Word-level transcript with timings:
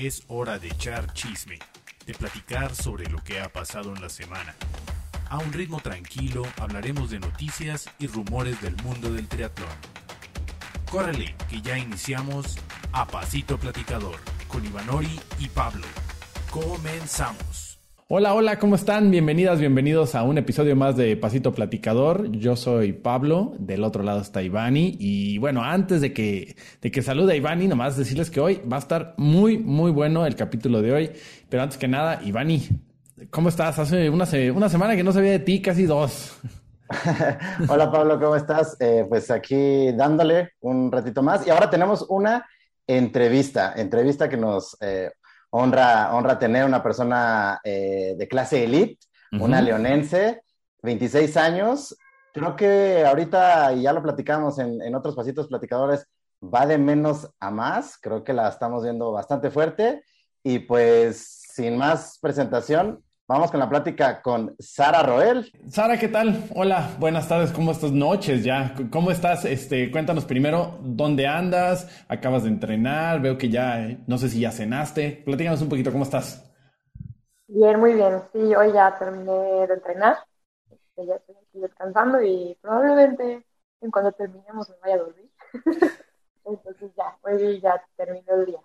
Es 0.00 0.22
hora 0.28 0.58
de 0.58 0.68
echar 0.68 1.12
chisme, 1.12 1.58
de 2.06 2.14
platicar 2.14 2.74
sobre 2.74 3.10
lo 3.10 3.22
que 3.22 3.38
ha 3.38 3.52
pasado 3.52 3.94
en 3.94 4.00
la 4.00 4.08
semana. 4.08 4.54
A 5.28 5.36
un 5.36 5.52
ritmo 5.52 5.78
tranquilo 5.78 6.42
hablaremos 6.58 7.10
de 7.10 7.20
noticias 7.20 7.86
y 7.98 8.06
rumores 8.06 8.58
del 8.62 8.74
mundo 8.82 9.12
del 9.12 9.28
triatlón. 9.28 9.68
Córrele, 10.90 11.36
que 11.50 11.60
ya 11.60 11.76
iniciamos 11.76 12.56
a 12.92 13.06
Pasito 13.06 13.58
Platicador 13.58 14.16
con 14.48 14.64
Ivanori 14.64 15.20
y 15.38 15.50
Pablo. 15.50 15.86
Comenzamos. 16.50 17.69
Hola, 18.12 18.34
hola, 18.34 18.58
¿cómo 18.58 18.74
están? 18.74 19.08
Bienvenidas, 19.12 19.60
bienvenidos 19.60 20.16
a 20.16 20.24
un 20.24 20.36
episodio 20.36 20.74
más 20.74 20.96
de 20.96 21.16
Pasito 21.16 21.52
Platicador. 21.54 22.28
Yo 22.32 22.56
soy 22.56 22.92
Pablo, 22.92 23.52
del 23.60 23.84
otro 23.84 24.02
lado 24.02 24.20
está 24.20 24.42
Ivani. 24.42 24.96
Y 24.98 25.38
bueno, 25.38 25.62
antes 25.62 26.00
de 26.00 26.12
que, 26.12 26.56
de 26.82 26.90
que 26.90 27.02
salude 27.02 27.34
a 27.34 27.36
Ivani, 27.36 27.68
nomás 27.68 27.96
decirles 27.96 28.28
que 28.28 28.40
hoy 28.40 28.62
va 28.62 28.78
a 28.78 28.80
estar 28.80 29.14
muy, 29.16 29.58
muy 29.58 29.92
bueno 29.92 30.26
el 30.26 30.34
capítulo 30.34 30.82
de 30.82 30.92
hoy. 30.92 31.12
Pero 31.48 31.62
antes 31.62 31.78
que 31.78 31.86
nada, 31.86 32.20
Ivani, 32.24 32.68
¿cómo 33.30 33.48
estás? 33.48 33.78
Hace 33.78 34.10
una, 34.10 34.26
semana 34.26 34.96
que 34.96 35.04
no 35.04 35.12
sabía 35.12 35.30
de 35.30 35.38
ti, 35.38 35.62
casi 35.62 35.86
dos. 35.86 36.36
Hola 37.68 37.92
Pablo, 37.92 38.18
¿cómo 38.18 38.34
estás? 38.34 38.76
Eh, 38.80 39.06
pues 39.08 39.30
aquí 39.30 39.92
dándole 39.92 40.54
un 40.62 40.90
ratito 40.90 41.22
más. 41.22 41.46
Y 41.46 41.50
ahora 41.50 41.70
tenemos 41.70 42.04
una 42.08 42.44
entrevista, 42.88 43.72
entrevista 43.76 44.28
que 44.28 44.36
nos 44.36 44.76
eh, 44.80 45.12
honra, 45.50 46.14
honra 46.14 46.38
tener 46.38 46.64
una 46.64 46.82
persona 46.82 47.60
eh, 47.64 48.14
de 48.16 48.28
clase 48.28 48.64
elite, 48.64 48.98
una 49.32 49.60
leonense, 49.60 50.42
26 50.82 51.36
años. 51.36 51.96
Creo 52.32 52.56
que 52.56 53.04
ahorita, 53.04 53.72
y 53.74 53.82
ya 53.82 53.92
lo 53.92 54.02
platicamos 54.02 54.58
en, 54.58 54.82
en 54.82 54.94
otros 54.94 55.14
pasitos 55.14 55.46
platicadores, 55.46 56.06
va 56.42 56.66
de 56.66 56.78
menos 56.78 57.30
a 57.38 57.50
más. 57.50 57.98
Creo 58.00 58.24
que 58.24 58.32
la 58.32 58.48
estamos 58.48 58.82
viendo 58.82 59.12
bastante 59.12 59.50
fuerte. 59.50 60.02
Y 60.42 60.60
pues, 60.60 61.42
sin 61.54 61.76
más 61.76 62.18
presentación, 62.20 63.04
Vamos 63.30 63.52
con 63.52 63.60
la 63.60 63.68
plática 63.68 64.20
con 64.22 64.56
Sara 64.58 65.04
Roel. 65.04 65.52
Sara, 65.68 65.96
¿qué 65.96 66.08
tal? 66.08 66.48
Hola, 66.52 66.96
buenas 66.98 67.28
tardes, 67.28 67.52
¿cómo 67.52 67.70
estás? 67.70 67.92
Noches 67.92 68.42
ya. 68.42 68.74
¿Cómo 68.90 69.12
estás? 69.12 69.44
Este, 69.44 69.88
cuéntanos 69.92 70.24
primero 70.24 70.78
dónde 70.80 71.28
andas, 71.28 72.04
acabas 72.08 72.42
de 72.42 72.48
entrenar, 72.48 73.20
veo 73.20 73.38
que 73.38 73.48
ya, 73.48 73.86
no 74.08 74.18
sé 74.18 74.30
si 74.30 74.40
ya 74.40 74.50
cenaste. 74.50 75.22
Platícanos 75.24 75.62
un 75.62 75.68
poquito, 75.68 75.92
¿cómo 75.92 76.02
estás? 76.02 76.44
Bien, 77.46 77.78
muy 77.78 77.94
bien. 77.94 78.20
Sí, 78.32 78.52
hoy 78.52 78.72
ya 78.72 78.98
terminé 78.98 79.32
de 79.68 79.74
entrenar. 79.74 80.16
Este, 80.68 81.06
ya 81.06 81.14
estoy 81.14 81.36
aquí 81.36 81.60
descansando 81.60 82.20
y 82.20 82.58
probablemente 82.60 83.46
en 83.80 83.90
cuando 83.92 84.10
terminemos 84.10 84.68
me 84.70 84.76
vaya 84.82 84.94
a 84.96 84.98
dormir. 84.98 85.30
Entonces 86.44 86.90
ya, 86.96 87.16
hoy 87.22 87.60
ya 87.60 87.80
terminé 87.96 88.24
el 88.26 88.46
día. 88.46 88.60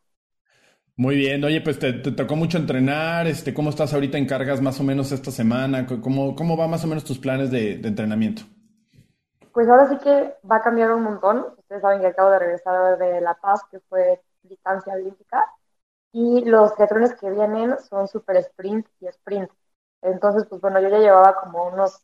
Muy 0.97 1.17
bien, 1.17 1.43
oye, 1.43 1.59
pues 1.59 1.77
te, 1.77 1.91
tocó 1.91 2.38
mucho 2.38 2.57
entrenar, 2.57 3.27
este, 3.27 3.53
¿cómo 3.53 3.69
estás 3.69 3.93
ahorita 3.93 4.17
en 4.17 4.25
cargas 4.25 4.61
más 4.61 4.79
o 4.79 4.83
menos 4.83 5.11
esta 5.11 5.29
semana? 5.29 5.85
¿Cómo, 5.85 6.37
cómo 6.37 6.55
va 6.55 6.69
más 6.69 6.85
o 6.85 6.87
menos 6.87 7.03
tus 7.03 7.19
planes 7.19 7.52
de, 7.52 7.73
entrenamiento? 7.73 8.43
Pues 9.52 9.67
ahora 9.67 9.89
sí 9.89 9.97
que 9.97 10.35
va 10.49 10.57
a 10.57 10.61
cambiar 10.61 10.93
un 10.93 11.03
montón. 11.03 11.47
Ustedes 11.57 11.81
saben 11.81 11.99
que 11.99 12.07
acabo 12.07 12.31
de 12.31 12.39
regresar 12.39 12.97
de 12.97 13.19
La 13.19 13.33
Paz, 13.33 13.61
que 13.69 13.81
fue 13.81 14.21
distancia 14.43 14.93
olímpica, 14.93 15.45
y 16.13 16.45
los 16.45 16.73
triatlones 16.75 17.13
que 17.15 17.30
vienen 17.30 17.75
son 17.89 18.07
super 18.07 18.37
sprint 18.37 18.87
y 19.02 19.07
sprint. 19.07 19.52
Entonces, 20.02 20.45
pues 20.47 20.61
bueno, 20.61 20.80
yo 20.80 20.87
ya 20.87 20.99
llevaba 20.99 21.35
como 21.35 21.67
unos 21.67 22.03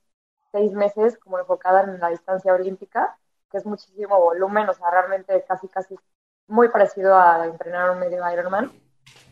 seis 0.51 0.73
meses 0.73 1.17
como 1.17 1.39
enfocada 1.39 1.83
en 1.83 1.97
la 1.97 2.09
distancia 2.09 2.53
olímpica, 2.53 3.17
que 3.49 3.57
es 3.57 3.65
muchísimo 3.65 4.19
volumen, 4.19 4.67
o 4.67 4.73
sea, 4.73 4.91
realmente 4.91 5.45
casi, 5.47 5.69
casi 5.69 5.95
muy 6.47 6.69
parecido 6.69 7.15
a 7.15 7.45
entrenar 7.45 7.91
un 7.91 7.99
medio 7.99 8.29
Ironman. 8.31 8.71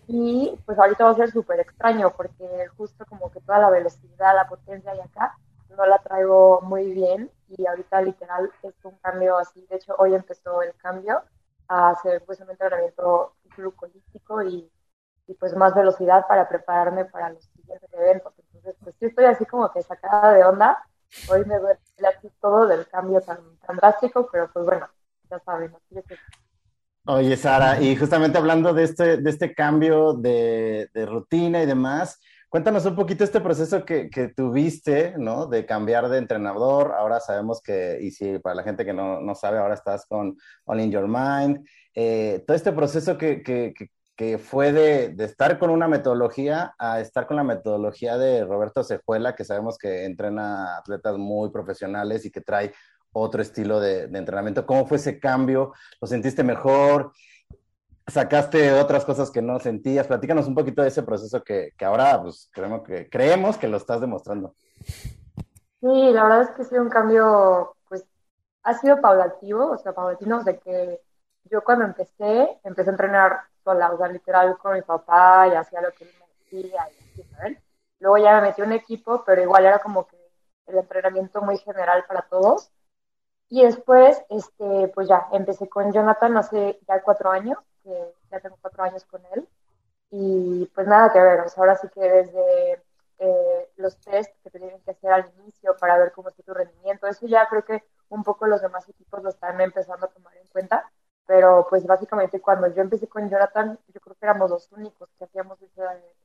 Y 0.08 0.60
pues 0.66 0.80
ahorita 0.80 1.04
va 1.04 1.12
a 1.12 1.16
ser 1.16 1.32
súper 1.32 1.60
extraño 1.60 2.12
porque 2.16 2.68
justo 2.78 3.06
como 3.06 3.32
que 3.32 3.42
toda 3.42 3.60
la 3.60 3.70
velocidad, 3.70 4.36
la 4.36 4.48
potencia 4.48 4.96
y 4.96 5.00
acá 5.00 5.38
no 5.78 5.86
la 5.86 6.00
traigo 6.00 6.62
muy 6.62 6.92
bien 6.92 7.32
y 7.48 7.66
ahorita 7.68 8.02
literal 8.02 8.52
es 8.64 8.74
un 8.84 8.98
cambio 8.98 9.38
así. 9.38 9.66
De 9.70 9.76
hecho, 9.76 9.96
hoy 9.98 10.16
empezó 10.16 10.62
el 10.62 10.74
cambio 10.76 11.22
a 11.68 11.92
hacer 11.92 12.24
pues 12.26 12.40
un 12.40 12.50
entrenamiento 12.50 13.36
glucolítico 13.56 14.42
y, 14.42 14.72
y 15.28 15.34
pues 15.36 15.56
más 15.56 15.76
velocidad 15.76 16.26
para 16.28 16.50
prepararme 16.50 17.06
para 17.06 17.30
los 17.30 17.44
siguientes 17.46 17.94
eventos. 17.94 18.34
Entonces, 18.40 18.76
pues 18.84 18.96
sí 19.00 19.06
estoy 19.06 19.26
así 19.26 19.46
como 19.46 19.72
que 19.72 19.84
sacada 19.84 20.34
de 20.34 20.44
onda. 20.44 20.84
Hoy 21.30 21.46
me 21.46 21.58
duele 21.60 21.80
todo 22.42 22.68
del 22.68 22.88
cambio 22.88 23.22
tan, 23.22 23.58
tan 23.60 23.78
drástico, 23.78 24.28
pero 24.32 24.52
pues 24.52 24.66
bueno, 24.66 24.88
ya 25.30 25.40
saben, 25.40 25.74
así 25.76 25.98
es 25.98 26.06
Oye, 27.12 27.38
Sara, 27.38 27.82
y 27.82 27.96
justamente 27.96 28.38
hablando 28.38 28.72
de 28.72 28.84
este, 28.84 29.18
de 29.18 29.30
este 29.32 29.56
cambio 29.56 30.14
de, 30.14 30.88
rutina 31.08 31.64
y 31.64 31.66
demás, 31.66 32.20
cuéntanos 32.50 32.86
un 32.86 32.96
poquito 32.96 33.24
este 33.24 33.42
proceso 33.42 33.84
que, 33.84 34.32
tuviste, 34.36 35.16
¿no? 35.18 35.48
De 35.48 35.66
cambiar 35.66 36.08
de 36.08 36.20
entrenador. 36.20 36.94
Ahora 36.96 37.20
sabemos 37.20 37.64
que, 37.64 37.98
y 38.00 38.12
si 38.12 38.38
para 38.38 38.54
la 38.54 38.62
gente 38.62 38.86
que 38.86 38.94
no, 38.94 39.34
sabe, 39.34 39.58
ahora 39.58 39.74
estás 39.74 40.06
con 40.06 40.38
All 40.66 40.82
in 40.82 40.92
Your 40.92 41.08
Mind. 41.08 41.68
Eh, 41.96 42.44
todo 42.46 42.56
este 42.56 42.74
proceso 42.74 43.18
que, 43.18 43.74
fue 44.38 44.72
de, 44.72 45.10
de, 45.10 45.26
estar 45.26 45.58
con 45.58 45.72
una 45.72 45.88
metodología 45.88 46.76
a 46.78 47.00
estar 47.00 47.26
con 47.26 47.38
la 47.38 47.44
metodología 47.44 48.20
de 48.20 48.46
Roberto 48.46 48.84
Cejuela, 48.84 49.34
que 49.34 49.46
sabemos 49.46 49.80
que 49.80 50.06
entrena 50.06 50.78
atletas 50.78 51.18
muy 51.18 51.50
profesionales 51.50 52.24
y 52.24 52.30
que 52.30 52.42
trae 52.42 52.72
otro 53.14 53.42
estilo 53.42 53.80
de, 53.80 54.04
entrenamiento. 54.04 54.66
¿Cómo 54.66 54.86
fue 54.86 54.98
ese 54.98 55.20
cambio? 55.20 55.74
¿Lo 56.00 56.08
sentiste 56.08 56.44
mejor? 56.44 57.12
¿Sacaste 58.08 58.74
otras 58.74 59.06
cosas 59.06 59.30
que 59.30 59.42
no 59.42 59.60
sentías? 59.60 60.08
Platícanos 60.08 60.48
un 60.48 60.56
poquito 60.56 60.82
de 60.82 60.88
ese 60.88 61.04
proceso 61.04 61.44
que, 61.44 61.74
ahora 61.82 62.22
pues, 62.22 62.50
creemos, 62.54 63.58
que, 63.58 63.68
lo 63.68 63.78
estás 63.78 64.02
demostrando. 64.02 64.56
Sí, 65.80 66.12
la 66.12 66.24
verdad 66.24 66.42
es 66.42 66.50
que 66.52 66.62
ha 66.64 66.66
sido 66.66 66.82
un 66.82 66.90
cambio, 66.90 67.76
pues 67.88 68.06
ha 68.64 68.74
sido 68.74 69.00
paulatativo, 69.00 69.72
o 69.72 69.78
sea, 69.78 69.94
paulatino 69.94 70.44
de 70.44 70.60
que 70.60 71.02
yo 71.46 71.64
cuando 71.64 71.86
empecé, 71.86 72.60
empecé 72.64 72.90
a 72.90 72.94
entrenar 72.94 73.40
sola, 73.64 73.92
o 73.92 73.98
sea, 73.98 74.08
literal 74.08 74.58
con 74.58 74.74
mi 74.74 74.82
papá 74.82 75.48
y 75.48 75.56
hacía 75.56 75.82
lo 75.82 75.92
que 75.92 76.04
él 76.04 76.12
me 76.20 76.60
decía 76.60 76.88
y 77.16 77.22
así, 77.22 77.58
Luego 78.00 78.18
ya 78.18 78.36
me 78.36 78.48
metí 78.48 78.62
un 78.62 78.72
equipo, 78.72 79.24
pero 79.26 79.42
igual 79.42 79.66
era 79.66 79.80
como 79.80 80.08
que 80.08 80.18
el 80.68 80.78
entrenamiento 80.78 81.42
muy 81.42 81.58
general 81.58 82.06
para 82.08 82.22
todos. 82.24 82.72
Y 83.50 83.64
después, 83.64 84.22
este, 84.30 84.90
pues 84.90 85.08
ya, 85.08 85.28
empecé 85.32 85.68
con 85.68 85.92
Jonathan 85.92 86.38
hace 86.38 86.80
ya 86.88 87.02
cuatro 87.02 87.32
años, 87.32 87.58
que 87.84 88.14
ya 88.32 88.40
tengo 88.40 88.58
cuatro 88.62 88.84
años 88.84 89.04
con 89.06 89.22
él. 89.34 89.48
Y 90.12 90.66
pues 90.74 90.88
nada 90.88 91.12
que 91.12 91.20
ver, 91.20 91.42
o 91.42 91.50
sea, 91.50 91.62
ahora 91.62 91.76
sí 91.76 91.88
que 91.90 92.02
desde 92.02 92.84
eh, 93.20 93.70
los 93.78 93.98
test 94.00 94.32
que 94.44 94.50
te 94.50 94.60
tienen 94.60 94.82
que 94.82 94.92
hacer 94.92 95.12
al 95.12 95.32
inicio 95.40 95.76
para 95.78 95.98
ver 95.98 96.12
cómo 96.12 96.30
está 96.30 96.44
tu 96.44 96.54
rendimiento, 96.54 97.08
eso 97.08 97.28
ya 97.28 97.48
creo 97.48 97.64
que 97.66 97.84
un 98.10 98.24
poco 98.24 98.48
los 98.48 98.62
demás 98.62 98.88
equipos 98.90 99.22
lo 99.24 99.30
están 99.30 99.60
empezando 99.62 100.06
a 100.06 100.10
tomar 100.10 100.36
en 100.38 100.48
cuenta. 100.48 100.90
Pero 101.26 101.68
pues 101.70 101.86
básicamente 101.86 102.42
cuando 102.42 102.68
yo 102.74 102.82
empecé 102.82 103.08
con 103.08 103.30
Jonathan, 103.30 103.78
yo 103.94 104.00
creo 104.02 104.16
que 104.16 104.26
éramos 104.26 104.50
los 104.50 104.72
únicos 104.72 105.10
que 105.18 105.26
hacíamos 105.26 105.60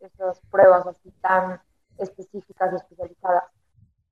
esas 0.01 0.41
pruebas 0.51 0.87
así 0.87 1.11
tan 1.21 1.61
específicas 1.99 2.73
y 2.73 2.77
especializadas. 2.77 3.45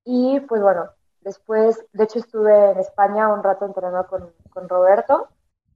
Y 0.05 0.39
pues 0.41 0.61
bueno, 0.61 0.91
Después, 1.23 1.85
de 1.93 2.03
hecho, 2.03 2.19
estuve 2.19 2.71
en 2.71 2.79
España 2.79 3.29
un 3.33 3.43
rato 3.43 3.65
entrenando 3.65 4.05
con, 4.07 4.33
con 4.49 4.67
Roberto. 4.67 5.29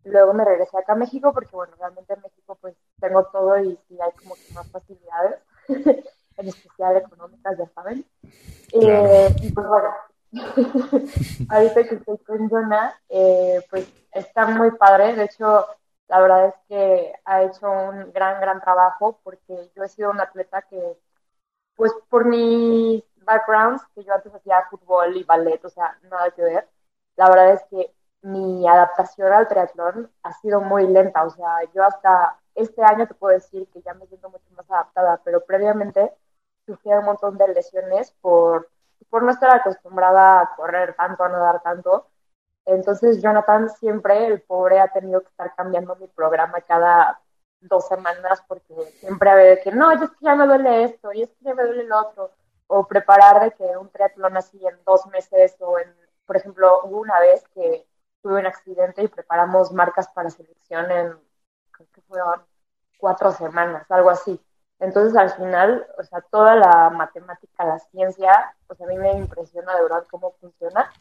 Luego 0.04 0.34
me 0.34 0.46
regresé 0.46 0.78
acá 0.78 0.94
a 0.94 0.98
México 0.98 1.34
porque, 1.34 1.56
bueno, 1.56 1.74
realmente 1.80 2.14
en 2.14 2.22
México 2.22 2.58
pues 2.60 2.76
tengo 3.00 3.26
todo 3.26 3.58
y 3.60 3.78
sí 3.88 3.98
hay 4.02 4.12
como 4.14 4.36
que 4.36 4.54
más 4.54 4.70
facilidades, 4.72 5.40
en 5.68 6.48
especial 6.48 6.98
económicas, 6.98 7.58
ya 7.58 7.68
saben. 7.68 8.06
Eh, 8.74 9.36
y 9.42 9.52
pues 9.52 9.68
bueno, 9.68 9.90
ahorita 11.50 11.84
que 11.84 11.96
estoy 11.96 12.18
con 12.20 12.50
Jonah, 12.50 12.94
eh, 13.10 13.62
pues 13.70 13.88
está 14.12 14.48
muy 14.48 14.72
padre. 14.72 15.16
De 15.16 15.26
hecho, 15.26 15.66
la 16.08 16.22
verdad 16.22 16.48
es 16.48 16.56
que 16.68 17.14
ha 17.26 17.44
hecho 17.44 17.70
un 17.70 18.12
gran, 18.12 18.40
gran 18.42 18.62
trabajo 18.62 19.20
porque 19.24 19.70
yo 19.76 19.84
he 19.84 19.90
sido 19.90 20.12
un 20.12 20.20
atleta 20.20 20.62
que, 20.64 20.98
pues 21.76 21.92
por 22.10 22.26
mi 22.26 23.04
backgrounds, 23.28 23.84
que 23.94 24.04
yo 24.04 24.14
antes 24.14 24.34
hacía 24.34 24.66
fútbol 24.72 25.16
y 25.18 25.24
ballet, 25.24 25.64
o 25.64 25.70
sea, 25.70 25.98
nada 26.10 26.32
que 26.32 26.42
ver. 26.44 26.68
La 27.18 27.30
verdad 27.30 27.54
es 27.54 27.64
que 27.70 27.94
mi 28.22 28.68
adaptación 28.68 29.32
al 29.32 29.48
triatlón 29.48 30.12
ha 30.24 30.34
sido 30.34 30.62
muy 30.62 30.88
lenta, 30.88 31.24
o 31.24 31.30
sea, 31.30 31.64
yo 31.74 31.84
hasta 31.84 32.40
este 32.56 32.84
año 32.84 33.08
te 33.08 33.14
puedo 33.14 33.34
decir 33.34 33.68
que 33.72 33.82
ya 33.82 33.94
me 33.94 34.08
siento 34.08 34.30
mucho 34.30 34.50
más 34.56 34.70
adaptada, 34.72 35.22
pero 35.24 35.46
previamente 35.46 36.12
sufrí 36.66 36.92
un 36.92 37.06
montón 37.06 37.38
de 37.38 37.50
lesiones 37.50 38.12
por, 38.22 38.70
por 39.10 39.24
no 39.24 39.32
estar 39.32 39.52
acostumbrada 39.52 40.42
a 40.42 40.56
correr 40.56 40.96
tanto, 40.96 41.24
a 41.24 41.30
nadar 41.30 41.62
tanto. 41.62 42.08
Entonces 42.66 43.22
Jonathan 43.22 43.70
siempre, 43.70 44.26
el 44.28 44.42
pobre, 44.42 44.80
ha 44.80 44.88
tenido 44.90 45.22
que 45.22 45.30
estar 45.30 45.56
cambiando 45.56 45.96
mi 45.98 46.08
programa 46.08 46.62
cada 46.62 47.22
dos 47.62 47.88
semanas 47.88 48.44
porque 48.48 48.74
siempre 49.00 49.30
había 49.30 49.62
que, 49.62 49.72
no, 49.72 49.92
es 49.92 50.00
que 50.02 50.18
ya 50.22 50.36
me 50.36 50.48
duele 50.48 50.84
esto, 50.86 51.14
y 51.14 51.24
es 51.24 51.30
que 51.30 51.46
ya 51.46 51.54
me 51.54 51.64
duele 51.64 51.84
el 51.84 51.92
otro 51.92 52.32
o 52.68 52.88
preparar 52.88 53.42
de 53.42 53.52
que 53.52 53.78
un 53.78 53.90
triatlón 53.90 54.38
así 54.38 54.60
en 54.66 54.78
dos 54.86 55.06
meses 55.08 55.56
o 55.60 55.80
en, 55.80 55.94
por 56.26 56.38
ejemplo, 56.38 56.82
hubo 56.84 57.00
una 57.00 57.20
vez 57.20 57.48
que 57.54 57.88
tuve 58.22 58.40
un 58.40 58.46
accidente 58.46 59.04
y 59.04 59.08
preparamos 59.08 59.72
marcas 59.72 60.08
para 60.10 60.30
selección 60.30 60.92
en, 60.92 61.18
creo 61.72 61.88
que 61.94 62.02
fueron 62.02 62.44
cuatro 62.98 63.32
semanas, 63.32 63.90
algo 63.90 64.10
así. 64.10 64.42
Entonces, 64.80 65.16
al 65.18 65.32
final, 65.32 65.88
o 65.98 66.04
sea, 66.04 66.22
toda 66.22 66.56
la 66.56 66.90
matemática, 66.90 67.66
la 67.66 67.80
ciencia, 67.80 68.56
pues 68.68 68.80
a 68.82 68.86
mí 68.86 68.98
me 68.98 69.14
impresiona 69.14 69.76
de 69.76 69.84
verdad 69.84 70.06
cómo 70.10 70.34
funciona. 70.40 70.92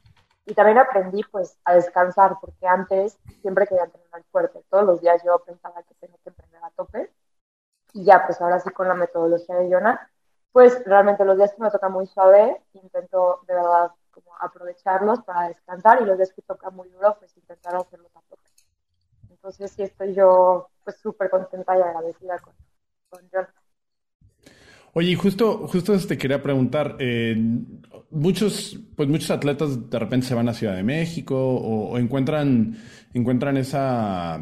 Y 0.46 0.54
también 0.54 0.78
aprendí, 0.78 1.22
pues, 1.24 1.58
a 1.64 1.74
descansar, 1.74 2.38
porque 2.40 2.66
antes 2.66 3.18
siempre 3.42 3.66
quería 3.66 3.84
entrenar 3.84 4.22
fuerte. 4.30 4.62
Todos 4.70 4.84
los 4.84 5.00
días 5.00 5.22
yo 5.24 5.38
pensaba 5.40 5.82
que 5.82 5.94
tenía 5.96 6.16
que 6.22 6.30
entrenar 6.30 6.64
a 6.64 6.70
tope. 6.70 7.12
Y 7.92 8.04
ya, 8.04 8.24
pues 8.26 8.40
ahora 8.40 8.60
sí 8.60 8.70
con 8.70 8.88
la 8.88 8.94
metodología 8.94 9.56
de 9.56 9.68
Yona, 9.68 10.10
pues 10.56 10.82
realmente 10.86 11.22
los 11.22 11.36
días 11.36 11.52
que 11.54 11.62
me 11.62 11.70
toca 11.70 11.90
muy 11.90 12.06
suave, 12.06 12.62
intento 12.72 13.40
de 13.46 13.52
verdad 13.52 13.90
como 14.10 14.34
aprovecharlos 14.40 15.20
para 15.20 15.48
descansar 15.48 16.00
y 16.00 16.06
los 16.06 16.16
días 16.16 16.32
que 16.32 16.40
toca 16.40 16.70
muy 16.70 16.88
duro, 16.88 17.14
pues 17.18 17.36
intentar 17.36 17.76
hacerlos 17.76 18.10
a 18.16 18.22
tope. 18.22 18.48
Entonces 19.28 19.70
sí 19.72 19.82
estoy 19.82 20.14
yo 20.14 20.70
pues 20.82 20.96
súper 20.96 21.28
contenta 21.28 21.76
y 21.76 21.82
agradecida 21.82 22.38
con, 22.38 22.54
con 23.10 23.20
Oye, 24.94 25.14
justo, 25.14 25.68
justo 25.68 25.92
te 25.98 26.16
quería 26.16 26.42
preguntar, 26.42 26.96
eh, 27.00 27.36
muchos, 28.08 28.80
pues 28.96 29.10
muchos 29.10 29.30
atletas 29.30 29.90
de 29.90 29.98
repente 29.98 30.26
se 30.26 30.34
van 30.34 30.48
a 30.48 30.54
Ciudad 30.54 30.74
de 30.74 30.82
México 30.82 31.36
o, 31.36 31.98
encuentran, 31.98 32.78
encuentran 33.12 33.58
esa, 33.58 34.40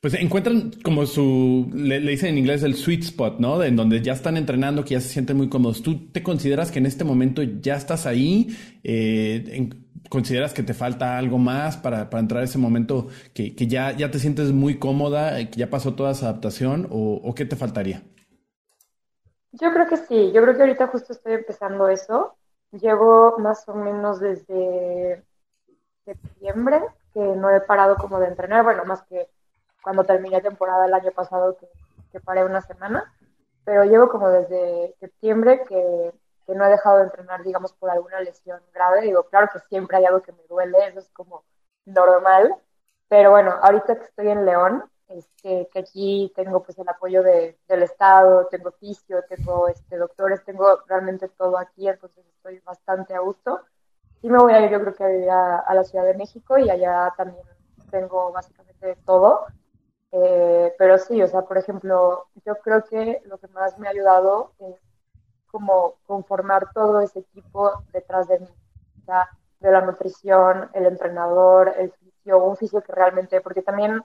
pues 0.00 0.14
encuentran 0.14 0.72
como 0.82 1.04
su, 1.06 1.70
le, 1.74 2.00
dicen 2.00 2.30
en 2.30 2.38
inglés 2.38 2.62
el 2.62 2.74
sweet 2.74 3.02
spot, 3.02 3.38
¿no? 3.38 3.62
En 3.62 3.76
donde 3.76 4.00
ya 4.00 4.14
están 4.14 4.36
entrenando, 4.36 4.84
que 4.84 4.94
ya 4.94 5.00
se 5.00 5.10
sienten 5.10 5.36
muy 5.36 5.48
cómodos. 5.48 5.82
¿Tú 5.82 6.10
te 6.10 6.22
consideras 6.22 6.70
que 6.70 6.78
en 6.78 6.86
este 6.86 7.04
momento 7.04 7.42
ya 7.42 7.76
estás 7.76 8.06
ahí? 8.06 8.56
Eh, 8.82 9.68
¿Consideras 10.08 10.54
que 10.54 10.62
te 10.62 10.74
falta 10.74 11.18
algo 11.18 11.38
más 11.38 11.76
para, 11.76 12.08
para 12.08 12.20
entrar 12.20 12.40
a 12.40 12.44
ese 12.44 12.58
momento 12.58 13.08
que, 13.34 13.54
que, 13.54 13.66
ya, 13.66 13.92
ya 13.92 14.10
te 14.10 14.18
sientes 14.18 14.52
muy 14.52 14.78
cómoda, 14.78 15.36
que 15.50 15.58
ya 15.58 15.68
pasó 15.68 15.94
toda 15.94 16.12
esa 16.12 16.30
adaptación 16.30 16.88
o, 16.90 17.20
o 17.22 17.34
qué 17.34 17.44
te 17.44 17.56
faltaría? 17.56 18.02
Yo 19.52 19.72
creo 19.72 19.86
que 19.86 19.96
sí, 19.96 20.32
yo 20.32 20.42
creo 20.42 20.56
que 20.56 20.62
ahorita 20.62 20.86
justo 20.86 21.12
estoy 21.12 21.34
empezando 21.34 21.88
eso. 21.88 22.36
Llevo 22.72 23.38
más 23.38 23.68
o 23.68 23.74
menos 23.74 24.20
desde 24.20 25.22
septiembre 26.04 26.80
que 27.12 27.20
no 27.20 27.50
he 27.50 27.60
parado 27.60 27.96
como 27.96 28.20
de 28.20 28.28
entrenar, 28.28 28.64
bueno, 28.64 28.84
más 28.84 29.02
que 29.02 29.28
cuando 29.82 30.04
terminé 30.04 30.40
temporada 30.40 30.86
el 30.86 30.94
año 30.94 31.10
pasado 31.12 31.56
que, 31.56 31.68
que 32.12 32.20
paré 32.20 32.44
una 32.44 32.60
semana, 32.60 33.12
pero 33.64 33.84
llevo 33.84 34.08
como 34.08 34.28
desde 34.28 34.94
septiembre 35.00 35.64
que, 35.68 36.12
que, 36.46 36.54
no 36.54 36.64
he 36.64 36.70
dejado 36.70 36.98
de 36.98 37.04
entrenar, 37.04 37.42
digamos, 37.42 37.72
por 37.74 37.90
alguna 37.90 38.20
lesión 38.20 38.60
grave. 38.72 39.02
Digo, 39.02 39.24
claro 39.24 39.48
que 39.52 39.60
siempre 39.68 39.96
hay 39.98 40.06
algo 40.06 40.22
que 40.22 40.32
me 40.32 40.42
duele, 40.48 40.88
eso 40.88 41.00
es 41.00 41.08
como 41.10 41.44
normal, 41.84 42.56
pero 43.08 43.30
bueno, 43.30 43.52
ahorita 43.62 43.96
que 43.96 44.04
estoy 44.04 44.28
en 44.28 44.44
León, 44.44 44.84
este, 45.10 45.68
que 45.72 45.80
aquí 45.80 46.32
tengo 46.36 46.62
pues 46.62 46.78
el 46.78 46.88
apoyo 46.88 47.24
de, 47.24 47.58
del 47.66 47.82
Estado, 47.82 48.46
tengo 48.46 48.68
oficio, 48.68 49.24
tengo 49.28 49.66
este, 49.66 49.96
doctores, 49.96 50.44
tengo 50.44 50.78
realmente 50.86 51.28
todo 51.28 51.58
aquí, 51.58 51.88
entonces 51.88 52.24
estoy 52.36 52.60
bastante 52.60 53.14
a 53.14 53.18
gusto. 53.18 53.60
Y 54.22 54.30
me 54.30 54.38
voy 54.38 54.52
a 54.52 54.60
ir 54.60 54.70
yo 54.70 54.80
creo 54.80 54.94
que 54.94 55.04
a 55.04 55.08
vivir 55.08 55.30
a, 55.30 55.74
la 55.74 55.82
Ciudad 55.82 56.04
de 56.04 56.14
México 56.14 56.56
y 56.58 56.70
allá 56.70 57.12
también 57.16 57.42
tengo 57.90 58.30
básicamente 58.30 58.96
todo. 59.04 59.46
Eh, 60.12 60.74
pero 60.78 60.98
sí, 60.98 61.22
o 61.22 61.26
sea, 61.28 61.42
por 61.42 61.58
ejemplo, 61.58 62.26
yo 62.44 62.56
creo 62.56 62.84
que 62.84 63.22
lo 63.26 63.38
que 63.38 63.48
más 63.48 63.78
me 63.78 63.86
ha 63.86 63.90
ayudado 63.90 64.52
es 64.58 64.76
como 65.50 65.96
conformar 66.06 66.72
todo 66.72 67.00
ese 67.00 67.20
equipo 67.20 67.84
detrás 67.92 68.28
de 68.28 68.40
mí. 68.40 68.48
O 69.02 69.04
sea, 69.04 69.28
de 69.60 69.70
la 69.70 69.80
nutrición, 69.82 70.70
el 70.74 70.86
entrenador, 70.86 71.74
el 71.76 71.92
fisio, 71.92 72.44
un 72.44 72.56
fisio 72.56 72.82
que 72.82 72.92
realmente, 72.92 73.40
porque 73.40 73.62
también 73.62 74.02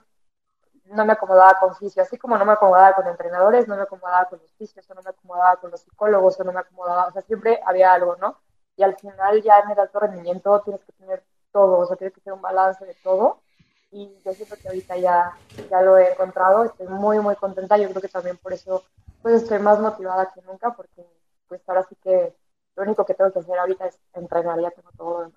no 0.86 1.04
me 1.04 1.12
acomodaba 1.14 1.58
con 1.58 1.74
fisio, 1.76 2.02
así 2.02 2.16
como 2.18 2.38
no 2.38 2.44
me 2.44 2.52
acomodaba 2.52 2.94
con 2.94 3.06
entrenadores, 3.06 3.66
no 3.66 3.76
me 3.76 3.82
acomodaba 3.82 4.26
con 4.26 4.38
los 4.40 4.52
fisios, 4.54 4.88
o 4.90 4.94
no 4.94 5.02
me 5.02 5.10
acomodaba 5.10 5.56
con 5.56 5.70
los 5.70 5.80
psicólogos, 5.80 6.38
o 6.40 6.44
no 6.44 6.52
me 6.52 6.60
acomodaba, 6.60 7.06
o 7.08 7.12
sea, 7.12 7.22
siempre 7.22 7.60
había 7.64 7.92
algo, 7.92 8.16
¿no? 8.16 8.38
Y 8.76 8.82
al 8.82 8.96
final 8.96 9.42
ya 9.42 9.60
en 9.60 9.70
el 9.70 9.80
alto 9.80 9.98
rendimiento 10.00 10.60
tienes 10.62 10.84
que 10.84 10.92
tener 10.92 11.24
todo, 11.52 11.78
o 11.78 11.86
sea, 11.86 11.96
tienes 11.96 12.14
que 12.14 12.20
tener 12.20 12.34
un 12.34 12.42
balance 12.42 12.84
de 12.84 12.94
todo. 13.02 13.40
Y 13.90 14.10
yo 14.24 14.34
siento 14.34 14.56
que 14.56 14.68
ahorita 14.68 14.96
ya, 14.96 15.36
ya 15.70 15.82
lo 15.82 15.96
he 15.96 16.12
encontrado, 16.12 16.64
estoy 16.64 16.88
muy, 16.88 17.18
muy 17.20 17.36
contenta. 17.36 17.78
Yo 17.78 17.88
creo 17.90 18.02
que 18.02 18.08
también 18.08 18.36
por 18.36 18.52
eso 18.52 18.84
pues 19.22 19.42
estoy 19.42 19.58
más 19.58 19.80
motivada 19.80 20.30
que 20.34 20.42
nunca, 20.42 20.74
porque 20.74 21.04
pues 21.48 21.60
ahora 21.68 21.84
sí 21.88 21.96
que 22.02 22.34
lo 22.76 22.82
único 22.82 23.04
que 23.04 23.14
tengo 23.14 23.32
que 23.32 23.38
hacer 23.38 23.58
ahorita 23.58 23.86
es 23.86 23.98
entrenar, 24.12 24.60
ya 24.60 24.70
tengo 24.70 24.90
todo. 24.96 25.32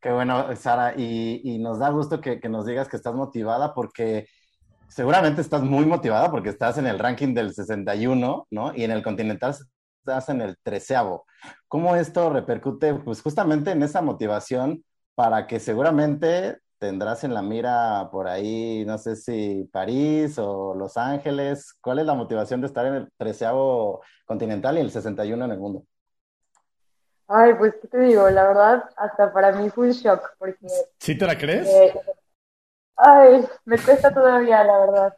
Qué 0.00 0.10
bueno, 0.10 0.54
Sara, 0.56 0.94
y, 0.96 1.40
y 1.44 1.58
nos 1.58 1.78
da 1.78 1.90
gusto 1.90 2.20
que, 2.20 2.40
que, 2.40 2.48
nos 2.48 2.66
digas 2.66 2.88
que 2.88 2.96
estás 2.96 3.14
motivada 3.14 3.74
porque 3.74 4.26
seguramente 4.88 5.40
estás 5.40 5.62
muy 5.62 5.84
motivada 5.84 6.30
porque 6.30 6.48
estás 6.48 6.78
en 6.78 6.86
el 6.86 6.98
ranking 6.98 7.34
del 7.34 7.54
61, 7.54 8.46
¿no? 8.50 8.74
Y 8.74 8.84
en 8.84 8.90
el 8.90 9.02
continental 9.02 9.54
estás 10.00 10.28
en 10.30 10.40
el 10.40 10.56
treceavo. 10.62 11.26
¿Cómo 11.68 11.96
esto 11.96 12.30
repercute 12.30 12.94
pues 12.94 13.22
justamente 13.22 13.70
en 13.70 13.82
esa 13.82 14.02
motivación 14.02 14.84
para 15.14 15.46
que 15.46 15.60
seguramente 15.60 16.58
tendrás 16.80 17.22
en 17.24 17.34
la 17.34 17.42
mira 17.42 18.08
por 18.10 18.26
ahí, 18.26 18.84
no 18.86 18.98
sé 18.98 19.14
si 19.14 19.68
París 19.70 20.38
o 20.38 20.74
Los 20.74 20.96
Ángeles? 20.96 21.74
¿Cuál 21.80 22.00
es 22.00 22.06
la 22.06 22.14
motivación 22.14 22.60
de 22.60 22.66
estar 22.66 22.86
en 22.86 22.94
el 22.94 23.12
treceavo 23.16 24.02
continental 24.24 24.78
y 24.78 24.80
el 24.80 24.90
61 24.90 25.44
en 25.44 25.50
el 25.52 25.58
mundo? 25.58 25.84
Ay, 27.28 27.54
pues, 27.54 27.74
¿qué 27.80 27.86
te 27.86 27.98
digo? 28.00 28.28
La 28.30 28.48
verdad, 28.48 28.90
hasta 28.96 29.32
para 29.32 29.52
mí 29.52 29.70
fue 29.70 29.88
un 29.88 29.92
shock, 29.92 30.34
porque... 30.38 30.66
¿Sí 30.98 31.16
te 31.16 31.26
la 31.26 31.38
crees? 31.38 31.68
Eh, 31.68 31.94
Ay, 32.96 33.48
me 33.64 33.78
cuesta 33.78 34.12
todavía, 34.12 34.62
la 34.62 34.78
verdad. 34.78 35.16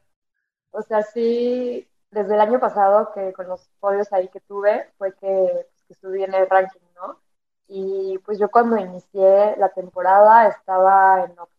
O 0.70 0.82
sea, 0.82 1.02
sí, 1.02 1.88
desde 2.10 2.34
el 2.34 2.40
año 2.40 2.60
pasado 2.60 3.12
que 3.12 3.32
con 3.32 3.48
los 3.48 3.68
podios 3.80 4.12
ahí 4.12 4.28
que 4.28 4.40
tuve, 4.40 4.88
fue 4.98 5.14
que, 5.16 5.66
que 5.88 5.94
subí 5.94 6.22
en 6.22 6.34
el 6.34 6.48
ranking, 6.48 6.80
¿no? 6.94 7.18
Y 7.68 8.18
pues 8.18 8.38
yo 8.38 8.50
cuando 8.50 8.76
inicié 8.76 9.56
la 9.58 9.68
temporada 9.70 10.46
estaba 10.48 11.24
en 11.24 11.32
octavo. 11.32 11.51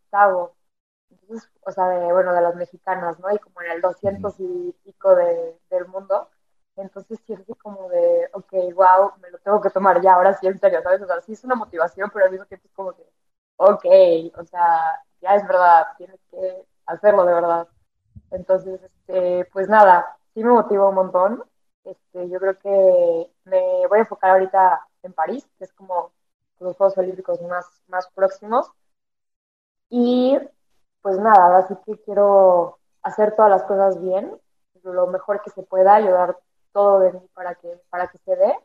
Entonces, 1.09 1.49
o 1.65 1.71
sea, 1.71 1.87
de, 1.89 2.11
bueno, 2.13 2.33
de 2.33 2.41
las 2.41 2.55
mexicanas, 2.55 3.19
¿no? 3.19 3.31
Y 3.33 3.39
como 3.39 3.61
en 3.61 3.71
el 3.71 3.81
200 3.81 4.35
y 4.39 4.73
pico 4.83 5.15
de, 5.15 5.59
del 5.69 5.87
mundo. 5.87 6.29
Entonces 6.75 7.19
sí 7.25 7.33
es 7.33 7.41
como 7.61 7.89
de, 7.89 8.29
ok, 8.33 8.51
wow, 8.75 9.13
me 9.21 9.29
lo 9.31 9.37
tengo 9.39 9.61
que 9.61 9.69
tomar 9.69 10.01
ya, 10.01 10.15
ahora 10.15 10.33
sí, 10.33 10.47
en 10.47 10.59
serio, 10.59 10.81
¿sabes? 10.81 11.01
O 11.01 11.07
sea, 11.07 11.21
sí 11.21 11.33
es 11.33 11.43
una 11.43 11.55
motivación, 11.55 12.09
pero 12.11 12.25
al 12.25 12.31
mismo 12.31 12.45
tiempo 12.47 12.67
es 12.67 12.73
como 12.73 12.93
que, 12.95 13.03
ok, 13.57 13.85
o 14.39 14.43
sea, 14.45 14.81
ya 15.21 15.35
es 15.35 15.47
verdad, 15.47 15.85
tienes 15.97 16.19
que 16.31 16.65
hacerlo 16.87 17.25
de 17.25 17.33
verdad. 17.33 17.67
Entonces, 18.31 18.81
este, 18.83 19.45
pues 19.53 19.67
nada, 19.69 20.17
sí 20.33 20.43
me 20.43 20.51
motiva 20.51 20.89
un 20.89 20.95
montón. 20.95 21.43
Este, 21.83 22.29
yo 22.29 22.39
creo 22.39 22.57
que 22.59 23.31
me 23.45 23.87
voy 23.87 23.99
a 23.99 24.01
enfocar 24.01 24.31
ahorita 24.31 24.81
en 25.03 25.13
París, 25.13 25.47
que 25.57 25.65
es 25.65 25.73
como 25.73 26.11
los 26.59 26.75
Juegos 26.77 26.97
Olímpicos 26.97 27.41
más, 27.43 27.65
más 27.87 28.07
próximos. 28.15 28.71
Y 29.95 30.39
pues 31.03 31.19
nada, 31.19 31.59
así 31.59 31.75
que 31.85 32.01
quiero 32.01 32.79
hacer 33.03 33.35
todas 33.35 33.51
las 33.51 33.61
cosas 33.63 34.01
bien, 34.01 34.35
lo 34.81 35.05
mejor 35.05 35.43
que 35.43 35.51
se 35.51 35.61
pueda, 35.61 35.93
ayudar 35.93 36.35
todo 36.71 36.99
de 36.99 37.13
mí 37.13 37.21
para 37.35 37.53
que, 37.53 37.79
para 37.91 38.07
que 38.07 38.17
se 38.17 38.35
dé. 38.35 38.57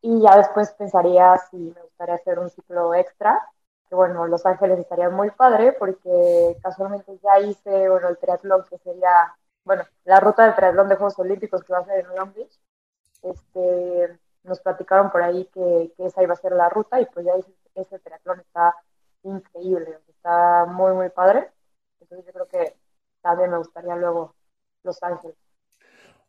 Y 0.00 0.22
ya 0.22 0.36
después 0.36 0.70
pensaría 0.74 1.36
si 1.50 1.56
me 1.56 1.82
gustaría 1.82 2.14
hacer 2.14 2.38
un 2.38 2.50
ciclo 2.50 2.94
extra 2.94 3.44
que 3.88 3.96
bueno, 3.96 4.28
Los 4.28 4.46
Ángeles 4.46 4.78
estaría 4.78 5.10
muy 5.10 5.32
padre 5.32 5.72
porque 5.72 6.56
casualmente 6.62 7.18
ya 7.20 7.40
hice, 7.40 7.88
bueno, 7.88 8.08
el 8.08 8.18
triatlón 8.18 8.64
que 8.70 8.78
sería, 8.78 9.34
bueno, 9.64 9.82
la 10.04 10.20
ruta 10.20 10.44
del 10.44 10.54
triatlón 10.54 10.88
de 10.88 10.94
Juegos 10.94 11.18
Olímpicos 11.18 11.64
que 11.64 11.72
va 11.72 11.80
a 11.80 11.84
ser 11.84 12.04
en 12.04 12.14
Long 12.14 12.32
Beach. 12.32 12.60
Este, 13.24 14.20
nos 14.44 14.60
platicaron 14.60 15.10
por 15.10 15.22
ahí 15.22 15.46
que, 15.46 15.92
esa 15.98 16.22
iba 16.22 16.34
a 16.34 16.36
ser 16.36 16.52
la 16.52 16.68
ruta 16.68 17.00
y 17.00 17.06
pues 17.06 17.26
ya 17.26 17.32
ese 17.74 17.98
triatlón 17.98 18.38
está 18.38 18.76
increíble, 19.22 19.98
está 20.08 20.66
muy, 20.66 20.92
muy 20.94 21.08
padre. 21.10 21.48
Entonces 22.00 22.26
yo 22.26 22.32
creo 22.32 22.48
que 22.48 22.76
también 23.22 23.50
me 23.50 23.58
gustaría 23.58 23.96
luego 23.96 24.34
Los 24.82 25.02
Ángeles. 25.02 25.36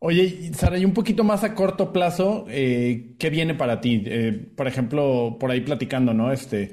Oye, 0.04 0.52
Sara, 0.52 0.76
y 0.78 0.84
un 0.84 0.94
poquito 0.94 1.22
más 1.22 1.44
a 1.44 1.54
corto 1.54 1.92
plazo, 1.92 2.44
eh, 2.48 3.14
¿qué 3.20 3.30
viene 3.30 3.54
para 3.54 3.80
ti? 3.80 4.02
Eh, 4.04 4.32
por 4.56 4.66
ejemplo, 4.66 5.36
por 5.38 5.52
ahí 5.52 5.60
platicando, 5.60 6.12
¿no? 6.12 6.32
Este, 6.32 6.72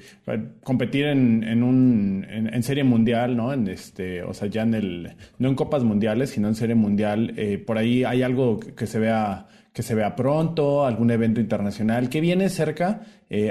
competir 0.63 1.05
en, 1.05 1.43
en 1.43 1.61
un, 1.61 2.25
en, 2.27 2.63
serie 2.63 2.83
mundial, 2.83 3.37
¿no? 3.37 3.53
En 3.53 3.67
este, 3.67 4.23
o 4.23 4.33
sea, 4.33 4.47
ya 4.47 4.63
en 4.63 4.73
el, 4.73 5.15
no 5.37 5.47
en 5.47 5.53
copas 5.53 5.83
mundiales, 5.83 6.31
sino 6.31 6.47
en 6.47 6.55
serie 6.55 6.73
mundial. 6.73 7.35
Eh, 7.37 7.59
por 7.59 7.77
ahí 7.77 8.03
hay 8.03 8.23
algo 8.23 8.59
que 8.59 8.87
se 8.87 8.97
vea, 8.97 9.45
que 9.73 9.83
se 9.83 9.93
vea 9.93 10.15
pronto, 10.15 10.83
algún 10.83 11.11
evento 11.11 11.39
internacional. 11.39 12.09
¿Qué 12.09 12.21
viene 12.21 12.49
cerca, 12.49 13.01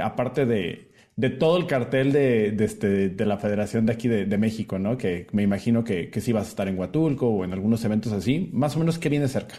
aparte 0.03 0.45
de, 0.45 0.88
de 1.19 1.31
todo 1.31 1.57
el 1.57 1.67
cartel 1.67 2.13
de, 2.13 2.53
de, 2.53 2.65
este, 2.65 3.09
de 3.09 3.27
la 3.27 3.39
Federación 3.39 3.87
de 3.87 3.93
aquí 3.93 4.07
de, 4.07 4.25
de, 4.25 4.39
México, 4.39 4.79
¿no? 4.79 4.97
Que 4.97 5.27
me 5.33 5.43
imagino 5.43 5.83
que, 5.83 6.13
que 6.13 6.21
sí 6.21 6.33
vas 6.33 6.47
a 6.47 6.51
estar 6.51 6.69
en 6.69 6.79
Huatulco 6.79 7.27
o 7.27 7.43
en 7.43 7.53
algunos 7.53 7.85
eventos 7.85 8.13
así. 8.13 8.49
Más 8.55 8.77
o 8.77 8.79
menos, 8.79 9.01
¿qué 9.01 9.09
viene 9.09 9.27
cerca? 9.27 9.57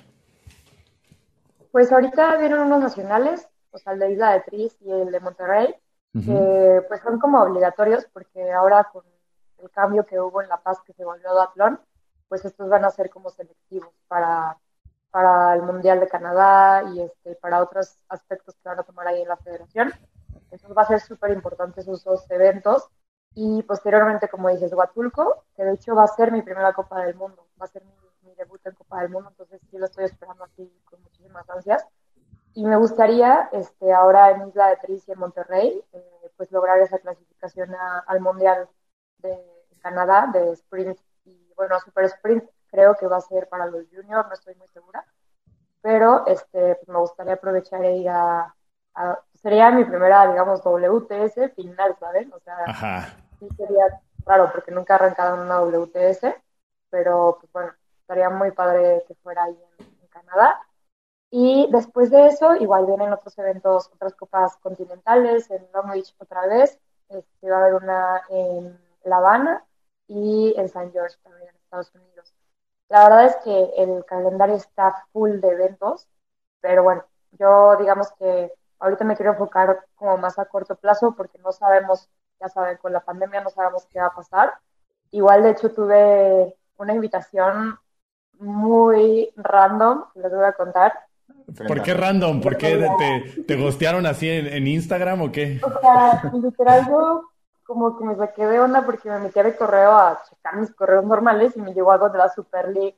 Pues 1.74 1.92
ahorita 1.92 2.38
vienen 2.38 2.60
unos 2.60 2.80
nacionales, 2.80 3.46
o 3.72 3.78
sea, 3.78 3.92
el 3.92 4.00
de 4.00 4.14
Isla 4.14 4.32
de 4.32 4.40
Tris 4.40 4.78
y 4.80 4.90
el 4.90 5.12
de 5.12 5.20
Monterrey, 5.20 5.76
que 6.14 6.82
pues 6.88 7.02
son 7.02 7.20
como 7.20 7.42
obligatorios 7.44 8.08
porque 8.14 8.52
ahora 8.54 8.88
con 8.94 9.04
el 9.62 9.70
cambio 9.70 10.06
que 10.06 10.18
hubo 10.18 10.42
en 10.42 10.48
La 10.48 10.62
Paz 10.62 10.80
que 10.88 10.94
se 10.94 11.04
volvió 11.04 11.30
Duatlón, 11.30 11.78
pues 12.30 12.46
estos 12.46 12.70
van 12.70 12.86
a 12.86 12.90
ser 12.90 13.10
como 13.10 13.32
selectivos 13.32 13.92
para, 14.08 14.58
para 15.12 15.56
el 15.56 15.64
Mundial 15.64 16.00
de 16.00 16.08
Canadá 16.08 16.84
y 16.94 17.02
este, 17.02 17.36
para 17.36 17.62
otros 17.62 17.98
aspectos 18.08 18.56
que 18.56 18.70
van 18.70 18.80
a 18.80 18.84
tomar 18.84 19.08
ahí 19.08 19.22
en 19.22 19.28
la 19.28 19.36
federación. 19.36 19.92
Entonces 20.52 20.78
va 20.78 20.84
a 20.84 20.88
ser 20.88 21.00
súper 21.02 21.32
importante 21.32 21.82
esos 21.82 22.04
dos 22.04 22.30
eventos. 22.32 22.90
Y 23.36 23.64
posteriormente, 23.64 24.28
como 24.28 24.50
dices, 24.50 24.74
Huatulco, 24.74 25.46
que 25.56 25.64
de 25.64 25.74
hecho 25.74 25.96
va 25.96 26.04
a 26.04 26.08
ser 26.08 26.32
mi 26.32 26.42
primera 26.42 26.74
Copa 26.74 27.04
del 27.06 27.16
Mundo, 27.16 27.48
va 27.62 27.66
a 27.66 27.70
ser 27.70 27.84
mi, 27.86 27.94
debut 28.36 28.66
en 28.66 28.74
Copa 28.74 29.02
del 29.02 29.10
Mundo, 29.10 29.30
entonces 29.30 29.60
sí 29.70 29.78
lo 29.78 29.86
estoy 29.86 30.06
esperando 30.06 30.46
aquí 30.46 30.72
con 30.86 31.02
muchísimas 31.04 31.50
ansias. 31.50 31.86
Y 32.54 32.66
me 32.66 32.78
gustaría, 32.78 33.50
este, 33.52 33.92
ahora 33.92 34.32
en 34.32 34.48
Isla 34.48 34.70
de 34.70 34.78
Tris 34.78 35.08
y 35.08 35.12
en 35.12 35.20
Monterrey, 35.20 35.84
eh, 35.92 36.32
pues 36.38 36.50
lograr 36.52 36.80
esa 36.80 37.00
clasificación 37.00 37.76
al 38.08 38.22
Mundial 38.22 38.70
de 39.18 39.38
Canadá 39.82 40.30
de 40.32 40.54
sprint 40.54 40.98
y 41.26 41.54
bueno, 41.56 41.80
super 41.82 42.06
sprint 42.06 42.50
creo 42.72 42.96
que 42.96 43.08
va 43.08 43.18
a 43.18 43.22
ser 43.22 43.48
para 43.50 43.66
los 43.66 43.86
juniors, 43.90 44.28
no 44.28 44.34
estoy 44.34 44.56
muy 44.56 44.68
segura, 44.70 45.06
pero 45.82 46.26
este, 46.28 46.76
pues 46.76 46.88
me 46.88 47.00
gustaría 47.00 47.34
aprovechar 47.34 47.84
e 47.84 47.98
ir 47.98 48.10
a, 48.10 48.56
sería 49.42 49.72
mi 49.72 49.86
primera, 49.86 50.28
digamos, 50.28 50.62
WTS 50.64 51.50
final, 51.56 51.96
¿saben? 52.00 52.32
O 52.34 52.40
sea, 52.40 52.58
Ajá. 52.66 53.16
sí 53.40 53.48
sería 53.58 54.02
raro 54.26 54.52
porque 54.52 54.72
nunca 54.72 54.94
he 54.94 54.96
arrancado 54.96 55.36
en 55.36 55.42
una 55.42 55.62
WTS, 55.62 56.36
pero 56.90 57.38
pues 57.40 57.52
bueno, 57.52 57.74
estaría 58.02 58.30
muy 58.30 58.52
padre 58.52 59.04
que 59.08 59.16
fuera 59.16 59.44
ahí 59.44 59.58
en, 59.80 59.86
en 60.02 60.08
Canadá. 60.08 60.62
Y 61.32 61.68
después 61.72 62.10
de 62.10 62.28
eso, 62.28 62.56
igual 62.56 62.86
vienen 62.88 63.14
otros 63.14 63.38
eventos, 63.38 63.90
otras 63.94 64.16
copas 64.16 64.58
continentales, 64.58 65.50
en 65.52 65.68
Long 65.74 65.92
Beach 65.92 66.16
otra 66.20 66.48
vez, 66.48 66.80
este, 67.10 67.50
va 67.50 67.58
a 67.58 67.62
haber 67.62 67.74
una 67.76 68.22
en 68.30 68.80
La 69.04 69.18
Habana 69.18 69.64
y 70.08 70.54
en 70.58 70.70
San 70.70 70.92
George 70.92 71.16
también 71.24 71.50
en 71.50 71.56
Estados 71.56 71.94
Unidos. 71.94 72.34
La 72.90 73.04
verdad 73.04 73.26
es 73.26 73.36
que 73.38 73.72
el 73.78 74.04
calendario 74.06 74.56
está 74.56 75.06
full 75.14 75.40
de 75.40 75.50
eventos, 75.50 76.08
pero 76.62 76.84
bueno, 76.84 77.06
yo 77.32 77.78
digamos 77.78 78.12
que 78.14 78.52
ahorita 78.80 79.04
me 79.04 79.16
quiero 79.16 79.34
enfocar 79.34 79.86
como 79.96 80.18
más 80.18 80.40
a 80.40 80.46
corto 80.46 80.76
plazo 80.76 81.14
porque 81.16 81.38
no 81.40 81.52
sabemos, 81.52 82.10
ya 82.40 82.50
saben, 82.50 82.78
con 82.78 82.94
la 82.94 83.02
pandemia 83.02 83.42
no 83.42 83.50
sabemos 83.50 83.86
qué 83.92 84.00
va 84.00 84.08
a 84.08 84.16
pasar. 84.16 84.54
Igual, 85.12 85.44
de 85.44 85.52
hecho, 85.52 85.72
tuve 85.72 86.56
una 86.78 86.94
invitación 86.94 87.78
muy 88.40 89.32
random, 89.36 90.06
les 90.16 90.32
voy 90.32 90.46
a 90.46 90.54
contar. 90.54 90.94
¿Por 91.68 91.82
qué 91.82 91.94
random? 91.94 92.42
¿Por 92.42 92.58
qué 92.58 92.88
te, 92.98 93.44
te 93.44 93.56
gostearon 93.56 94.06
así 94.06 94.30
en, 94.30 94.48
en, 94.48 94.68
Instagram 94.68 95.22
o 95.24 95.32
qué? 95.32 95.60
O 95.64 95.80
sea, 95.80 96.22
literal 96.34 96.88
yo 96.88 97.30
como 97.64 97.98
que 97.98 98.04
me 98.04 98.16
saqué 98.16 98.46
de 98.48 98.60
onda 98.60 98.86
porque 98.86 99.10
me 99.10 99.20
metí 99.20 99.42
de 99.42 99.56
correo 99.56 99.92
a 99.92 100.24
checar 100.28 100.58
mis 100.58 100.74
correos 100.74 101.06
normales 101.06 101.56
y 101.56 101.62
me 101.62 101.74
llegó 101.74 101.92
algo 101.92 102.10
de 102.10 102.18
la 102.18 102.30
Super 102.30 102.70
League. 102.70 102.98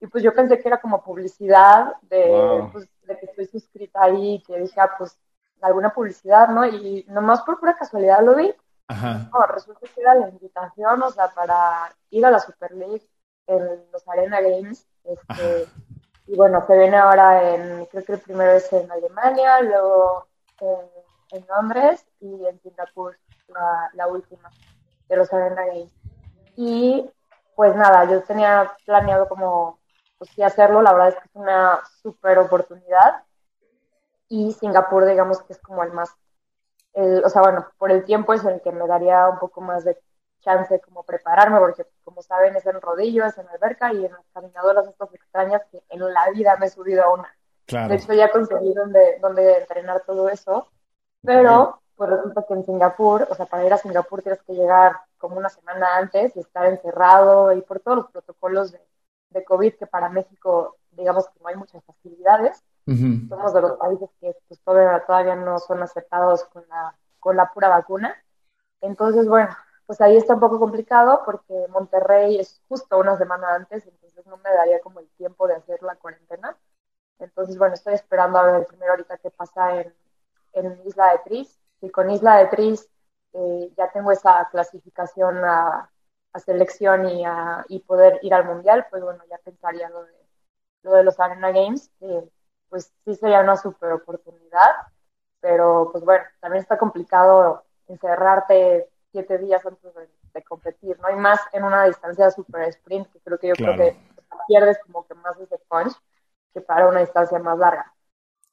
Y 0.00 0.06
pues 0.06 0.22
yo 0.22 0.34
pensé 0.34 0.58
que 0.58 0.68
era 0.68 0.80
como 0.80 1.02
publicidad 1.02 1.94
de, 2.02 2.28
wow. 2.28 2.70
pues, 2.72 2.88
de 3.06 3.18
que 3.18 3.26
estoy 3.26 3.46
suscrita 3.46 4.02
ahí, 4.02 4.42
que 4.46 4.58
dije, 4.58 4.80
ah, 4.80 4.90
pues 4.98 5.18
alguna 5.62 5.92
publicidad, 5.92 6.48
¿no? 6.48 6.66
Y 6.66 7.04
nomás 7.08 7.42
por 7.42 7.58
pura 7.58 7.76
casualidad 7.76 8.22
lo 8.22 8.34
vi. 8.34 8.54
Ajá. 8.88 9.28
No, 9.32 9.42
resulta 9.46 9.80
que 9.80 10.00
era 10.00 10.14
la 10.14 10.28
invitación, 10.28 11.02
o 11.02 11.10
sea, 11.10 11.28
para 11.28 11.92
ir 12.10 12.24
a 12.24 12.30
la 12.30 12.38
Super 12.38 12.72
League 12.72 13.02
en 13.46 13.86
los 13.92 14.06
Arena 14.08 14.40
Games. 14.40 14.86
Este, 15.04 15.66
y 16.26 16.36
bueno, 16.36 16.64
se 16.66 16.76
viene 16.76 16.96
ahora 16.96 17.54
en, 17.54 17.86
creo 17.86 18.04
que 18.04 18.12
el 18.14 18.20
primero 18.20 18.52
es 18.52 18.72
en 18.72 18.90
Alemania, 18.90 19.60
luego 19.62 20.26
en, 20.60 21.38
en 21.38 21.46
Londres 21.48 22.04
y 22.20 22.46
en 22.46 22.60
Singapur, 22.60 23.16
la, 23.48 23.90
la, 23.94 24.06
última 24.08 24.50
de 25.08 25.16
los 25.16 25.32
Arena 25.32 25.66
Games. 25.66 25.92
Y 26.56 27.08
pues 27.54 27.74
nada, 27.76 28.04
yo 28.04 28.22
tenía 28.22 28.72
planeado 28.84 29.28
como, 29.28 29.78
pues 30.18 30.30
sí 30.30 30.42
hacerlo, 30.42 30.82
la 30.82 30.92
verdad 30.92 31.08
es 31.08 31.14
que 31.16 31.28
es 31.28 31.34
una 31.34 31.80
súper 32.02 32.38
oportunidad. 32.38 33.24
Y 34.28 34.52
Singapur, 34.52 35.06
digamos 35.06 35.42
que 35.42 35.52
es 35.52 35.58
como 35.60 35.82
el 35.82 35.92
más, 35.92 36.14
el, 36.94 37.24
o 37.24 37.28
sea, 37.28 37.42
bueno, 37.42 37.66
por 37.78 37.90
el 37.90 38.04
tiempo 38.04 38.32
es 38.32 38.44
el 38.44 38.60
que 38.60 38.72
me 38.72 38.86
daría 38.86 39.28
un 39.28 39.38
poco 39.38 39.60
más 39.60 39.84
de 39.84 39.98
chance 40.40 40.80
como 40.80 41.02
prepararme, 41.02 41.58
porque 41.58 41.86
como 42.04 42.22
saben 42.22 42.56
es 42.56 42.66
en 42.66 42.80
rodillo, 42.80 43.24
es 43.24 43.36
en 43.38 43.48
alberca 43.48 43.92
y 43.92 44.04
en 44.04 44.12
las 44.12 44.24
caminadoras 44.32 44.86
estas 44.86 45.12
extrañas 45.14 45.62
que 45.70 45.82
en 45.90 46.12
la 46.12 46.30
vida 46.30 46.56
me 46.58 46.66
he 46.66 46.70
subido 46.70 47.04
a 47.04 47.12
una. 47.12 47.36
Claro. 47.66 47.88
De 47.88 47.96
hecho 47.96 48.12
ya 48.12 48.30
conseguí 48.30 48.72
donde, 48.72 49.18
donde 49.20 49.58
entrenar 49.58 50.02
todo 50.06 50.28
eso, 50.28 50.68
pero 51.22 51.80
pues 51.96 52.10
resulta 52.10 52.44
que 52.46 52.54
en 52.54 52.64
Singapur, 52.64 53.26
o 53.28 53.34
sea, 53.34 53.46
para 53.46 53.64
ir 53.64 53.72
a 53.72 53.78
Singapur 53.78 54.22
tienes 54.22 54.42
que 54.42 54.54
llegar 54.54 54.96
como 55.18 55.36
una 55.36 55.48
semana 55.48 55.96
antes 55.96 56.36
y 56.36 56.40
estar 56.40 56.66
encerrado 56.66 57.52
y 57.52 57.62
por 57.62 57.80
todos 57.80 57.98
los 57.98 58.10
protocolos 58.10 58.72
de, 58.72 58.80
de 59.36 59.44
COVID 59.44 59.74
que 59.74 59.86
para 59.86 60.08
México, 60.08 60.76
digamos 60.92 61.28
que 61.28 61.40
no 61.40 61.48
hay 61.48 61.56
muchas 61.56 61.84
facilidades. 61.84 62.64
Uh 62.86 62.92
-huh. 62.92 63.28
Somos 63.28 63.52
de 63.54 63.60
los 63.60 63.72
países 63.78 64.10
que 64.20 64.34
pues, 64.48 64.60
todavía, 64.60 65.04
todavía 65.06 65.36
no 65.36 65.58
son 65.58 65.82
aceptados 65.82 66.44
con 66.44 66.64
la, 66.68 66.94
con 67.20 67.36
la 67.36 67.52
pura 67.52 67.68
vacuna. 67.68 68.14
Entonces, 68.80 69.28
bueno, 69.28 69.54
pues 69.86 70.00
ahí 70.00 70.16
está 70.16 70.34
un 70.34 70.40
poco 70.40 70.58
complicado 70.58 71.22
porque 71.24 71.66
Monterrey 71.68 72.38
es 72.38 72.60
justo 72.68 72.98
una 72.98 73.16
semana 73.16 73.54
antes, 73.54 73.86
entonces 73.86 74.26
no 74.26 74.36
me 74.38 74.50
daría 74.50 74.80
como 74.80 75.00
el 75.00 75.08
tiempo 75.16 75.46
de 75.46 75.54
hacer 75.54 75.82
la 75.82 75.96
cuarentena. 75.96 76.56
Entonces, 77.18 77.56
bueno, 77.58 77.74
estoy 77.74 77.94
esperando 77.94 78.38
a 78.38 78.44
ver 78.44 78.66
primero 78.66 78.92
ahorita 78.92 79.18
qué 79.18 79.30
pasa 79.30 79.80
en, 79.80 79.94
en 80.52 80.80
Isla 80.86 81.12
de 81.12 81.18
Tris. 81.24 81.58
Y 81.80 81.90
con 81.90 82.10
Isla 82.10 82.36
de 82.38 82.46
Tris 82.46 82.88
eh, 83.32 83.72
ya 83.76 83.90
tengo 83.90 84.12
esa 84.12 84.48
clasificación 84.50 85.44
a, 85.44 85.90
a 86.36 86.40
selección 86.40 87.08
y, 87.08 87.24
a, 87.24 87.64
y 87.68 87.80
poder 87.80 88.18
ir 88.22 88.34
al 88.34 88.44
Mundial, 88.44 88.86
pues 88.90 89.02
bueno, 89.02 89.22
ya 89.30 89.38
pensaría 89.38 89.88
lo 89.88 90.04
de, 90.04 90.12
lo 90.82 90.92
de 90.92 91.02
los 91.02 91.18
Arena 91.18 91.50
Games, 91.50 91.90
que 91.98 92.28
pues 92.68 92.92
sí 93.04 93.14
sería 93.14 93.40
una 93.40 93.56
super 93.56 93.92
oportunidad, 93.92 94.70
pero 95.40 95.88
pues 95.90 96.04
bueno, 96.04 96.24
también 96.40 96.60
está 96.60 96.76
complicado 96.76 97.64
encerrarte 97.88 98.90
siete 99.12 99.38
días 99.38 99.64
antes 99.64 99.94
de, 99.94 100.08
de, 100.34 100.44
competir, 100.44 101.00
¿no? 101.00 101.08
Y 101.10 101.16
más 101.16 101.40
en 101.54 101.64
una 101.64 101.84
distancia 101.84 102.30
super 102.30 102.68
sprint, 102.68 103.10
que 103.10 103.20
creo 103.20 103.38
que 103.38 103.48
yo 103.48 103.54
claro. 103.54 103.74
creo 103.74 103.92
que 103.92 103.98
pierdes 104.46 104.78
como 104.80 105.06
que 105.06 105.14
más 105.14 105.38
ese 105.40 105.56
punch 105.68 105.94
que 106.52 106.60
para 106.60 106.86
una 106.86 107.00
distancia 107.00 107.38
más 107.38 107.58
larga. 107.58 107.94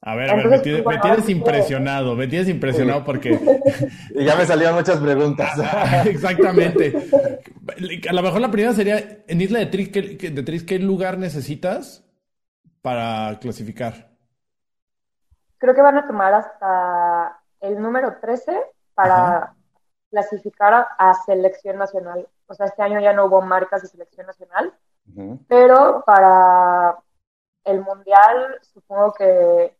A 0.05 0.15
ver, 0.15 0.29
a 0.29 0.36
ver, 0.36 0.50
me, 0.50 0.60
tienes, 0.60 0.86
me 0.86 0.98
tienes 0.98 1.29
impresionado, 1.29 2.13
me 2.13 2.27
tienes 2.27 2.50
impresionado 2.50 3.05
porque... 3.05 3.31
y 4.15 4.25
ya 4.25 4.36
me 4.36 4.45
salieron 4.45 4.75
muchas 4.75 5.00
preguntas. 5.00 5.57
Exactamente. 6.05 6.93
A 8.10 8.13
lo 8.13 8.22
mejor 8.22 8.41
la 8.41 8.51
primera 8.51 8.74
sería, 8.74 8.98
en 9.25 9.39
Isla 9.39 9.60
de 9.60 9.65
Tris, 9.67 9.89
¿qué, 9.89 10.01
de 10.01 10.43
Tris, 10.43 10.65
¿qué 10.65 10.77
lugar 10.77 11.17
necesitas 11.17 12.03
para 12.81 13.39
clasificar? 13.39 14.10
Creo 15.57 15.74
que 15.74 15.81
van 15.81 15.98
a 15.98 16.05
tomar 16.05 16.33
hasta 16.33 17.39
el 17.62 17.81
número 17.81 18.17
13 18.19 18.60
para 18.93 19.15
Ajá. 19.15 19.55
clasificar 20.12 20.74
a, 20.74 20.81
a, 20.98 21.13
selección 21.13 21.77
nacional. 21.77 22.27
O 22.48 22.53
sea, 22.53 22.65
este 22.65 22.83
año 22.83 23.00
ya 23.00 23.13
no 23.13 23.27
hubo 23.27 23.41
marcas 23.41 23.81
de 23.81 23.88
selección 23.88 24.27
nacional, 24.27 24.74
pero 25.48 26.03
para 26.05 26.98
el 27.63 27.81
mundial 27.81 28.60
supongo 28.62 29.13
que 29.13 29.77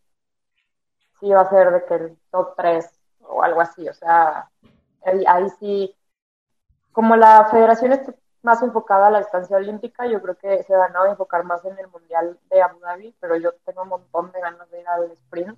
va 1.32 1.42
a 1.42 1.50
ser 1.50 1.72
de 1.72 1.86
que 1.86 1.96
el 1.96 2.18
top 2.32 2.56
3 2.58 2.90
o 3.22 3.44
algo 3.44 3.62
así. 3.62 3.88
O 3.88 3.94
sea, 3.94 4.50
ahí, 5.06 5.24
ahí 5.28 5.50
sí, 5.60 5.96
como 6.92 7.16
la 7.16 7.46
federación 7.46 7.94
está 7.94 8.14
más 8.44 8.62
enfocada 8.62 9.08
a 9.08 9.12
la 9.12 9.20
distancia 9.20 9.56
olímpica, 9.58 10.06
yo 10.06 10.22
creo 10.22 10.38
que 10.38 10.64
se 10.64 10.76
van 10.76 10.96
a 10.96 11.10
enfocar 11.10 11.44
más 11.46 11.64
en 11.66 11.80
el 11.80 11.88
mundial 11.88 12.38
de 12.50 12.62
Abu 12.62 12.80
Dhabi, 12.80 13.16
pero 13.20 13.38
yo 13.38 13.54
tengo 13.66 13.84
un 13.84 13.90
montón 13.90 14.32
de 14.32 14.42
ganas 14.42 14.70
de 14.70 14.82
ir 14.82 14.88
al 14.88 15.12
sprint. 15.12 15.58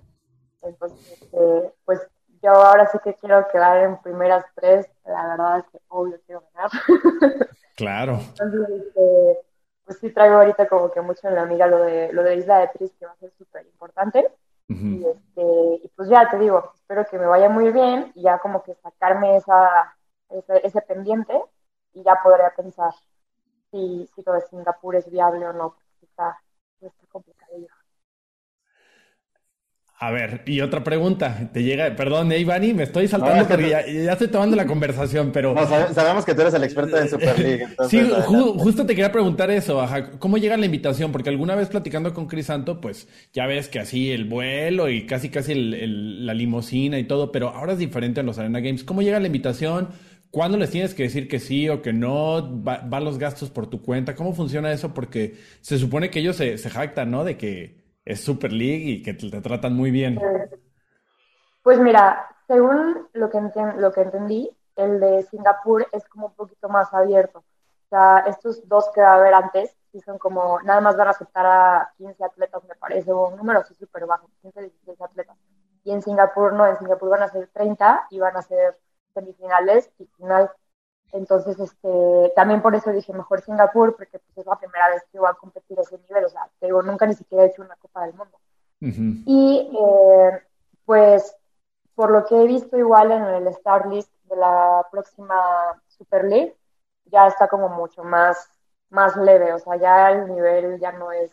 Entonces, 0.62 1.20
este, 1.20 1.74
pues 1.84 2.00
yo 2.42 2.50
ahora 2.50 2.86
sí 2.86 2.98
que 3.02 3.14
quiero 3.14 3.46
quedar 3.48 3.78
en 3.78 3.96
primeras 3.98 4.44
tres. 4.54 4.86
La 5.04 5.28
verdad 5.28 5.58
es 5.58 5.64
que 5.70 5.80
obvio 5.88 6.18
quiero 6.26 6.42
ganar. 6.54 6.70
Claro. 7.76 8.18
Entonces, 8.20 8.70
este, 8.70 9.38
pues 9.84 9.98
sí 9.98 10.10
traigo 10.10 10.36
ahorita 10.36 10.66
como 10.66 10.90
que 10.90 11.02
mucho 11.02 11.28
en 11.28 11.34
la 11.34 11.42
amiga 11.42 11.66
lo 11.66 11.80
de, 11.80 12.10
lo 12.10 12.22
de 12.22 12.36
Isla 12.36 12.60
de 12.60 12.68
Tris, 12.68 12.90
que 12.98 13.04
va 13.04 13.12
a 13.12 13.16
ser 13.16 13.30
súper 13.36 13.66
importante. 13.66 14.26
Uh 14.68 14.74
-huh. 14.74 15.00
y, 15.00 15.06
este, 15.06 15.86
y 15.86 15.88
pues 15.96 16.08
ya 16.08 16.28
te 16.30 16.38
digo, 16.38 16.72
espero 16.74 17.06
que 17.06 17.18
me 17.18 17.26
vaya 17.26 17.48
muy 17.48 17.70
bien 17.72 18.12
y 18.14 18.22
ya 18.22 18.38
como 18.38 18.62
que 18.62 18.74
sacarme 18.76 19.36
esa, 19.36 19.96
ese, 20.30 20.66
ese 20.66 20.80
pendiente 20.82 21.40
y 21.92 22.02
ya 22.02 22.20
podría 22.22 22.50
pensar 22.54 22.92
si, 23.70 24.08
si 24.14 24.22
lo 24.24 24.32
de 24.34 24.42
Singapur 24.42 24.96
es 24.96 25.10
viable 25.10 25.46
o 25.46 25.52
no, 25.52 25.70
porque 25.74 26.06
está, 26.06 26.38
está 26.80 27.06
complicado. 27.08 27.52
A 29.98 30.10
ver, 30.10 30.42
y 30.44 30.60
otra 30.60 30.84
pregunta, 30.84 31.48
te 31.54 31.62
llega, 31.62 31.96
perdón, 31.96 32.30
eh, 32.30 32.38
Ivani, 32.38 32.74
me 32.74 32.82
estoy 32.82 33.08
saltando 33.08 33.44
no, 33.44 33.48
porque 33.48 33.70
ya, 33.70 33.86
ya, 33.86 34.12
estoy 34.12 34.28
tomando 34.28 34.54
la 34.54 34.66
conversación, 34.66 35.32
pero... 35.32 35.54
No, 35.54 35.66
sabemos 35.66 36.26
que 36.26 36.34
tú 36.34 36.42
eres 36.42 36.52
el 36.52 36.64
experto 36.64 36.98
en 36.98 37.08
Super 37.08 37.38
League. 37.38 37.62
Entonces, 37.70 38.06
sí, 38.06 38.12
ju 38.26 38.58
justo 38.58 38.84
te 38.84 38.94
quería 38.94 39.10
preguntar 39.10 39.50
eso, 39.50 39.80
ajá, 39.80 40.10
¿cómo 40.18 40.36
llega 40.36 40.58
la 40.58 40.66
invitación? 40.66 41.12
Porque 41.12 41.30
alguna 41.30 41.54
vez 41.54 41.68
platicando 41.70 42.12
con 42.12 42.26
Crisanto, 42.26 42.78
pues 42.78 43.08
ya 43.32 43.46
ves 43.46 43.68
que 43.68 43.78
así 43.78 44.10
el 44.10 44.26
vuelo 44.26 44.90
y 44.90 45.06
casi 45.06 45.30
casi 45.30 45.52
el, 45.52 45.72
el, 45.72 46.26
la 46.26 46.34
limosina 46.34 46.98
y 46.98 47.04
todo, 47.04 47.32
pero 47.32 47.48
ahora 47.48 47.72
es 47.72 47.78
diferente 47.78 48.20
en 48.20 48.26
los 48.26 48.38
Arena 48.38 48.60
Games. 48.60 48.84
¿Cómo 48.84 49.00
llega 49.00 49.18
la 49.18 49.28
invitación? 49.28 49.88
¿cuándo 50.30 50.58
les 50.58 50.70
tienes 50.70 50.92
que 50.92 51.04
decir 51.04 51.28
que 51.28 51.38
sí 51.38 51.70
o 51.70 51.80
que 51.80 51.94
no? 51.94 52.62
¿Va, 52.62 53.00
los 53.00 53.16
gastos 53.16 53.48
por 53.48 53.70
tu 53.70 53.80
cuenta? 53.80 54.14
¿Cómo 54.14 54.34
funciona 54.34 54.70
eso? 54.70 54.92
Porque 54.92 55.36
se 55.62 55.78
supone 55.78 56.10
que 56.10 56.18
ellos 56.18 56.36
se, 56.36 56.58
se 56.58 56.68
jactan, 56.68 57.10
¿no? 57.10 57.24
De 57.24 57.38
que 57.38 57.85
es 58.06 58.24
Super 58.24 58.52
League 58.52 58.84
y 58.84 59.02
que 59.02 59.12
te, 59.12 59.40
tratan 59.42 59.74
muy 59.74 59.90
bien. 59.90 60.18
Pues 61.62 61.78
mira, 61.80 62.28
según 62.46 63.08
lo 63.12 63.28
que, 63.28 63.40
lo 63.76 63.92
que 63.92 64.00
entendí, 64.00 64.50
el 64.76 65.00
de 65.00 65.24
Singapur 65.24 65.86
es 65.92 66.06
como 66.08 66.28
un 66.28 66.34
poquito 66.34 66.68
más 66.68 66.94
abierto. 66.94 67.40
O 67.40 67.88
sea, 67.88 68.20
estos 68.26 68.66
dos 68.68 68.88
que 68.94 69.00
va 69.00 69.12
a 69.12 69.16
haber 69.16 69.34
antes, 69.34 69.76
sí 69.90 70.00
son 70.00 70.18
como, 70.18 70.60
nada 70.62 70.80
más 70.80 70.96
van 70.96 71.08
a 71.08 71.10
aceptar 71.10 71.46
a 71.46 71.92
15 71.98 72.24
atletas, 72.24 72.62
me 72.68 72.76
parece, 72.76 73.12
o 73.12 73.28
un 73.28 73.36
número 73.36 73.60
así 73.60 73.74
súper 73.74 74.06
bajo, 74.06 74.30
15, 74.42 74.60
16 74.60 75.00
atletas. 75.00 75.36
Y 75.82 75.90
en 75.92 76.02
Singapur 76.02 76.52
no, 76.52 76.66
en 76.66 76.78
Singapur 76.78 77.10
van 77.10 77.22
a 77.22 77.28
ser 77.28 77.48
30 77.52 78.06
y 78.10 78.20
van 78.20 78.36
a 78.36 78.42
ser 78.42 78.78
semifinales 79.14 79.90
y 79.98 80.06
final. 80.16 80.50
Entonces, 81.12 81.58
este, 81.58 82.32
también 82.34 82.62
por 82.62 82.74
eso 82.74 82.90
dije 82.90 83.12
mejor 83.12 83.40
Singapur, 83.40 83.96
porque 83.96 84.18
pues, 84.18 84.38
es 84.38 84.46
la 84.46 84.58
primera 84.58 84.90
vez 84.90 85.02
que 85.10 85.18
voy 85.18 85.28
a 85.28 85.34
competir 85.34 85.78
a 85.78 85.82
ese 85.82 85.98
nivel. 85.98 86.24
O 86.24 86.28
sea, 86.28 86.48
te 86.58 86.66
digo, 86.66 86.82
nunca 86.82 87.06
ni 87.06 87.14
siquiera 87.14 87.44
he 87.44 87.48
hecho 87.48 87.62
una 87.62 87.76
Copa 87.76 88.06
del 88.06 88.14
Mundo. 88.14 88.38
Y 88.78 89.70
eh, 89.72 90.42
pues, 90.84 91.34
por 91.94 92.10
lo 92.10 92.24
que 92.26 92.40
he 92.40 92.46
visto 92.46 92.76
igual 92.76 93.10
en 93.12 93.24
el 93.24 93.46
Star 93.48 93.86
List 93.86 94.10
de 94.24 94.36
la 94.36 94.86
próxima 94.90 95.80
Super 95.88 96.24
League, 96.24 96.56
ya 97.06 97.26
está 97.26 97.48
como 97.48 97.68
mucho 97.68 98.04
más, 98.04 98.50
más 98.90 99.16
leve. 99.16 99.52
O 99.54 99.58
sea, 99.58 99.76
ya 99.76 100.10
el 100.10 100.28
nivel 100.28 100.78
ya 100.78 100.92
no 100.92 101.12
es 101.12 101.30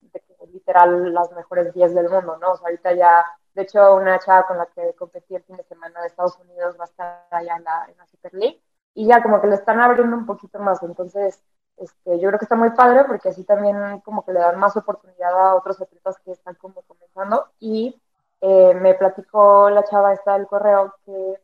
de 0.00 0.20
que, 0.20 0.46
literal 0.52 1.12
las 1.12 1.32
mejores 1.32 1.74
10 1.74 1.94
del 1.94 2.08
mundo, 2.08 2.36
¿no? 2.38 2.52
O 2.52 2.56
sea, 2.56 2.68
ahorita 2.68 2.92
ya 2.92 3.24
de 3.56 3.62
hecho, 3.62 3.94
una 3.94 4.18
chava 4.18 4.46
con 4.46 4.58
la 4.58 4.66
que 4.66 4.92
competí 4.94 5.34
el 5.34 5.42
fin 5.42 5.56
de 5.56 5.64
semana 5.64 6.02
de 6.02 6.08
Estados 6.08 6.38
Unidos 6.40 6.76
va 6.78 6.84
a 6.84 6.88
estar 6.88 7.26
allá 7.30 7.56
en 7.56 7.64
la, 7.64 7.86
en 7.88 7.96
la 7.96 8.06
Super 8.06 8.34
League 8.34 8.60
y 8.96 9.06
ya 9.06 9.22
como 9.22 9.42
que 9.42 9.46
le 9.46 9.56
están 9.56 9.78
abriendo 9.78 10.16
un 10.16 10.24
poquito 10.24 10.58
más. 10.58 10.82
Entonces, 10.82 11.38
este, 11.76 12.18
yo 12.18 12.28
creo 12.28 12.38
que 12.38 12.46
está 12.46 12.56
muy 12.56 12.70
padre 12.70 13.04
porque 13.04 13.28
así 13.28 13.44
también 13.44 14.00
como 14.00 14.24
que 14.24 14.32
le 14.32 14.40
dan 14.40 14.58
más 14.58 14.74
oportunidad 14.74 15.32
a 15.38 15.54
otros 15.54 15.80
atletas 15.82 16.16
que 16.24 16.32
están 16.32 16.54
como 16.54 16.80
comenzando. 16.80 17.46
Y 17.60 18.00
eh, 18.40 18.74
me 18.74 18.94
platicó 18.94 19.68
la 19.68 19.84
chava 19.84 20.14
esta 20.14 20.32
del 20.32 20.46
correo 20.46 20.94
que 21.04 21.38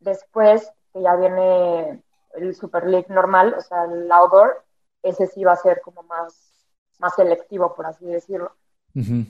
después, 0.00 0.68
que 0.92 1.00
ya 1.00 1.14
viene 1.14 2.02
el 2.34 2.56
Super 2.56 2.84
League 2.88 3.06
normal, 3.08 3.54
o 3.56 3.60
sea, 3.60 3.84
el 3.84 4.10
outdoor, 4.10 4.64
ese 5.04 5.28
sí 5.28 5.44
va 5.44 5.52
a 5.52 5.56
ser 5.56 5.80
como 5.82 6.02
más, 6.02 6.52
más 6.98 7.14
selectivo, 7.14 7.72
por 7.76 7.86
así 7.86 8.04
decirlo. 8.04 8.52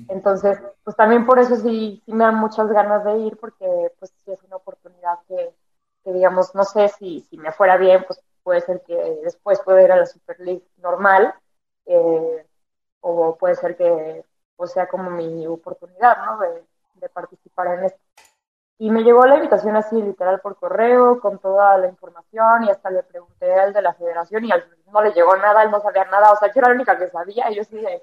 Entonces, 0.09 0.59
pues 0.83 0.97
también 0.97 1.27
por 1.27 1.39
eso 1.39 1.57
sí, 1.57 2.03
sí 2.07 2.13
me 2.15 2.25
dan 2.25 2.37
muchas 2.37 2.69
ganas 2.69 3.05
de 3.05 3.19
ir, 3.19 3.37
porque 3.37 3.93
pues 3.99 4.15
sí 4.25 4.33
es 4.33 4.43
una 4.45 4.57
oportunidad 4.57 5.19
que, 5.29 5.55
que 6.05 6.13
digamos, 6.13 6.55
no 6.55 6.65
sé 6.65 6.89
si, 6.89 7.21
si 7.23 7.37
me 7.37 7.53
fuera 7.53 7.77
bien, 7.77 8.05
pues 8.07 8.21
puede 8.43 8.61
ser 8.61 8.83
que 8.83 8.95
después 9.23 9.61
pueda 9.61 9.83
ir 9.83 9.93
a 9.93 9.97
la 9.97 10.07
Super 10.07 10.39
League 10.41 10.65
normal, 10.79 11.35
eh, 11.87 12.47
o 13.01 13.37
puede 13.37 13.55
ser 13.55 13.77
que 13.77 14.25
pues, 14.57 14.73
sea 14.73 14.89
como 14.89 15.11
mi 15.11 15.47
oportunidad, 15.47 16.25
¿no? 16.25 16.39
De, 16.39 16.65
de, 16.95 17.09
participar 17.09 17.79
en 17.79 17.85
esto. 17.85 18.01
Y 18.79 18.91
me 18.91 19.03
llegó 19.03 19.27
la 19.27 19.37
invitación 19.37 19.77
así, 19.77 20.01
literal, 20.01 20.41
por 20.41 20.57
correo, 20.57 21.21
con 21.21 21.39
toda 21.39 21.77
la 21.79 21.89
información, 21.89 22.65
y 22.65 22.71
hasta 22.71 22.91
le 22.91 23.03
pregunté 23.03 23.53
al 23.53 23.73
de 23.73 23.83
la 23.83 23.95
federación, 23.95 24.45
y 24.45 24.53
al 24.53 24.65
no 24.91 25.03
le 25.03 25.13
llegó 25.13 25.37
nada, 25.37 25.63
él 25.63 25.71
no 25.71 25.81
sabía 25.81 26.05
nada, 26.07 26.33
o 26.33 26.37
sea, 26.37 26.49
yo 26.49 26.61
era 26.61 26.69
la 26.69 26.75
única 26.75 26.99
que 26.99 27.09
sabía, 27.09 27.51
y 27.51 27.57
yo 27.57 27.65
sí 27.65 27.77
de 27.77 28.03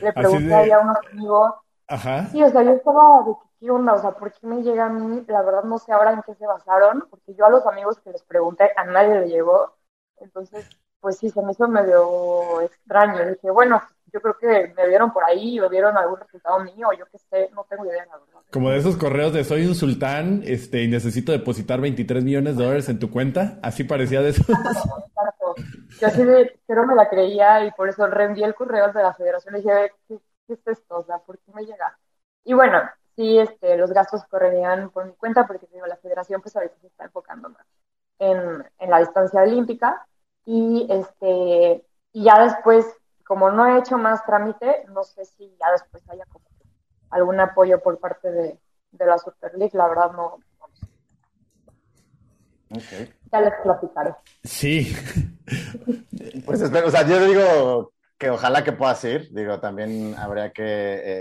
le 0.00 0.12
pregunté 0.12 0.54
ahí 0.54 0.70
a 0.70 0.80
unos 0.80 0.96
amigos. 1.10 1.54
Ajá. 1.88 2.26
Sí, 2.26 2.42
o 2.42 2.50
sea, 2.50 2.62
yo 2.62 2.72
estaba 2.72 3.22
de 3.22 3.34
qué 3.58 3.70
onda, 3.70 3.94
o 3.94 4.00
sea, 4.00 4.12
¿por 4.12 4.32
qué 4.32 4.46
me 4.46 4.62
llega 4.62 4.86
a 4.86 4.90
mí? 4.90 5.24
La 5.28 5.42
verdad 5.42 5.64
no 5.64 5.78
sé 5.78 5.92
ahora 5.92 6.12
en 6.12 6.22
qué 6.22 6.34
se 6.34 6.46
basaron, 6.46 7.06
porque 7.10 7.34
yo 7.34 7.46
a 7.46 7.50
los 7.50 7.66
amigos 7.66 7.98
que 8.00 8.10
les 8.10 8.22
pregunté, 8.22 8.70
a 8.76 8.84
nadie 8.84 9.20
le 9.20 9.28
llegó. 9.28 9.74
Entonces, 10.20 10.68
pues 11.00 11.18
sí, 11.18 11.30
se 11.30 11.42
me 11.42 11.52
hizo 11.52 11.68
medio 11.68 12.60
extraño. 12.60 13.26
dije, 13.28 13.50
bueno, 13.50 13.82
yo 14.12 14.20
creo 14.20 14.36
que 14.38 14.74
me 14.74 14.88
vieron 14.88 15.12
por 15.12 15.24
ahí 15.24 15.60
o 15.60 15.68
vieron 15.68 15.96
algún 15.96 16.18
resultado 16.20 16.60
mío, 16.60 16.88
yo 16.98 17.04
qué 17.06 17.18
sé, 17.18 17.50
no 17.54 17.64
tengo 17.68 17.84
idea, 17.86 18.06
la 18.06 18.18
verdad. 18.18 18.40
Como 18.50 18.70
de 18.70 18.78
esos 18.78 18.96
correos 18.96 19.32
de 19.32 19.44
soy 19.44 19.66
un 19.66 19.74
sultán 19.74 20.42
este, 20.44 20.82
y 20.82 20.88
necesito 20.88 21.32
depositar 21.32 21.80
23 21.80 22.24
millones 22.24 22.56
de 22.56 22.64
dólares 22.64 22.88
en 22.88 22.98
tu 22.98 23.10
cuenta, 23.10 23.58
así 23.62 23.84
parecía 23.84 24.22
de 24.22 24.30
eso. 24.30 24.42
Yo 26.00 26.06
así 26.06 26.24
de 26.24 26.58
no 26.68 26.86
me 26.86 26.94
la 26.94 27.08
creía 27.08 27.64
y 27.64 27.72
por 27.72 27.88
eso 27.88 28.06
reenvié 28.06 28.44
el 28.44 28.54
correo 28.54 28.92
de 28.92 29.02
la 29.02 29.14
federación 29.14 29.56
y 29.56 29.58
dije, 29.58 29.92
¿qué, 30.06 30.18
es 30.48 30.66
esto? 30.66 30.98
O 30.98 31.04
sea, 31.04 31.18
¿por 31.18 31.38
qué 31.38 31.52
me 31.52 31.62
llega? 31.62 31.98
Y 32.44 32.54
bueno, 32.54 32.80
sí, 33.18 33.36
este, 33.36 33.76
los 33.76 33.90
gastos 33.90 34.24
correrían 34.26 34.90
por 34.90 35.04
mi 35.04 35.12
cuenta 35.14 35.44
porque 35.44 35.66
digo, 35.72 35.86
la 35.86 35.96
federación 35.96 36.40
pues 36.40 36.54
ahorita 36.54 36.76
se 36.80 36.86
está 36.86 37.04
enfocando 37.06 37.48
más 37.48 37.66
en, 38.20 38.64
en 38.78 38.90
la 38.90 39.00
distancia 39.00 39.42
olímpica 39.42 40.06
y 40.46 40.86
este 40.88 41.84
y 42.12 42.24
ya 42.24 42.40
después, 42.40 42.86
como 43.26 43.50
no 43.50 43.66
he 43.66 43.80
hecho 43.80 43.98
más 43.98 44.24
trámite, 44.24 44.84
no 44.94 45.02
sé 45.02 45.24
si 45.24 45.52
ya 45.58 45.72
después 45.72 46.08
haya 46.08 46.24
como 46.26 46.44
algún 47.10 47.40
apoyo 47.40 47.82
por 47.82 47.98
parte 47.98 48.30
de, 48.30 48.58
de 48.92 49.06
la 49.06 49.18
Super 49.18 49.52
League, 49.54 49.76
la 49.76 49.88
verdad 49.88 50.12
no, 50.12 50.38
Okay. 52.70 53.10
Ya 53.32 53.40
les 53.40 53.54
platicaré. 53.62 54.14
Sí. 54.44 54.94
Pues 56.44 56.60
espero, 56.60 56.88
o 56.88 56.90
sea, 56.90 57.06
yo 57.06 57.24
digo 57.24 57.92
que 58.18 58.30
ojalá 58.30 58.64
que 58.64 58.72
puedas 58.72 59.02
ir. 59.04 59.28
Digo, 59.32 59.60
también 59.60 60.14
habría 60.18 60.52
que 60.52 60.64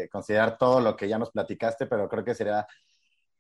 eh, 0.03 0.09
considerar 0.09 0.57
todo 0.57 0.81
lo 0.81 0.95
que 0.97 1.07
ya 1.07 1.17
nos 1.17 1.31
platicaste, 1.31 1.85
pero 1.85 2.09
creo 2.09 2.25
que 2.25 2.35
sería 2.35 2.65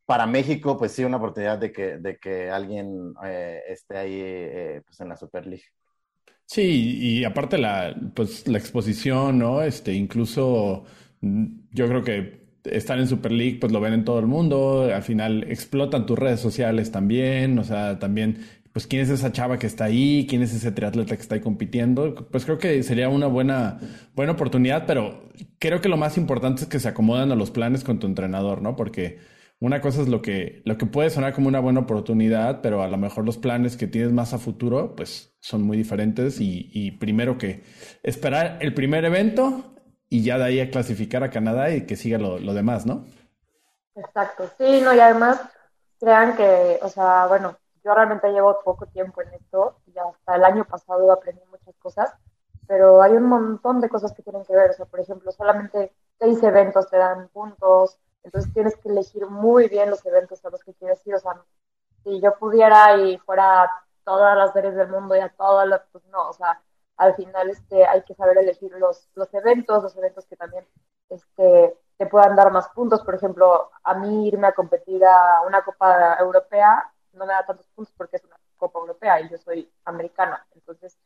para 0.05 0.25
México, 0.25 0.77
pues 0.77 0.93
sí, 0.93 1.03
una 1.03 1.17
oportunidad 1.17 1.57
de 1.57 1.71
que, 1.71 1.97
de 1.97 2.17
que 2.17 2.49
alguien 2.49 3.13
eh, 3.25 3.61
esté 3.67 3.97
ahí 3.97 4.19
eh, 4.21 4.81
pues 4.85 4.99
en 5.01 5.09
la 5.09 5.17
Super 5.17 5.45
League. 5.45 5.65
Sí, 6.45 6.97
y 7.01 7.25
aparte 7.25 7.57
la, 7.57 7.93
pues, 8.15 8.47
la 8.47 8.57
exposición, 8.57 9.37
¿no? 9.37 9.61
Este, 9.61 9.93
incluso 9.93 10.85
mm, 11.19 11.45
yo 11.71 11.87
creo 11.89 12.03
que 12.03 12.47
están 12.71 12.99
en 12.99 13.07
Super 13.07 13.31
League, 13.31 13.57
pues 13.59 13.71
lo 13.71 13.81
ven 13.81 13.93
en 13.93 14.05
todo 14.05 14.19
el 14.19 14.27
mundo, 14.27 14.89
al 14.93 15.03
final 15.03 15.43
explotan 15.49 16.05
tus 16.05 16.17
redes 16.17 16.39
sociales 16.39 16.91
también, 16.91 17.57
o 17.59 17.63
sea, 17.63 17.99
también, 17.99 18.39
pues 18.77 18.85
quién 18.85 19.01
es 19.01 19.09
esa 19.09 19.31
chava 19.31 19.57
que 19.57 19.65
está 19.65 19.85
ahí, 19.85 20.27
quién 20.29 20.43
es 20.43 20.53
ese 20.53 20.71
triatleta 20.71 21.15
que 21.15 21.21
está 21.23 21.33
ahí 21.33 21.41
compitiendo, 21.41 22.13
pues 22.29 22.45
creo 22.45 22.59
que 22.59 22.83
sería 22.83 23.09
una 23.09 23.25
buena, 23.25 23.79
buena 24.13 24.33
oportunidad, 24.33 24.85
pero 24.85 25.31
creo 25.57 25.81
que 25.81 25.89
lo 25.89 25.97
más 25.97 26.15
importante 26.15 26.61
es 26.61 26.67
que 26.69 26.79
se 26.79 26.87
acomodan 26.87 27.31
a 27.31 27.35
los 27.35 27.49
planes 27.49 27.83
con 27.83 27.97
tu 27.97 28.05
entrenador, 28.05 28.61
¿no? 28.61 28.75
Porque 28.75 29.17
una 29.59 29.81
cosa 29.81 30.03
es 30.03 30.09
lo 30.09 30.21
que, 30.21 30.61
lo 30.63 30.77
que 30.77 30.85
puede 30.85 31.09
sonar 31.09 31.33
como 31.33 31.47
una 31.47 31.59
buena 31.59 31.79
oportunidad, 31.79 32.61
pero 32.61 32.83
a 32.83 32.87
lo 32.87 32.97
mejor 32.99 33.25
los 33.25 33.39
planes 33.39 33.77
que 33.77 33.87
tienes 33.87 34.11
más 34.11 34.35
a 34.35 34.37
futuro, 34.37 34.95
pues 34.95 35.35
son 35.39 35.63
muy 35.63 35.75
diferentes 35.75 36.39
y, 36.39 36.69
y 36.71 36.91
primero 36.91 37.39
que 37.39 37.63
esperar 38.03 38.59
el 38.61 38.75
primer 38.75 39.05
evento 39.05 39.73
y 40.07 40.21
ya 40.21 40.37
de 40.37 40.43
ahí 40.43 40.59
a 40.59 40.69
clasificar 40.69 41.23
a 41.23 41.31
Canadá 41.31 41.71
y 41.71 41.87
que 41.87 41.95
siga 41.95 42.19
lo, 42.19 42.37
lo 42.37 42.53
demás, 42.53 42.85
¿no? 42.85 43.05
Exacto, 43.95 44.51
sí, 44.59 44.81
no, 44.83 44.93
y 44.93 44.99
además 44.99 45.41
crean 45.99 46.37
que, 46.37 46.77
o 46.83 46.89
sea, 46.89 47.25
bueno, 47.25 47.57
yo 47.87 47.93
realmente 47.93 48.31
llevo 48.33 48.59
poco 48.65 48.85
tiempo 48.87 49.21
en 49.21 49.33
esto 49.33 49.77
y 49.85 49.97
hasta 49.97 50.35
el 50.35 50.43
año 50.43 50.65
pasado 50.65 51.09
aprendí 51.09 51.41
muchas 51.49 51.73
cosas, 51.77 52.13
pero 52.67 53.01
hay 53.01 53.13
un 53.13 53.23
montón 53.23 53.79
de 53.79 53.87
cosas 53.87 54.11
que 54.13 54.23
tienen 54.23 54.43
que 54.43 54.53
ver, 54.53 54.71
o 54.71 54.73
sea, 54.73 54.85
por 54.85 54.99
ejemplo, 54.99 55.31
solamente 55.31 55.93
seis 56.19 56.43
eventos 56.43 56.89
te 56.89 56.97
dan 56.97 57.29
puntos, 57.29 57.97
entonces 58.23 58.53
tienes 58.53 58.75
que 58.75 58.89
elegir 58.89 59.25
muy 59.27 59.69
bien 59.69 59.89
los 59.89 60.05
eventos 60.05 60.43
a 60.43 60.49
los 60.49 60.61
que 60.65 60.73
quieres 60.73 61.05
ir, 61.07 61.15
o 61.15 61.19
sea, 61.19 61.41
si 62.03 62.19
yo 62.19 62.37
pudiera 62.37 62.97
y 62.97 63.17
fuera 63.19 63.71
todas 64.03 64.37
las 64.37 64.51
series 64.51 64.75
del 64.75 64.89
mundo 64.89 65.15
y 65.15 65.19
a 65.19 65.29
todas 65.29 65.65
las, 65.65 65.81
pues 65.93 66.03
no, 66.07 66.27
o 66.27 66.33
sea, 66.33 66.61
al 66.97 67.15
final 67.15 67.49
este, 67.49 67.85
hay 67.85 68.03
que 68.03 68.15
saber 68.15 68.37
elegir 68.37 68.71
los, 68.73 69.07
los 69.15 69.33
eventos, 69.33 69.83
los 69.83 69.95
eventos 69.95 70.25
que 70.25 70.35
también 70.35 70.67
este, 71.09 71.77
te 71.97 72.05
puedan 72.07 72.35
dar 72.35 72.51
más 72.51 72.67
puntos. 72.69 73.03
Por 73.03 73.15
ejemplo, 73.15 73.69
a 73.83 73.93
mí 73.93 74.27
irme 74.27 74.47
a 74.47 74.53
competir 74.53 75.05
a 75.05 75.41
una 75.45 75.63
Copa 75.63 76.17
Europea 76.19 76.91
no 77.17 77.25
me 77.25 77.33
da 77.33 77.45
tantos 77.45 77.67
puntos 77.67 77.93
porque 77.97 78.17
es 78.17 78.23
una 78.23 78.37
Copa 78.57 78.79
Europea 78.79 79.21
y 79.21 79.29
yo 79.29 79.37
soy 79.37 79.69
americana. 79.85 80.45
Entonces, 80.55 80.97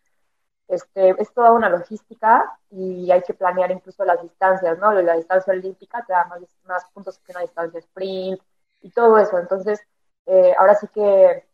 este, 0.67 1.15
es 1.21 1.33
toda 1.33 1.51
una 1.51 1.69
logística 1.69 2.57
y 2.69 3.11
hay 3.11 3.21
que 3.23 3.33
planear 3.33 3.71
incluso 3.71 4.05
las 4.05 4.21
distancias, 4.21 4.77
¿no? 4.79 4.91
La 4.93 5.15
distancia 5.15 5.53
olímpica 5.53 6.03
te 6.05 6.13
da 6.13 6.25
más, 6.25 6.41
más 6.65 6.85
puntos 6.93 7.19
que 7.19 7.31
una 7.33 7.41
distancia 7.41 7.79
sprint 7.79 8.41
y 8.81 8.91
todo 8.91 9.17
eso. 9.17 9.37
Entonces, 9.37 9.81
eh, 10.25 10.53
ahora 10.57 10.75
sí 10.75 10.87
que 10.87 11.45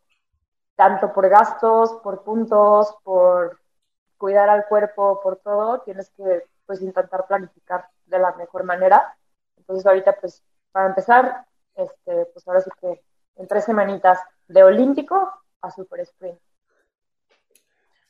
tanto 0.76 1.12
por 1.12 1.28
gastos, 1.28 1.94
por 2.04 2.22
puntos, 2.22 2.94
por 3.02 3.58
cuidar 4.18 4.48
al 4.48 4.66
cuerpo, 4.66 5.20
por 5.20 5.36
todo, 5.38 5.80
tienes 5.80 6.10
que 6.10 6.44
pues 6.66 6.80
intentar 6.82 7.26
planificar 7.26 7.88
de 8.06 8.18
la 8.18 8.32
mejor 8.34 8.64
manera. 8.64 9.16
Entonces 9.56 9.86
ahorita 9.86 10.16
pues 10.20 10.42
para 10.70 10.86
empezar, 10.86 11.46
este, 11.74 12.26
pues 12.26 12.46
ahora 12.46 12.60
sí 12.60 12.70
que 12.80 13.02
en 13.38 13.46
tres 13.46 13.64
semanitas 13.64 14.18
de 14.46 14.62
olímpico 14.62 15.32
a 15.62 15.70
super 15.70 16.00
sprint. 16.00 16.38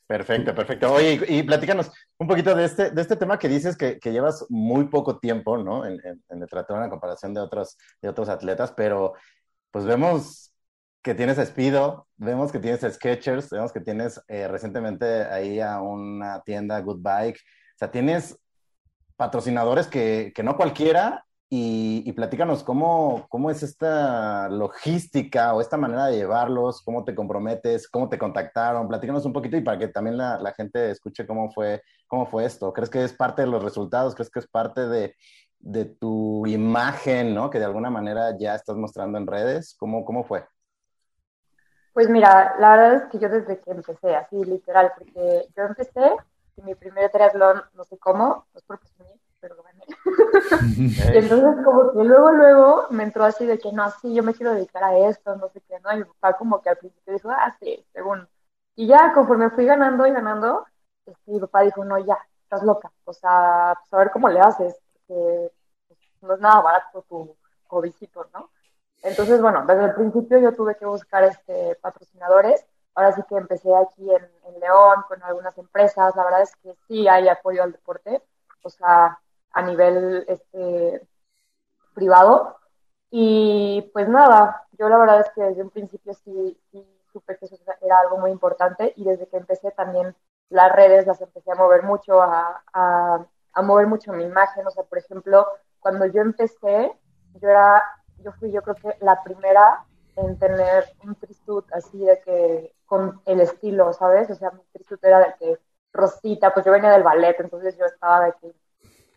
Perfecto, 0.06 0.54
perfecto. 0.54 0.90
Oye, 0.90 1.20
y, 1.28 1.42
platícanos 1.42 1.92
un 2.18 2.26
poquito 2.26 2.54
de 2.54 2.64
este, 2.64 2.90
de 2.90 3.02
este 3.02 3.16
tema 3.16 3.38
que 3.38 3.46
dices 3.46 3.76
que, 3.76 3.98
que 3.98 4.10
llevas 4.10 4.46
muy 4.48 4.86
poco 4.86 5.18
tiempo, 5.18 5.58
¿no? 5.58 5.84
En, 5.84 6.00
en, 6.02 6.42
el 6.42 6.48
triatlón 6.48 6.82
en 6.82 6.88
comparación 6.88 7.34
de 7.34 7.40
otros, 7.40 7.76
de 8.00 8.08
otros 8.08 8.30
atletas, 8.30 8.72
pero 8.74 9.12
pues 9.70 9.84
vemos 9.84 10.54
que 11.02 11.14
tienes 11.14 11.38
a 11.38 11.44
Speedo, 11.44 12.08
vemos 12.16 12.50
que 12.50 12.58
tienes 12.58 12.80
Sketchers, 12.80 13.50
vemos 13.50 13.70
que 13.70 13.80
tienes 13.80 14.18
eh, 14.28 14.48
recientemente 14.48 15.24
ahí 15.24 15.60
a 15.60 15.82
una 15.82 16.40
tienda 16.40 16.80
Good 16.80 17.02
Bike. 17.02 17.36
O 17.38 17.78
sea, 17.78 17.90
tienes 17.90 18.38
patrocinadores 19.16 19.88
que, 19.88 20.32
que 20.34 20.42
no 20.42 20.56
cualquiera 20.56 21.26
y, 21.50 22.02
y, 22.04 22.12
platícanos 22.12 22.62
cómo, 22.62 23.26
cómo 23.30 23.50
es 23.50 23.62
esta 23.62 24.50
logística 24.50 25.54
o 25.54 25.62
esta 25.62 25.78
manera 25.78 26.06
de 26.06 26.16
llevarlos, 26.16 26.82
cómo 26.82 27.04
te 27.04 27.14
comprometes, 27.14 27.88
cómo 27.88 28.11
te 28.11 28.18
contactaron, 28.18 28.87
platícanos 28.87 29.24
un 29.24 29.32
poquito 29.32 29.56
y 29.56 29.62
para 29.62 29.78
que 29.78 29.88
también 29.88 30.18
la, 30.18 30.52
gente 30.54 30.90
escuche 30.90 31.26
cómo 31.26 31.50
fue, 31.50 31.82
cómo 32.06 32.26
fue 32.26 32.44
esto. 32.44 32.70
¿Crees 32.74 32.90
que 32.90 33.02
es 33.02 33.14
parte 33.14 33.42
de 33.42 33.48
los 33.48 33.64
resultados? 33.64 34.14
¿Crees 34.14 34.30
que 34.30 34.40
es 34.40 34.46
parte 34.46 34.87
de, 34.88 35.14
tu 35.98 36.46
imagen, 36.46 37.34
¿no? 37.34 37.48
que 37.48 37.58
de 37.58 37.64
alguna 37.64 37.88
manera 37.88 38.37
ya 38.38 38.54
estás 38.54 38.76
mostrando 38.76 39.16
en 39.16 39.26
redes? 39.26 39.74
¿Cómo, 39.78 40.04
cómo 40.04 40.24
fue? 40.24 40.46
Pues 41.94 42.11
mira, 42.11 42.56
la 42.61 42.76
verdad 42.76 42.94
es 42.94 43.02
que 43.11 43.18
yo 43.18 43.30
desde 43.30 43.58
que 43.58 43.70
empecé, 43.70 44.14
así 44.14 44.44
literal, 44.44 44.92
porque 44.96 45.48
yo 45.56 45.62
empecé 45.64 46.14
y 46.56 46.62
mi 46.62 46.74
primer 46.74 47.11
triatlón, 47.11 47.62
no 47.74 47.84
sé 47.84 47.96
cómo, 47.96 48.46
no 48.52 48.58
es 48.58 48.62
por 48.64 48.78
pero 49.40 49.57
lo 49.57 49.62
gané. 49.62 49.85
y 51.14 51.16
entonces 51.16 51.64
como 51.64 51.92
que 51.92 52.05
luego, 52.05 52.31
luego 52.33 52.87
me 52.90 53.05
entró 53.05 53.24
así 53.24 53.46
de 53.46 53.59
que 53.59 53.72
no, 53.72 53.90
sí, 53.90 54.14
yo 54.14 54.22
me 54.22 54.35
quiero 54.35 54.55
dedicar 54.55 54.85
a 54.85 54.96
esto, 54.98 55.37
no 55.37 55.48
sé 55.48 55.61
qué, 55.62 55.79
¿no? 55.81 55.92
Y 55.92 55.98
mi 55.98 56.05
papá 56.05 56.37
como 56.37 56.61
que 56.61 56.70
al 56.70 56.77
principio 56.77 57.14
dijo, 57.14 57.31
ah, 57.31 57.55
sí, 57.61 57.85
según. 57.92 58.29
Y 58.77 58.87
ya 58.87 59.12
conforme 59.12 59.51
fui 59.51 59.64
ganando 59.64 60.07
y 60.07 60.12
ganando, 60.12 60.66
este, 61.07 61.33
mi 61.33 61.40
papá 61.40 61.62
dijo, 61.62 61.85
no, 61.85 61.98
ya, 61.98 62.18
estás 62.42 62.62
loca, 62.62 62.92
o 63.05 63.12
sea, 63.12 63.74
pues 63.81 63.92
a 63.92 63.98
ver 63.98 64.11
cómo 64.11 64.29
le 64.29 64.40
haces, 64.40 64.77
porque 64.92 65.53
pues, 65.88 66.01
no 66.22 66.35
es 66.35 66.40
nada 66.40 66.61
barato 66.61 67.03
tu 67.09 67.37
cobijito, 67.66 68.29
¿no? 68.33 68.51
Entonces, 69.03 69.40
bueno, 69.40 69.64
desde 69.66 69.85
el 69.85 69.94
principio 69.94 70.38
yo 70.38 70.55
tuve 70.55 70.77
que 70.77 70.87
buscar 70.87 71.22
este, 71.24 71.77
patrocinadores. 71.77 72.64
Ahora 72.94 73.12
sí 73.12 73.22
que 73.29 73.37
empecé 73.37 73.70
aquí 73.77 74.11
en, 74.11 74.29
en, 74.44 74.61
León 74.61 75.05
con 75.07 75.22
algunas 75.22 75.57
empresas. 75.57 76.16
La 76.16 76.24
verdad 76.24 76.42
es 76.42 76.57
que 76.57 76.74
sí 76.88 77.07
hay 77.07 77.29
apoyo 77.29 77.62
al 77.62 77.70
deporte, 77.70 78.20
o 78.62 78.70
sea, 78.70 79.20
a 79.58 79.62
nivel 79.62 80.24
este, 80.28 81.02
privado. 81.94 82.56
Y 83.10 83.90
pues 83.92 84.08
nada, 84.08 84.66
yo 84.78 84.88
la 84.88 84.98
verdad 84.98 85.20
es 85.20 85.30
que 85.34 85.42
desde 85.42 85.62
un 85.62 85.70
principio 85.70 86.14
sí, 86.14 86.56
sí 86.70 86.86
supe 87.12 87.36
que 87.36 87.46
eso 87.46 87.56
era 87.80 87.98
algo 87.98 88.18
muy 88.18 88.30
importante 88.30 88.92
y 88.96 89.04
desde 89.04 89.26
que 89.26 89.36
empecé 89.36 89.72
también 89.72 90.14
las 90.48 90.70
redes 90.72 91.06
las 91.06 91.20
empecé 91.20 91.50
a 91.50 91.56
mover 91.56 91.82
mucho, 91.82 92.22
a, 92.22 92.62
a, 92.72 93.26
a 93.52 93.62
mover 93.62 93.88
mucho 93.88 94.12
mi 94.12 94.24
imagen. 94.24 94.64
O 94.64 94.70
sea, 94.70 94.84
por 94.84 94.98
ejemplo, 94.98 95.46
cuando 95.80 96.06
yo 96.06 96.22
empecé, 96.22 96.92
yo 97.40 97.48
era 97.48 97.82
yo 98.18 98.32
fui 98.32 98.52
yo 98.52 98.62
creo 98.62 98.76
que 98.76 99.04
la 99.04 99.22
primera 99.24 99.84
en 100.16 100.38
tener 100.38 100.84
un 101.04 101.16
trisuit 101.16 101.64
así 101.72 101.98
de 101.98 102.20
que 102.20 102.74
con 102.86 103.20
el 103.26 103.40
estilo, 103.40 103.92
¿sabes? 103.92 104.30
O 104.30 104.34
sea, 104.36 104.50
mi 104.52 104.62
trisuit 104.72 105.02
era 105.04 105.18
de 105.20 105.34
que 105.38 105.58
rosita, 105.92 106.54
pues 106.54 106.64
yo 106.64 106.72
venía 106.72 106.90
del 106.90 107.02
ballet, 107.02 107.40
entonces 107.40 107.76
yo 107.76 107.86
estaba 107.86 108.26
de 108.26 108.32
que 108.40 108.54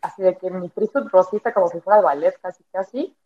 así 0.02 0.22
de 0.22 0.36
que 0.36 0.50
mi 0.50 0.68
trisuit 0.68 1.08
rosita 1.08 1.52
como 1.54 1.68
si 1.68 1.80
fuera 1.80 1.98
de 1.98 2.04
ballet, 2.04 2.40
casi 2.40 2.64
casi. 2.64 3.16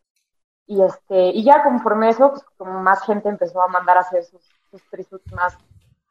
Y 0.67 0.83
este, 0.83 1.29
y 1.29 1.45
ya 1.45 1.63
conforme 1.63 2.11
eso, 2.11 2.31
pues 2.31 2.43
como 2.57 2.81
más 2.81 3.03
gente 3.05 3.29
empezó 3.29 3.63
a 3.63 3.69
mandar 3.69 3.99
a 3.99 4.01
hacer 4.01 4.25
sus, 4.25 4.43
sus 4.71 4.83
trisuits 4.91 5.33
más, 5.33 5.57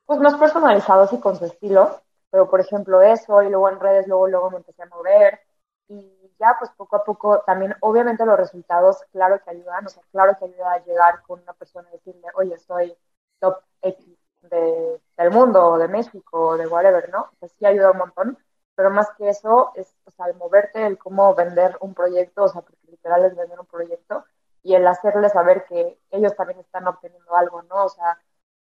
pues 0.06 0.20
más 0.20 0.36
personalizados 0.36 1.14
y 1.14 1.20
con 1.20 1.36
su 1.38 1.46
estilo. 1.46 2.02
Pero 2.32 2.50
por 2.50 2.60
ejemplo 2.60 3.02
eso, 3.02 3.42
y 3.44 3.50
luego 3.50 3.70
en 3.70 3.80
redes, 3.80 4.08
luego, 4.08 4.28
luego 4.28 4.52
me 4.52 4.58
empecé 4.58 4.84
a 4.84 4.88
mover. 4.88 5.40
Y 5.88 6.34
ya 6.40 6.56
pues 6.60 6.72
poco 6.72 6.96
a 6.98 7.04
poco 7.04 7.44
también 7.46 7.76
obviamente 7.82 8.26
los 8.26 8.38
resultados 8.38 9.04
claro 9.12 9.40
que 9.44 9.52
ayudan, 9.52 9.86
o 9.86 9.90
sea, 9.90 10.04
claro 10.12 10.36
que 10.38 10.46
ayuda 10.46 10.74
a 10.74 10.84
llegar 10.84 11.22
con 11.24 11.42
una 11.42 11.54
persona 11.54 11.88
y 11.90 11.94
decirle, 11.94 12.28
oye, 12.36 12.58
soy 12.58 12.96
top 13.40 13.60
X 13.82 14.18
de, 14.42 15.02
del 15.18 15.32
mundo, 15.32 15.66
o 15.66 15.78
de 15.78 15.88
México, 15.88 16.48
o 16.50 16.58
de 16.58 16.68
whatever, 16.68 17.10
¿no? 17.10 17.30
Pues 17.40 17.52
sí 17.58 17.66
ayuda 17.66 17.92
un 17.92 17.98
montón, 18.00 18.38
pero 18.76 18.90
más 18.92 19.10
que 19.18 19.30
eso 19.30 19.72
es, 19.76 19.96
o 20.06 20.12
sea, 20.12 20.28
el 20.28 20.36
moverte, 20.36 20.86
el 20.86 20.98
cómo 20.98 21.34
vender 21.36 21.78
un 21.82 21.94
proyecto, 21.94 22.44
o 22.44 22.48
sea, 22.50 22.62
porque 22.62 22.88
literal 22.88 23.26
es 23.26 23.36
vender 23.36 23.60
un 23.60 23.66
proyecto, 23.66 24.26
y 24.64 24.76
el 24.76 24.88
hacerle 24.88 25.30
saber 25.30 25.66
que 25.66 26.00
ellos 26.12 26.36
también 26.36 26.60
están 26.60 26.88
obteniendo 26.88 27.36
algo, 27.36 27.62
¿no? 27.64 27.86
O 27.86 27.90
sea, 27.90 28.20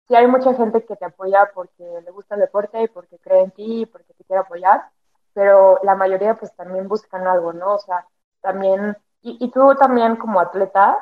sí 0.08 0.14
hay 0.14 0.26
mucha 0.26 0.54
gente 0.54 0.84
que 0.84 0.96
te 0.96 1.04
apoya 1.04 1.50
porque 1.54 1.84
le 2.04 2.10
gusta 2.10 2.34
el 2.34 2.40
deporte 2.42 2.82
y 2.82 2.88
porque 2.88 3.18
cree 3.18 3.42
en 3.42 3.50
ti 3.52 3.82
y 3.82 3.86
porque 3.86 4.14
te 4.14 4.24
quiere 4.24 4.40
apoyar, 4.40 4.82
pero 5.34 5.78
la 5.82 5.94
mayoría 5.94 6.34
pues 6.38 6.54
también 6.56 6.88
buscan 6.88 7.26
algo, 7.26 7.52
¿no? 7.52 7.74
O 7.74 7.78
sea, 7.78 8.06
también, 8.40 8.96
y, 9.22 9.36
y 9.44 9.50
tú 9.50 9.74
también 9.76 10.16
como 10.16 10.40
atleta, 10.40 10.96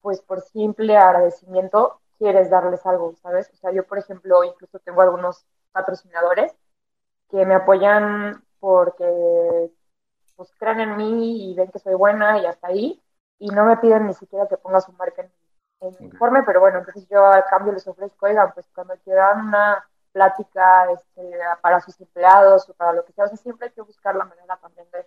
pues 0.00 0.20
por 0.22 0.40
simple 0.42 0.96
agradecimiento 0.96 2.00
quieres 2.18 2.50
darles 2.50 2.84
algo, 2.86 3.14
¿sabes? 3.16 3.50
O 3.54 3.56
sea, 3.56 3.72
yo 3.72 3.86
por 3.86 3.98
ejemplo 3.98 4.44
incluso 4.44 4.78
tengo 4.80 5.02
algunos 5.02 5.44
patrocinadores 5.72 6.52
que 7.30 7.44
me 7.46 7.54
apoyan 7.54 8.42
porque 8.60 9.70
pues 10.36 10.52
creen 10.58 10.80
en 10.80 10.96
mí 10.96 11.50
y 11.50 11.54
ven 11.54 11.70
que 11.70 11.78
soy 11.78 11.94
buena 11.94 12.38
y 12.38 12.46
hasta 12.46 12.68
ahí, 12.68 13.02
y 13.38 13.48
no 13.48 13.64
me 13.64 13.76
piden 13.78 14.06
ni 14.06 14.14
siquiera 14.14 14.46
que 14.46 14.56
ponga 14.56 14.80
su 14.80 14.92
marca 14.92 15.22
en, 15.22 15.32
en 15.80 15.96
mi 15.98 16.06
informe, 16.06 16.42
pero 16.44 16.60
bueno, 16.60 16.78
entonces 16.78 17.08
yo 17.08 17.24
al 17.26 17.44
cambio 17.46 17.72
les 17.72 17.86
ofrezco, 17.86 18.26
oigan, 18.26 18.52
pues 18.54 18.66
cuando 18.72 18.94
quieran 18.98 19.48
una 19.48 19.84
plática 20.12 20.90
este, 20.92 21.38
para 21.60 21.80
sus 21.80 22.00
empleados 22.00 22.68
o 22.68 22.74
para 22.74 22.92
lo 22.92 23.04
que 23.04 23.12
sea. 23.12 23.24
O 23.24 23.28
sea, 23.28 23.36
siempre 23.36 23.68
hay 23.68 23.72
que 23.72 23.82
buscar 23.82 24.14
la 24.16 24.24
manera 24.24 24.56
también 24.56 24.88
de, 24.92 25.06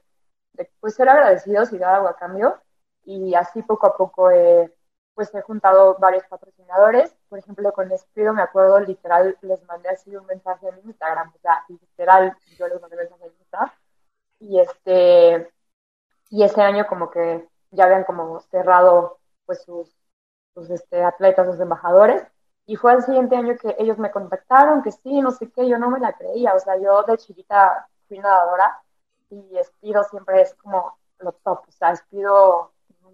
de 0.54 0.72
pues, 0.80 0.96
ser 0.96 1.10
agradecidos 1.10 1.74
y 1.74 1.78
dar 1.78 1.96
algo 1.96 2.08
a 2.08 2.16
cambio. 2.16 2.62
Y 3.04 3.34
así 3.36 3.62
poco 3.64 3.88
a 3.88 3.98
poco 3.98 4.32
eh, 4.32 4.74
pues 5.14 5.34
he 5.36 5.42
juntado 5.42 5.98
varios 6.00 6.24
patrocinadores. 6.26 7.16
Por 7.32 7.40
ejemplo, 7.40 7.72
con 7.72 7.90
Espido 7.94 8.34
me 8.34 8.42
acuerdo, 8.42 8.82
literal, 8.82 9.38
les 9.42 9.64
mandé 9.64 9.88
así 9.88 10.14
un 10.14 10.26
mensaje 10.26 10.68
en 10.68 10.90
Instagram. 10.90 11.32
O 11.34 11.40
sea, 11.40 11.64
literal, 11.70 12.38
yo 12.60 12.68
les 12.68 12.82
mandé 12.82 12.98
mensaje 12.98 13.26
en 13.26 13.32
Instagram. 13.40 13.72
Y, 14.40 14.60
este, 14.60 15.54
y 16.30 16.44
ese 16.44 16.62
año 16.62 16.86
como 16.88 17.10
que 17.10 17.48
ya 17.72 17.86
habían 17.86 18.04
como 18.04 18.42
cerrado 18.42 19.20
pues 19.46 19.62
sus, 19.64 19.96
sus 20.54 20.70
este, 20.72 21.04
atletas, 21.04 21.48
sus 21.48 21.60
embajadores 21.62 22.22
y 22.66 22.76
fue 22.76 22.94
el 22.94 23.04
siguiente 23.04 23.38
año 23.38 23.56
que 23.58 23.76
ellos 23.80 23.98
me 23.98 24.12
contactaron, 24.12 24.84
que 24.84 24.92
sí, 24.92 25.22
no 25.22 25.32
sé 25.32 25.50
qué, 25.52 25.70
yo 25.70 25.78
no 25.78 25.90
me 25.90 26.00
la 26.00 26.14
creía. 26.14 26.54
O 26.54 26.60
sea, 26.60 26.78
yo 26.78 27.04
de 27.04 27.18
chiquita 27.18 27.88
fui 28.10 28.20
nadadora 28.20 28.82
y 29.30 29.58
Espido 29.58 30.04
siempre 30.04 30.42
es 30.42 30.54
como 30.56 30.98
lo 31.20 31.32
top. 31.32 31.62
O 31.68 31.72
sea, 31.72 31.92
Espido 31.92 32.74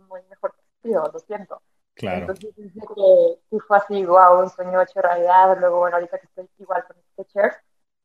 muy 0.10 0.22
mejor 0.30 0.54
que 0.54 0.62
Espido, 0.62 1.10
lo 1.14 1.20
siento. 1.20 1.62
Claro. 1.98 2.20
Entonces 2.20 2.56
dice 2.56 2.80
que 2.80 3.40
sí 3.50 3.60
fue 3.60 3.78
así, 3.78 4.06
wow, 4.06 4.40
un 4.40 4.50
sueño 4.50 4.82
hecho 4.82 5.02
realidad. 5.02 5.58
Luego, 5.60 5.80
bueno, 5.80 5.96
ahorita 5.98 6.20
que 6.20 6.28
estoy 6.28 6.50
igual 6.60 6.86
con 6.86 6.96
Skechers, 7.14 7.58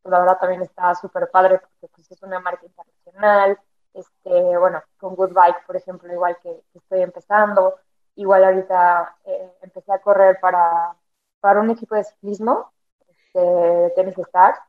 pues 0.03 0.11
la 0.11 0.21
verdad 0.21 0.39
también 0.39 0.63
está 0.63 0.95
súper 0.95 1.31
padre 1.31 1.59
porque 1.59 1.89
pues 1.95 2.11
es 2.11 2.23
una 2.23 2.41
marca 2.41 2.65
internacional. 2.65 3.59
Este, 3.95 4.57
bueno, 4.59 4.83
con 4.97 5.15
Good 5.15 5.35
Bike, 5.35 5.67
por 5.67 5.77
ejemplo, 5.77 6.13
igual 6.13 6.37
que, 6.43 6.63
que 6.73 6.79
estoy 6.79 7.03
empezando. 7.03 7.77
Igual 8.17 8.45
ahorita 8.45 9.17
eh, 9.25 9.53
empecé 9.63 9.93
a 9.93 9.99
correr 9.99 10.39
para 10.41 10.97
para 11.43 11.61
un 11.61 11.71
equipo 11.71 11.97
de 11.97 12.05
ciclismo, 12.05 12.73
este, 13.09 13.93
Tennis 13.97 14.17
Stars, 14.17 14.61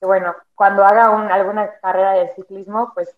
que 0.00 0.06
bueno, 0.06 0.34
cuando 0.54 0.82
haga 0.82 1.10
un, 1.10 1.30
alguna 1.30 1.78
carrera 1.80 2.12
de 2.12 2.30
ciclismo, 2.30 2.92
pues 2.94 3.14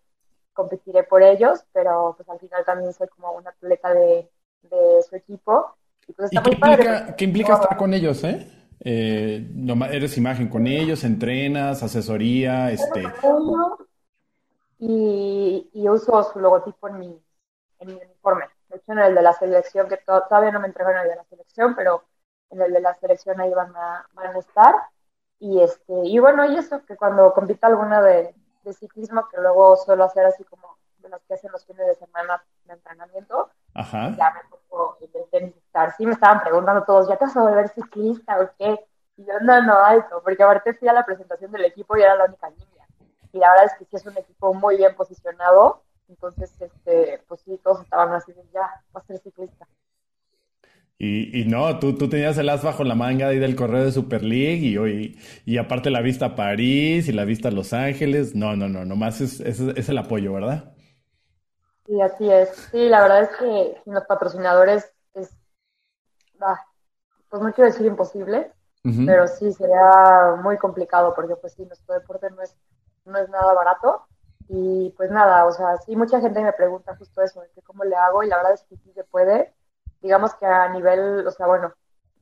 competiré 0.53 1.05
por 1.05 1.23
ellos, 1.23 1.65
pero 1.73 2.15
pues 2.17 2.29
al 2.29 2.41
final 2.41 2.65
también 2.65 2.93
soy 2.93 3.07
como 3.07 3.31
una 3.33 3.51
atleta 3.51 3.95
de, 3.95 4.29
de 4.63 5.03
su 5.09 5.17
equipo. 5.17 5.75
Y, 6.07 6.13
pues 6.13 6.33
está 6.33 6.41
¿Y 6.41 6.43
qué, 6.43 6.51
muy 6.51 6.61
padre, 6.61 6.75
implica, 6.75 7.05
pues, 7.05 7.17
qué 7.17 7.25
implica 7.25 7.55
estar 7.55 7.77
con 7.77 7.95
ellos, 7.95 8.25
eh? 8.25 8.51
eh 8.81 9.47
eres 9.91 10.17
imagen 10.17 10.49
con 10.49 10.67
ellos, 10.67 11.05
entrenas, 11.05 11.83
asesoría, 11.83 12.71
este... 12.71 13.05
Y, 14.79 15.69
y 15.75 15.89
uso 15.89 16.23
su 16.23 16.41
logotipo 16.41 16.89
en 16.89 16.99
mi, 16.99 17.23
en 17.81 17.89
mi 17.89 17.95
uniforme. 17.95 18.47
De 18.71 18.77
hecho, 18.77 18.93
en 18.93 19.01
el 19.01 19.15
de 19.15 19.23
la 19.23 19.33
selección, 19.35 19.89
que 19.89 19.99
to 19.99 20.23
todavía 20.23 20.53
no 20.53 20.61
me 20.61 20.69
entregan 20.69 20.97
el 21.03 21.09
de 21.09 21.17
la 21.17 21.25
selección, 21.25 21.75
pero 21.75 22.05
en 22.51 22.63
el 22.63 22.73
de 22.73 22.81
la 22.81 22.95
selección 22.95 23.41
ahí 23.41 23.53
van 23.53 23.75
a, 23.77 24.07
van 24.15 24.35
a 24.35 24.39
estar. 24.39 24.75
Y, 25.39 25.61
este, 25.61 25.93
y 26.05 26.19
bueno, 26.19 26.51
y 26.51 26.57
eso, 26.57 26.85
que 26.87 26.97
cuando 26.97 27.33
compita 27.35 27.67
alguna 27.67 28.01
de, 28.01 28.35
de 28.65 28.73
ciclismo, 28.73 29.29
que 29.29 29.41
luego 29.41 29.77
suelo 29.77 30.05
hacer 30.05 30.25
así 30.27 30.45
como 30.45 30.77
de 30.99 31.09
las 31.09 31.23
que 31.25 31.35
hacen 31.35 31.53
los 31.53 31.65
fines 31.65 31.87
de 31.87 31.95
semana 31.95 32.43
de 32.67 32.75
entrenamiento, 32.75 33.51
Ajá. 33.75 34.15
ya 34.17 34.33
me 34.35 34.41
tenis 35.31 35.57
estar. 35.57 35.95
Sí 35.97 36.07
me 36.07 36.13
estaban 36.13 36.43
preguntando 36.43 36.85
todos, 36.85 37.09
¿ya 37.09 37.17
te 37.17 37.25
vas 37.25 37.37
a 37.37 37.43
volver 37.43 37.69
ciclista 37.69 38.41
o 38.41 38.51
qué? 38.59 38.79
Y 39.17 39.25
yo, 39.25 39.35
no, 39.43 39.63
no, 39.63 39.75
alto, 39.85 40.21
porque 40.23 40.43
aparte 40.43 40.75
fui 40.75 40.89
a 40.89 40.93
la 40.93 41.05
presentación 41.05 41.53
del 41.53 41.65
equipo 41.65 41.97
y 41.97 42.03
era 42.03 42.17
la 42.17 42.25
única 42.25 42.49
niña. 42.51 42.87
Y 43.33 43.39
la 43.39 43.51
verdad 43.51 43.67
es 43.67 43.75
que 43.75 43.85
sí 43.85 43.97
es 43.97 44.07
un 44.07 44.17
equipo 44.17 44.55
muy 44.55 44.77
bien 44.77 44.95
posicionado, 44.95 45.83
entonces, 46.09 46.53
este, 46.61 47.23
pues 47.29 47.41
sí, 47.43 47.59
todos 47.63 47.83
estaban 47.83 48.13
así, 48.13 48.33
ya, 48.53 48.83
vas 48.93 49.05
a 49.05 49.07
ser 49.07 49.19
ciclista. 49.19 49.67
Y, 50.99 51.41
y, 51.41 51.45
no, 51.47 51.79
tú, 51.79 51.97
tú 51.97 52.11
tenías 52.11 52.37
el 52.37 52.49
as 52.51 52.63
bajo 52.63 52.85
la 52.85 52.95
manga 52.95 53.29
ahí 53.29 53.39
del 53.39 53.57
correo 53.57 53.85
de 53.85 53.93
Super 53.93 54.23
League 54.23 54.67
y, 54.67 54.77
y, 54.77 55.19
y 55.47 55.57
aparte 55.57 55.89
la 55.89 56.03
vista 56.03 56.27
a 56.27 56.37
París 56.37 57.09
y 57.09 57.13
la 57.13 57.25
vista 57.25 57.49
a 57.49 57.53
Los 57.53 57.73
Ángeles. 57.73 58.35
No, 58.35 58.55
no, 58.55 58.69
no, 58.69 58.85
nomás 58.85 59.23
es, 59.23 59.41
es, 59.41 59.61
es, 59.61 59.89
el 59.89 59.97
apoyo, 59.97 60.35
¿verdad? 60.35 60.75
Sí, 61.91 62.01
así 62.01 62.31
es. 62.31 62.51
Sí, 62.71 62.89
la 62.89 63.03
verdad 63.03 63.23
es 63.23 63.31
que 63.31 63.81
sin 63.83 63.95
los 63.95 64.05
patrocinadores 64.05 64.93
es, 65.13 65.37
ah, 66.41 66.65
pues 67.29 67.43
no 67.43 67.53
quiero 67.53 67.69
decir 67.69 67.85
imposible, 67.85 68.53
pero 69.07 69.27
sí 69.27 69.53
sería 69.53 70.37
muy 70.41 70.57
complicado 70.57 71.13
porque 71.17 71.35
pues 71.35 71.55
sí, 71.55 71.67
nuestro 71.67 71.95
deporte 71.95 72.31
no 72.31 72.43
es, 72.43 72.57
no 73.05 73.19
es 73.19 73.29
nada 73.29 73.53
barato. 73.55 74.07
Y 74.49 74.91
pues 74.97 75.11
nada, 75.11 75.45
o 75.47 75.53
sea, 75.53 75.79
sí, 75.79 75.97
mucha 75.97 76.21
gente 76.21 76.41
me 76.41 76.53
pregunta 76.53 76.95
justo 76.97 77.23
eso, 77.23 77.41
de 77.41 77.51
que 77.51 77.63
cómo 77.63 77.83
le 77.83 77.97
hago, 77.97 78.23
y 78.23 78.29
la 78.29 78.37
verdad 78.37 78.53
es 78.53 78.63
que 78.63 78.77
sí 78.77 78.93
se 78.93 79.03
puede. 79.03 79.53
Digamos 80.01 80.33
que 80.35 80.47
a 80.47 80.69
nivel, 80.69 81.27
o 81.27 81.31
sea, 81.33 81.49
bueno, 81.49 81.75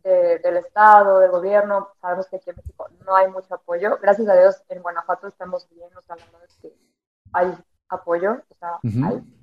del 0.02 0.56
Estado, 0.56 1.18
del 1.18 1.30
gobierno, 1.30 1.90
sabemos 2.00 2.26
que 2.26 2.36
aquí 2.36 2.48
en 2.48 2.56
México 2.56 2.88
no 3.04 3.14
hay 3.14 3.28
mucho 3.28 3.54
apoyo. 3.54 3.98
Gracias 4.00 4.26
a 4.28 4.34
Dios, 4.34 4.62
en 4.70 4.80
Guanajuato 4.80 5.26
estamos 5.26 5.68
bien, 5.68 5.94
o 5.94 6.00
sea, 6.00 6.16
la 6.16 6.24
verdad 6.24 6.44
es 6.48 6.56
que 6.56 6.74
hay 7.34 7.54
apoyo, 7.90 8.38
o 8.48 8.54
sea, 8.54 8.78
hay. 8.82 9.34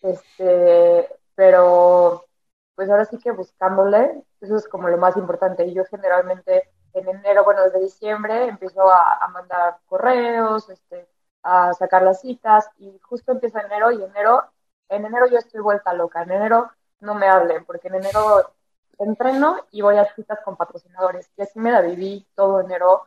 Este, 0.00 1.08
pero 1.34 2.24
pues 2.74 2.88
ahora 2.90 3.04
sí 3.04 3.18
que 3.18 3.32
buscándole, 3.32 4.22
eso 4.40 4.56
es 4.56 4.68
como 4.68 4.88
lo 4.88 4.98
más 4.98 5.16
importante. 5.16 5.66
Y 5.66 5.74
yo 5.74 5.84
generalmente 5.84 6.70
en 6.94 7.08
enero, 7.08 7.44
bueno, 7.44 7.62
desde 7.64 7.80
diciembre 7.80 8.46
empiezo 8.48 8.90
a, 8.90 9.26
mandar 9.28 9.78
correos, 9.86 10.68
este, 10.70 11.08
a 11.42 11.72
sacar 11.74 12.02
las 12.02 12.20
citas 12.20 12.70
y 12.78 12.98
justo 13.02 13.32
empieza 13.32 13.60
enero 13.60 13.90
y 13.92 14.02
enero, 14.02 14.44
en 14.88 15.04
enero 15.04 15.26
yo 15.26 15.38
estoy 15.38 15.60
vuelta 15.60 15.92
loca. 15.92 16.22
En 16.22 16.32
enero 16.32 16.70
no 17.00 17.14
me 17.14 17.28
hablen 17.28 17.64
porque 17.64 17.88
en 17.88 17.96
enero 17.96 18.52
entreno 18.98 19.66
y 19.70 19.82
voy 19.82 19.96
a 19.96 20.12
citas 20.14 20.40
con 20.44 20.56
patrocinadores. 20.56 21.30
Y 21.36 21.42
así 21.42 21.58
me 21.58 21.72
la 21.72 21.80
viví 21.80 22.26
todo 22.34 22.60
enero 22.60 23.06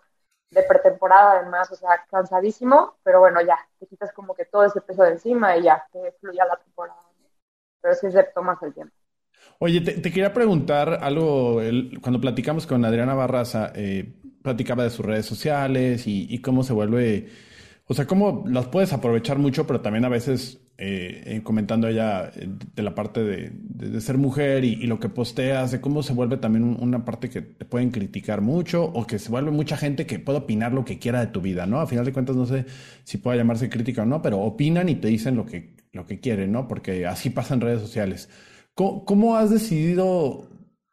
de 0.51 0.63
pretemporada 0.63 1.39
además, 1.39 1.71
o 1.71 1.75
sea, 1.75 2.05
cansadísimo, 2.09 2.95
pero 3.03 3.21
bueno, 3.21 3.41
ya, 3.41 3.57
te 3.79 3.87
quitas 3.87 4.11
como 4.11 4.35
que 4.35 4.45
todo 4.45 4.65
ese 4.65 4.81
peso 4.81 5.03
de 5.03 5.11
encima 5.11 5.55
y 5.57 5.63
ya, 5.63 5.83
que 5.91 6.13
fluya 6.19 6.45
la 6.45 6.57
temporada. 6.57 6.99
Pero 7.81 7.95
sí 7.95 8.11
se 8.11 8.23
toma 8.35 8.59
el 8.61 8.73
tiempo. 8.73 8.93
Oye, 9.59 9.81
te, 9.81 10.01
quería 10.01 10.33
preguntar 10.33 10.99
algo, 11.01 11.61
cuando 12.01 12.19
platicamos 12.19 12.67
con 12.67 12.83
Adriana 12.83 13.13
Barraza, 13.13 13.71
eh, 13.75 14.13
platicaba 14.43 14.83
de 14.83 14.89
sus 14.89 15.05
redes 15.05 15.25
sociales 15.25 16.03
y, 16.05 16.39
cómo 16.41 16.63
se 16.63 16.73
vuelve, 16.73 17.29
o 17.87 17.93
sea, 17.93 18.05
cómo 18.05 18.43
las 18.47 18.67
puedes 18.67 18.91
aprovechar 18.93 19.37
mucho, 19.37 19.65
pero 19.65 19.81
también 19.81 20.05
a 20.05 20.09
veces 20.09 20.59
eh, 20.84 21.36
eh, 21.36 21.41
comentando 21.44 21.88
ella 21.88 22.32
de 22.32 22.82
la 22.82 22.96
parte 22.96 23.24
de, 23.24 24.02
ser 24.02 24.17
mujer 24.17 24.65
y, 24.65 24.88
lo 24.88 25.00
que 25.00 25.10
posteas, 25.10 25.70
de 25.70 25.80
cómo 25.80 26.02
se 26.02 26.13
vuelve 26.13 26.38
también 26.38 26.76
una 26.80 27.06
parte 27.06 27.30
que 27.30 27.44
te 27.44 27.65
pueden 27.65 27.91
criticar 27.91 28.41
mucho 28.41 28.86
o 28.86 29.06
que 29.06 29.20
se 29.20 29.30
vuelve 29.30 29.52
mucha 29.52 29.78
gente 29.78 30.08
que 30.08 30.17
puede 30.17 30.39
opinar 30.39 30.74
lo 30.74 30.84
que 30.84 30.98
quiera 30.98 31.20
de 31.20 31.28
tu 31.28 31.39
vida, 31.39 31.67
¿no? 31.67 31.82
A 31.82 31.86
final 31.86 32.04
de 32.04 32.13
cuentas 32.13 32.36
no 32.36 32.48
sé 32.48 32.65
si 33.04 33.20
puede 33.20 33.38
llamarse 33.38 33.70
crítica 33.70 34.02
o 34.02 34.06
no, 34.08 34.24
pero 34.24 34.39
opinan 34.39 34.89
y 34.89 34.96
te 34.96 35.08
dicen 35.10 35.36
lo 35.36 35.46
que, 35.46 35.76
lo 35.91 36.08
que 36.08 36.20
quieren, 36.20 36.52
¿no? 36.52 36.67
Porque 36.67 37.06
así 37.06 37.30
pasa 37.30 37.54
en 37.54 37.62
redes 37.62 37.82
sociales. 37.82 38.28
¿Cómo, 38.74 39.36
has 39.36 39.52
decidido 39.52 40.50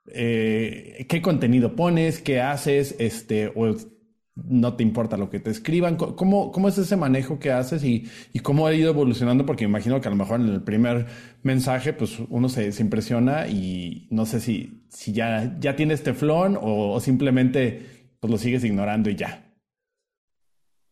eh, 0.08 1.06
qué 1.08 1.22
contenido 1.22 1.76
pones, 1.76 2.20
qué 2.20 2.42
haces, 2.42 2.94
este, 2.98 3.50
o 3.54 3.74
no 4.44 4.74
te 4.74 4.82
importa 4.82 5.16
lo 5.16 5.30
que 5.30 5.40
te 5.40 5.50
escriban? 5.50 5.96
¿Cómo, 5.96 6.52
cómo 6.52 6.68
es 6.68 6.78
ese 6.78 6.96
manejo 6.96 7.38
que 7.38 7.52
haces 7.52 7.82
y, 7.84 8.08
cómo 8.42 8.66
ha 8.66 8.74
ido 8.74 8.90
evolucionando? 8.90 9.46
Porque 9.46 9.64
imagino 9.64 10.00
que 10.00 10.08
a 10.08 10.10
lo 10.10 10.16
mejor 10.16 10.40
en 10.40 10.48
el 10.48 10.62
primer 10.62 11.06
mensaje, 11.42 11.92
pues 11.92 12.18
uno 12.28 12.48
se, 12.48 12.70
impresiona 12.80 13.48
y 13.48 14.08
no 14.10 14.26
sé 14.26 14.40
si, 14.40 14.86
si 14.88 15.12
ya, 15.12 15.56
ya 15.58 15.76
tienes 15.76 16.02
teflón 16.02 16.56
o, 16.56 16.92
o 16.92 17.00
simplemente 17.00 17.98
pues 18.20 18.30
lo 18.30 18.38
sigues 18.38 18.64
ignorando 18.64 19.10
y 19.10 19.16
ya. 19.16 19.44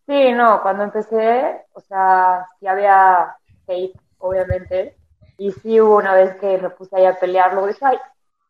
Sí, 0.07 0.33
no, 0.33 0.63
cuando 0.63 0.85
empecé, 0.85 1.65
o 1.73 1.81
sea, 1.81 2.47
sí 2.61 2.67
había 2.69 3.37
hate, 3.67 3.99
obviamente, 4.19 4.97
y 5.37 5.51
sí 5.51 5.81
hubo 5.81 5.97
una 5.97 6.15
vez 6.15 6.37
que 6.37 6.59
me 6.59 6.71
puse 6.71 6.97
ahí 6.97 7.05
a 7.07 7.19
pelear, 7.19 7.53
luego 7.53 7.67
dije, 7.67 7.85
ay, 7.85 7.99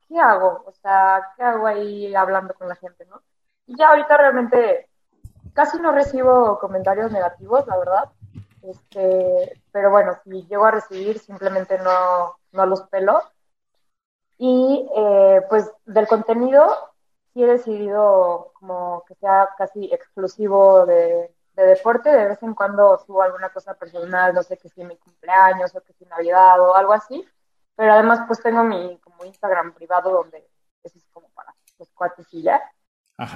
¿qué 0.07 0.19
hago? 0.19 0.65
O 0.67 0.73
sea, 0.73 1.23
¿qué 1.37 1.43
hago 1.43 1.67
ahí 1.67 2.15
hablando 2.15 2.53
con 2.55 2.69
la 2.69 2.77
gente, 2.77 3.07
no? 3.07 3.23
Y 3.66 3.76
ya 3.76 3.88
ahorita 3.90 4.16
realmente 4.16 4.88
casi 5.55 5.79
no 5.79 5.92
recibo 5.92 6.59
comentarios 6.59 7.11
negativos, 7.12 7.66
la 7.66 7.79
verdad. 7.79 8.12
Este, 8.62 9.61
pero 9.72 9.90
bueno, 9.90 10.16
si 10.24 10.44
llego 10.46 10.66
a 10.66 10.72
recibir, 10.72 11.18
simplemente 11.18 11.79
no, 11.79 12.37
no 12.52 12.66
los 12.66 12.83
pelo. 12.83 13.22
Y 14.38 14.88
eh, 14.94 15.42
pues 15.48 15.70
del 15.87 16.07
contenido, 16.09 16.92
sí 17.33 17.42
he 17.42 17.46
decidido 17.46 18.52
como 18.55 19.05
que 19.07 19.14
sea 19.14 19.48
casi 19.57 19.87
exclusivo 19.92 20.85
de, 20.85 21.35
de 21.55 21.66
deporte, 21.66 22.11
de 22.11 22.26
vez 22.26 22.42
en 22.42 22.55
cuando 22.55 22.98
subo 22.98 23.22
alguna 23.22 23.48
cosa 23.48 23.74
personal, 23.74 24.35
no 24.35 24.42
sé 24.42 24.59
que 24.59 24.68
si 24.68 24.85
mi 24.85 24.96
cumpleaños 24.96 25.74
o 25.74 25.81
que 25.81 25.94
si 25.94 26.05
Navidad 26.05 26.61
o 26.61 26.74
algo 26.74 26.92
así, 26.92 27.26
pero 27.74 27.94
además 27.94 28.20
pues 28.26 28.42
tengo 28.42 28.62
mi 28.62 28.98
como 28.98 29.24
Instagram 29.24 29.72
privado 29.72 30.11
donde 30.11 30.46
eso 30.83 30.98
es 30.98 31.07
como 31.12 31.29
para 31.31 31.55
los 31.79 31.90
cuates. 31.92 32.26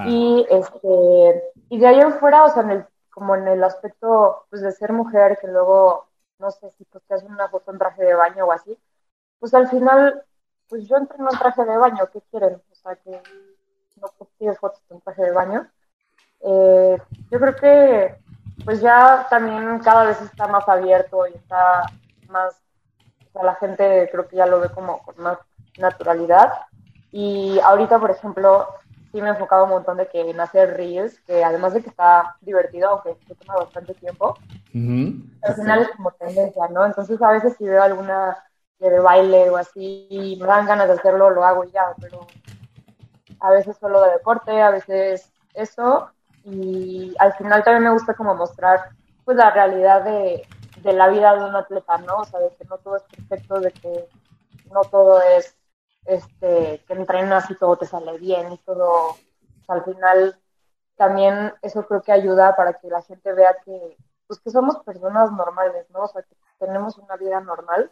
Y 0.07 0.47
este, 0.51 1.43
y 1.71 1.79
de 1.79 1.87
ahí 1.87 2.01
en 2.01 2.13
fuera, 2.15 2.45
o 2.45 2.51
sea, 2.51 2.63
en 2.63 2.71
el, 2.71 2.87
como 3.11 3.35
en 3.35 3.49
el 3.49 3.65
aspecto 3.65 4.45
pues 4.51 4.63
de 4.63 4.73
ser 4.73 4.93
mujer, 4.93 5.39
que 5.41 5.49
luego, 5.49 6.07
no 6.39 6.51
sé 6.51 6.71
si 6.71 6.85
pues 6.85 7.03
te 7.05 7.15
hacen 7.15 7.33
una 7.33 7.49
foto 7.49 7.73
en 7.73 7.79
traje 7.79 8.05
de 8.05 8.15
baño 8.15 8.45
o 8.45 8.53
así, 8.53 8.79
pues 9.39 9.55
al 9.55 9.69
final, 9.69 10.23
pues 10.69 10.87
yo 10.87 10.97
entreno 10.97 11.31
en 11.33 11.39
traje 11.39 11.65
de 11.65 11.77
baño, 11.77 12.09
¿qué 12.13 12.21
quieren? 12.31 12.61
O 12.71 12.75
sea, 12.75 12.95
que 12.97 13.23
no 14.01 14.09
tienes 14.39 14.59
fotos 14.59 14.83
en 14.91 15.01
traje 15.01 15.23
de 15.23 15.33
baño. 15.33 15.67
Eh, 16.43 16.99
yo 17.31 17.41
creo 17.41 17.57
que 17.57 18.17
pues 18.65 18.81
ya 18.81 19.27
también 19.31 19.79
cada 19.79 20.05
vez 20.05 20.21
está 20.21 20.47
más 20.47 20.69
abierto 20.69 21.27
y 21.27 21.35
está 21.35 21.83
más, 22.29 22.61
o 23.29 23.33
sea, 23.33 23.43
la 23.43 23.55
gente 23.55 24.09
creo 24.13 24.29
que 24.29 24.37
ya 24.37 24.47
lo 24.47 24.61
ve 24.61 24.69
como 24.71 25.03
con 25.03 25.17
más 25.23 25.39
naturalidad. 25.79 26.53
Y 27.11 27.59
ahorita, 27.61 27.99
por 27.99 28.11
ejemplo, 28.11 28.69
sí 29.13 29.21
me 29.21 29.29
he 29.29 29.31
enfocado 29.31 29.65
un 29.65 29.71
montón 29.71 29.97
de 29.99 30.09
que 30.09 30.21
en 30.31 30.41
hacer 30.41 30.77
reels, 30.77 31.21
que 31.23 31.45
además 31.45 31.75
de 31.75 31.83
que 31.83 31.91
está 31.91 32.37
divertido, 32.41 32.91
aunque 32.91 33.17
se 33.27 33.35
toma 33.35 33.57
bastante 33.59 33.95
tiempo, 33.95 34.37
al 35.43 35.55
final 35.57 35.83
es 35.83 35.91
como 35.91 36.13
tendencia, 36.13 36.69
¿no? 36.69 36.85
Entonces 36.87 37.21
a 37.23 37.31
veces 37.33 37.57
si 37.57 37.65
veo 37.65 37.83
alguna 37.83 38.37
de 38.79 38.99
baile 39.01 39.51
o 39.51 39.57
así 39.57 40.07
y 40.11 40.37
me 40.37 40.47
dan 40.47 40.67
ganas 40.67 40.89
de 40.89 40.95
hacerlo, 40.95 41.31
lo 41.31 41.45
hago 41.45 41.65
y 41.65 41.71
ya, 41.71 41.95
pero 42.01 42.27
a 43.41 43.51
veces 43.51 43.77
solo 43.79 44.03
de 44.03 44.13
deporte, 44.13 44.61
a 44.61 44.71
veces 44.71 45.33
eso, 45.55 46.11
y 46.45 47.15
al 47.19 47.35
final 47.35 47.63
también 47.65 47.85
me 47.85 47.93
gusta 47.93 48.15
como 48.15 48.35
mostrar 48.35 48.91
pues 49.25 49.37
la 49.37 49.51
realidad 49.51 50.03
de, 50.05 50.47
de 50.83 50.93
la 50.93 51.09
vida 51.09 51.37
de 51.37 51.45
un 51.45 51.57
atleta, 51.57 51.99
¿no? 51.99 52.19
O 52.19 52.25
sea, 52.25 52.41
de 52.41 52.51
que 52.57 52.65
no 52.65 52.79
todo 52.79 52.97
es 52.97 53.03
perfecto, 53.05 53.61
de 53.61 53.73
que 53.73 54.09
no 54.73 54.81
todo 54.83 55.21
es 55.23 55.57
este, 56.11 56.85
que 56.87 56.93
entrenas 56.95 57.51
y 57.51 57.57
todo 57.57 57.77
te 57.77 57.87
sale 57.87 58.19
bien 58.19 58.53
y 58.53 58.59
todo, 58.59 59.17
al 59.69 59.85
final 59.85 60.39
también 60.97 61.55
eso 61.63 61.87
creo 61.87 62.03
que 62.03 62.13
ayuda 62.13 62.57
para 62.57 62.75
que 62.75 62.89
la 62.89 63.03
gente 63.03 63.33
vea 63.33 63.57
que, 63.65 63.97
pues 64.27 64.41
que 64.41 64.51
somos 64.51 64.79
personas 64.85 65.33
normales, 65.33 65.87
¿no? 65.91 66.01
O 66.05 66.09
sea, 66.09 66.23
que 66.23 66.37
tenemos 66.59 66.99
una 66.99 67.17
vida 67.17 67.41
normal 67.41 67.91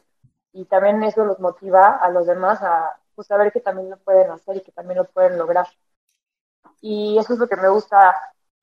y 0.52 0.64
también 0.66 1.02
eso 1.02 1.24
los 1.24 1.40
motiva 1.40 1.96
a 1.96 2.10
los 2.10 2.26
demás 2.26 2.62
a 2.62 2.98
pues, 3.14 3.26
saber 3.28 3.52
que 3.52 3.60
también 3.60 3.90
lo 3.90 3.98
pueden 3.98 4.30
hacer 4.30 4.56
y 4.56 4.62
que 4.62 4.72
también 4.72 4.98
lo 4.98 5.04
pueden 5.04 5.38
lograr. 5.38 5.66
Y 6.80 7.18
eso 7.18 7.34
es 7.34 7.38
lo 7.38 7.48
que 7.48 7.56
me 7.56 7.68
gusta 7.68 8.14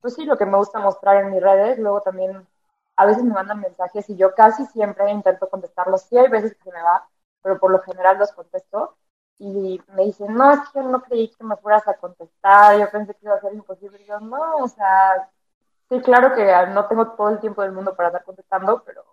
pues 0.06 0.14
sí, 0.14 0.24
lo 0.24 0.38
que 0.38 0.46
me 0.46 0.56
gusta 0.56 0.78
mostrar 0.78 1.16
en 1.16 1.32
mis 1.32 1.42
redes. 1.42 1.80
Luego 1.80 2.00
también 2.00 2.46
a 2.94 3.06
veces 3.06 3.24
me 3.24 3.34
mandan 3.34 3.60
mensajes 3.60 4.08
y 4.08 4.16
yo 4.16 4.34
casi 4.36 4.64
siempre 4.66 5.10
intento 5.10 5.48
contestarlos. 5.48 6.02
Sí 6.02 6.16
hay 6.16 6.28
veces 6.28 6.54
que 6.54 6.62
se 6.62 6.70
me 6.70 6.80
va, 6.80 7.08
pero 7.42 7.58
por 7.58 7.72
lo 7.72 7.80
general 7.80 8.16
los 8.16 8.30
contesto. 8.30 8.96
Y 9.38 9.80
me 9.94 10.04
dicen, 10.04 10.34
no, 10.34 10.52
es 10.52 10.60
que 10.70 10.80
no 10.80 11.02
creí 11.02 11.28
que 11.30 11.44
me 11.44 11.56
fueras 11.56 11.86
a 11.88 11.96
contestar, 11.96 12.78
yo 12.78 12.90
pensé 12.90 13.14
que 13.14 13.26
iba 13.26 13.34
a 13.34 13.40
ser 13.40 13.52
imposible. 13.54 14.00
Y 14.02 14.06
yo, 14.06 14.18
no, 14.20 14.58
o 14.58 14.68
sea, 14.68 15.30
sí, 15.90 16.00
claro 16.00 16.34
que 16.34 16.44
no 16.72 16.86
tengo 16.88 17.12
todo 17.12 17.30
el 17.30 17.40
tiempo 17.40 17.62
del 17.62 17.72
mundo 17.72 17.94
para 17.94 18.08
estar 18.08 18.24
contestando, 18.24 18.82
pero 18.84 19.04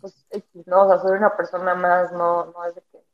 pues, 0.00 0.26
no, 0.66 0.82
o 0.82 0.88
sea, 0.88 0.98
soy 0.98 1.16
una 1.16 1.36
persona 1.36 1.74
más, 1.74 2.12
no, 2.12 2.46
no 2.46 2.64
es 2.64 2.74
de 2.74 2.82
que, 2.92 3.04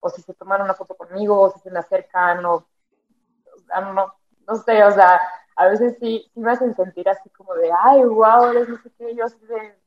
o 0.00 0.08
si 0.10 0.22
se 0.22 0.34
toman 0.34 0.62
una 0.62 0.74
foto 0.74 0.96
conmigo, 0.96 1.40
o 1.40 1.50
si 1.50 1.60
se 1.60 1.70
me 1.70 1.78
acercan, 1.80 2.44
o, 2.44 2.54
o 2.54 3.60
sea, 3.66 3.80
no, 3.82 4.14
no 4.46 4.56
sé, 4.56 4.82
o 4.84 4.90
sea, 4.90 5.20
a 5.56 5.68
veces 5.68 5.96
sí, 6.00 6.30
sí 6.32 6.40
me 6.40 6.52
hacen 6.52 6.74
sentir 6.74 7.08
así 7.08 7.28
como 7.30 7.54
de, 7.54 7.70
ay, 7.72 8.04
wow, 8.04 8.50
eres 8.50 8.68
no 8.68 8.78
sé 8.78 8.90
qué, 8.96 9.14
yo 9.14 9.24
así 9.24 9.38
de, 9.46 9.77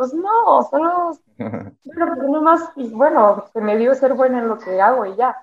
pues 0.00 0.14
no, 0.14 0.62
solo 0.70 1.18
una 1.36 2.40
más, 2.40 2.70
y 2.74 2.88
bueno, 2.88 3.44
se 3.52 3.60
me 3.60 3.76
dio 3.76 3.94
ser 3.94 4.14
buena 4.14 4.38
en 4.38 4.48
lo 4.48 4.56
que 4.58 4.80
hago 4.80 5.04
y 5.04 5.14
ya. 5.14 5.36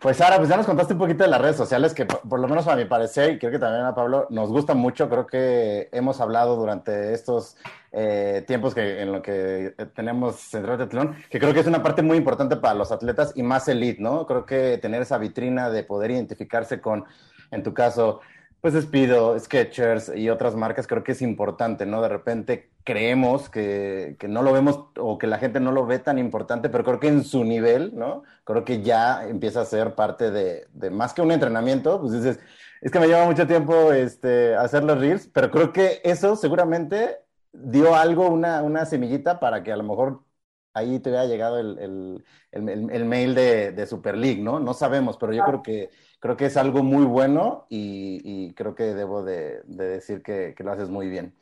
Pues 0.00 0.16
Sara, 0.16 0.38
pues 0.38 0.48
ya 0.48 0.56
nos 0.56 0.66
contaste 0.66 0.94
un 0.94 0.98
poquito 0.98 1.22
de 1.22 1.30
las 1.30 1.40
redes 1.40 1.54
sociales 1.54 1.94
que 1.94 2.04
por, 2.04 2.40
lo 2.40 2.48
menos 2.48 2.66
a 2.66 2.74
mi 2.74 2.84
parecer, 2.84 3.30
y 3.30 3.38
creo 3.38 3.52
que 3.52 3.60
también 3.60 3.84
a 3.84 3.94
Pablo, 3.94 4.26
nos 4.30 4.50
gusta 4.50 4.74
mucho. 4.74 5.08
Creo 5.08 5.24
que 5.28 5.88
hemos 5.92 6.20
hablado 6.20 6.56
durante 6.56 7.14
estos 7.14 7.56
eh, 7.92 8.42
tiempos 8.44 8.74
que 8.74 9.02
en 9.02 9.12
lo 9.12 9.22
que 9.22 9.72
tenemos 9.94 10.34
Central 10.34 10.78
Teatlón, 10.78 11.14
que 11.30 11.38
creo 11.38 11.54
que 11.54 11.60
es 11.60 11.68
una 11.68 11.80
parte 11.80 12.02
muy 12.02 12.16
importante 12.16 12.56
para 12.56 12.74
los 12.74 12.90
atletas 12.90 13.32
y 13.36 13.44
más 13.44 13.68
elite, 13.68 14.02
¿no? 14.02 14.26
Creo 14.26 14.44
que 14.44 14.78
tener 14.78 15.02
esa 15.02 15.16
vitrina 15.16 15.70
de 15.70 15.84
poder 15.84 16.10
identificarse 16.10 16.80
con, 16.80 17.04
en 17.52 17.62
tu 17.62 17.72
caso, 17.72 18.20
Pues 18.62 18.74
despido, 18.74 19.36
Sketchers 19.40 20.12
y 20.14 20.30
otras 20.30 20.54
marcas, 20.54 20.86
creo 20.86 21.02
que 21.02 21.10
es 21.12 21.20
importante, 21.20 21.84
¿no? 21.84 22.00
De 22.00 22.08
repente 22.08 22.70
creemos 22.84 23.50
que, 23.50 24.14
que, 24.20 24.28
no 24.28 24.42
lo 24.42 24.52
vemos 24.52 24.84
o 24.98 25.18
que 25.18 25.26
la 25.26 25.38
gente 25.38 25.58
no 25.58 25.72
lo 25.72 25.84
ve 25.84 25.98
tan 25.98 26.16
importante, 26.16 26.68
pero 26.68 26.84
creo 26.84 27.00
que 27.00 27.08
en 27.08 27.24
su 27.24 27.42
nivel, 27.44 27.92
¿no? 27.96 28.22
Creo 28.44 28.64
que 28.64 28.80
ya 28.80 29.26
empieza 29.26 29.62
a 29.62 29.64
ser 29.64 29.96
parte 29.96 30.30
de, 30.30 30.68
de 30.74 30.90
más 30.90 31.12
que 31.12 31.22
un 31.22 31.32
entrenamiento, 31.32 32.00
pues 32.00 32.12
dices, 32.12 32.38
es 32.80 32.92
que 32.92 33.00
me 33.00 33.08
lleva 33.08 33.26
mucho 33.26 33.48
tiempo 33.48 33.92
este, 33.92 34.54
hacer 34.54 34.84
los 34.84 34.96
reels, 35.00 35.26
pero 35.26 35.50
creo 35.50 35.72
que 35.72 36.00
eso 36.04 36.36
seguramente 36.36 37.18
dio 37.52 37.96
algo, 37.96 38.28
una, 38.28 38.62
una 38.62 38.86
semillita 38.86 39.40
para 39.40 39.64
que 39.64 39.72
a 39.72 39.76
lo 39.76 39.82
mejor 39.82 40.20
ahí 40.74 40.98
te 41.00 41.10
haya 41.10 41.28
llegado 41.28 41.58
el, 41.58 41.78
el, 41.78 42.24
el, 42.52 42.90
el 42.90 43.04
mail 43.04 43.34
de, 43.34 43.72
de, 43.72 43.86
Super 43.86 44.16
League, 44.16 44.40
¿no? 44.40 44.60
No 44.60 44.74
sabemos, 44.74 45.16
pero 45.16 45.32
yo 45.32 45.44
creo 45.44 45.62
que, 45.62 45.90
creo 46.20 46.36
que 46.36 46.46
es 46.46 46.56
algo 46.56 46.82
muy 46.82 47.04
bueno 47.04 47.66
y, 47.68 48.20
y 48.24 48.54
creo 48.54 48.74
que 48.74 48.94
debo 48.94 49.22
de, 49.22 49.62
de 49.64 49.86
decir 49.86 50.22
que, 50.22 50.54
que, 50.56 50.64
lo 50.64 50.72
haces 50.72 50.88
muy 50.88 51.08
bien. 51.08 51.34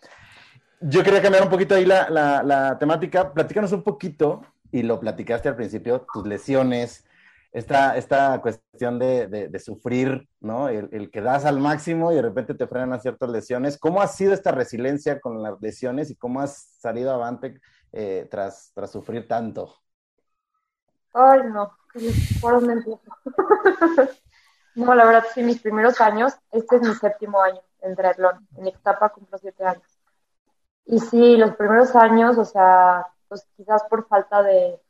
Yo 0.80 1.02
quería 1.02 1.22
cambiar 1.22 1.44
un 1.44 1.50
poquito 1.50 1.74
ahí 1.74 1.84
la, 1.84 2.08
la, 2.08 2.42
la, 2.42 2.78
temática. 2.78 3.32
Platícanos 3.32 3.72
un 3.72 3.82
poquito, 3.82 4.42
y 4.72 4.82
lo 4.82 4.98
platicaste 4.98 5.48
al 5.48 5.56
principio, 5.56 6.06
tus 6.12 6.26
lesiones, 6.26 7.04
esta, 7.52 7.96
esta 7.96 8.40
cuestión 8.40 8.98
de, 8.98 9.26
de, 9.26 9.58
sufrir, 9.58 10.28
¿no? 10.40 10.68
El, 10.68 10.88
el, 10.92 11.10
que 11.10 11.20
das 11.20 11.44
al 11.44 11.58
máximo 11.58 12.12
y 12.12 12.14
de 12.14 12.22
repente 12.22 12.54
te 12.54 12.66
frenan 12.68 12.92
a 12.92 13.00
ciertas 13.00 13.28
lesiones. 13.28 13.76
¿Cómo 13.76 14.00
ha 14.00 14.06
sido 14.06 14.32
esta 14.32 14.52
resiliencia 14.52 15.20
con 15.20 15.42
las 15.42 15.60
lesiones 15.60 16.10
y 16.10 16.14
cómo 16.14 16.40
has 16.40 16.76
salido 16.78 17.12
avante 17.12 17.60
eh, 17.92 18.28
tras, 18.30 18.72
tras 18.74 18.90
sufrir 18.90 19.26
tanto? 19.28 19.74
Ay, 21.12 21.40
no, 21.44 21.76
por 22.40 22.52
dónde 22.54 22.74
empiezo. 22.74 23.02
no, 24.74 24.94
la 24.94 25.04
verdad, 25.04 25.24
sí, 25.34 25.42
mis 25.42 25.60
primeros 25.60 26.00
años, 26.00 26.34
este 26.52 26.76
es 26.76 26.82
mi 26.82 26.94
séptimo 26.94 27.40
año 27.40 27.60
en 27.82 27.96
triatlón, 27.96 28.46
en 28.56 28.68
Ixtapa 28.68 29.10
cumplo 29.10 29.38
siete 29.38 29.64
años. 29.64 29.98
Y 30.86 30.98
sí, 30.98 31.36
los 31.36 31.56
primeros 31.56 31.94
años, 31.94 32.38
o 32.38 32.44
sea, 32.44 33.06
pues 33.28 33.46
quizás 33.56 33.84
por 33.84 34.06
falta 34.08 34.42
de, 34.42 34.80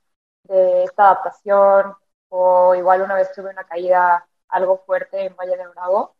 de 0.44 0.84
esta 0.84 1.04
adaptación, 1.04 1.94
o 2.28 2.74
igual 2.74 3.02
una 3.02 3.14
vez 3.14 3.32
tuve 3.32 3.50
una 3.50 3.64
caída 3.64 4.26
algo 4.48 4.78
fuerte 4.78 5.26
en 5.26 5.36
Valle 5.36 5.56
de 5.56 5.68
Bravo, 5.68 6.14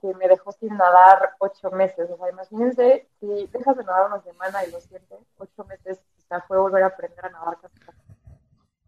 que 0.00 0.14
me 0.14 0.28
dejó 0.28 0.52
sin 0.52 0.76
nadar 0.76 1.34
ocho 1.38 1.70
meses. 1.70 2.10
O 2.10 2.16
sea, 2.16 2.30
imagínense, 2.30 3.08
si 3.20 3.46
dejas 3.48 3.76
de 3.76 3.84
nadar 3.84 4.06
una 4.06 4.20
semana 4.22 4.64
y 4.64 4.70
lo 4.70 4.80
sientes, 4.80 5.18
ocho 5.38 5.64
meses, 5.64 6.00
sea, 6.28 6.40
fue 6.42 6.58
volver 6.58 6.82
a 6.82 6.86
aprender 6.86 7.24
a 7.24 7.30
nadar. 7.30 7.58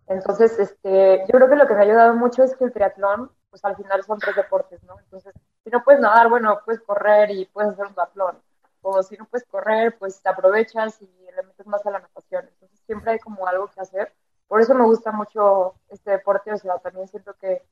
Entonces, 0.07 0.59
este, 0.59 1.21
yo 1.21 1.33
creo 1.33 1.49
que 1.49 1.57
lo 1.57 1.67
que 1.67 1.75
me 1.75 1.81
ha 1.81 1.85
ayudado 1.85 2.15
mucho 2.15 2.43
es 2.43 2.57
que 2.57 2.65
el 2.65 2.73
triatlón, 2.73 3.31
pues 3.51 3.65
al 3.65 3.77
final 3.77 4.03
son 4.05 4.19
tres 4.19 4.37
deportes, 4.37 4.83
¿no? 4.85 4.99
Entonces, 4.99 5.35
si 5.65 5.71
no 5.71 5.83
puedes 5.85 6.01
nadar, 6.01 6.29
bueno, 6.29 6.61
puedes 6.65 6.81
correr 6.83 7.31
y 7.31 7.45
puedes 7.47 7.73
hacer 7.73 7.87
un 7.87 7.95
triatlón. 7.95 8.43
O 8.81 9.03
si 9.03 9.17
no 9.17 9.27
puedes 9.27 9.47
correr, 9.47 9.97
pues 9.99 10.23
te 10.23 10.29
aprovechas 10.29 11.01
y 11.03 11.07
le 11.37 11.43
metes 11.43 11.67
más 11.67 11.85
a 11.87 11.91
la 11.91 11.99
natación. 12.01 12.47
Entonces, 12.49 12.81
siempre 12.87 13.13
hay 13.13 13.19
como 13.19 13.47
algo 13.47 13.67
que 13.69 13.81
hacer. 13.81 14.13
Por 14.47 14.63
eso 14.63 14.75
me 14.75 14.85
gusta 14.85 15.13
mucho 15.13 15.75
este 15.91 16.13
deporte, 16.13 16.53
o 16.53 16.57
sea, 16.57 16.79
también 16.79 17.07
siento 17.09 17.35
que 17.35 17.63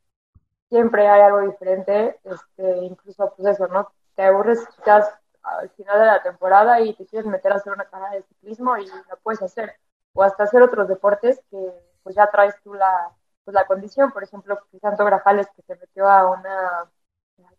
siempre 0.68 1.08
hay 1.08 1.22
algo 1.22 1.40
diferente, 1.40 2.18
este, 2.24 2.78
incluso 2.84 3.32
pues 3.36 3.48
eso, 3.48 3.66
¿no? 3.68 3.90
Te 4.14 4.24
aburres 4.24 4.66
quizás 4.76 5.08
al 5.46 5.70
final 5.70 6.00
de 6.00 6.06
la 6.06 6.22
temporada 6.22 6.80
y 6.80 6.94
te 6.94 7.06
quieres 7.06 7.26
meter 7.26 7.52
a 7.52 7.56
hacer 7.56 7.72
una 7.72 7.84
carrera 7.84 8.12
de 8.12 8.22
ciclismo 8.22 8.76
y 8.76 8.86
lo 8.86 9.16
puedes 9.22 9.42
hacer. 9.42 9.76
O 10.14 10.22
hasta 10.22 10.44
hacer 10.44 10.62
otros 10.62 10.88
deportes 10.88 11.40
que 11.50 11.72
pues 12.02 12.16
ya 12.16 12.30
traes 12.30 12.54
tú 12.62 12.74
la, 12.74 13.10
pues, 13.44 13.54
la 13.54 13.66
condición. 13.66 14.12
Por 14.12 14.24
ejemplo, 14.24 14.58
Santo 14.80 15.04
Grajales 15.04 15.48
que 15.54 15.62
se 15.62 15.76
metió 15.76 16.08
a 16.08 16.30
una, 16.30 16.90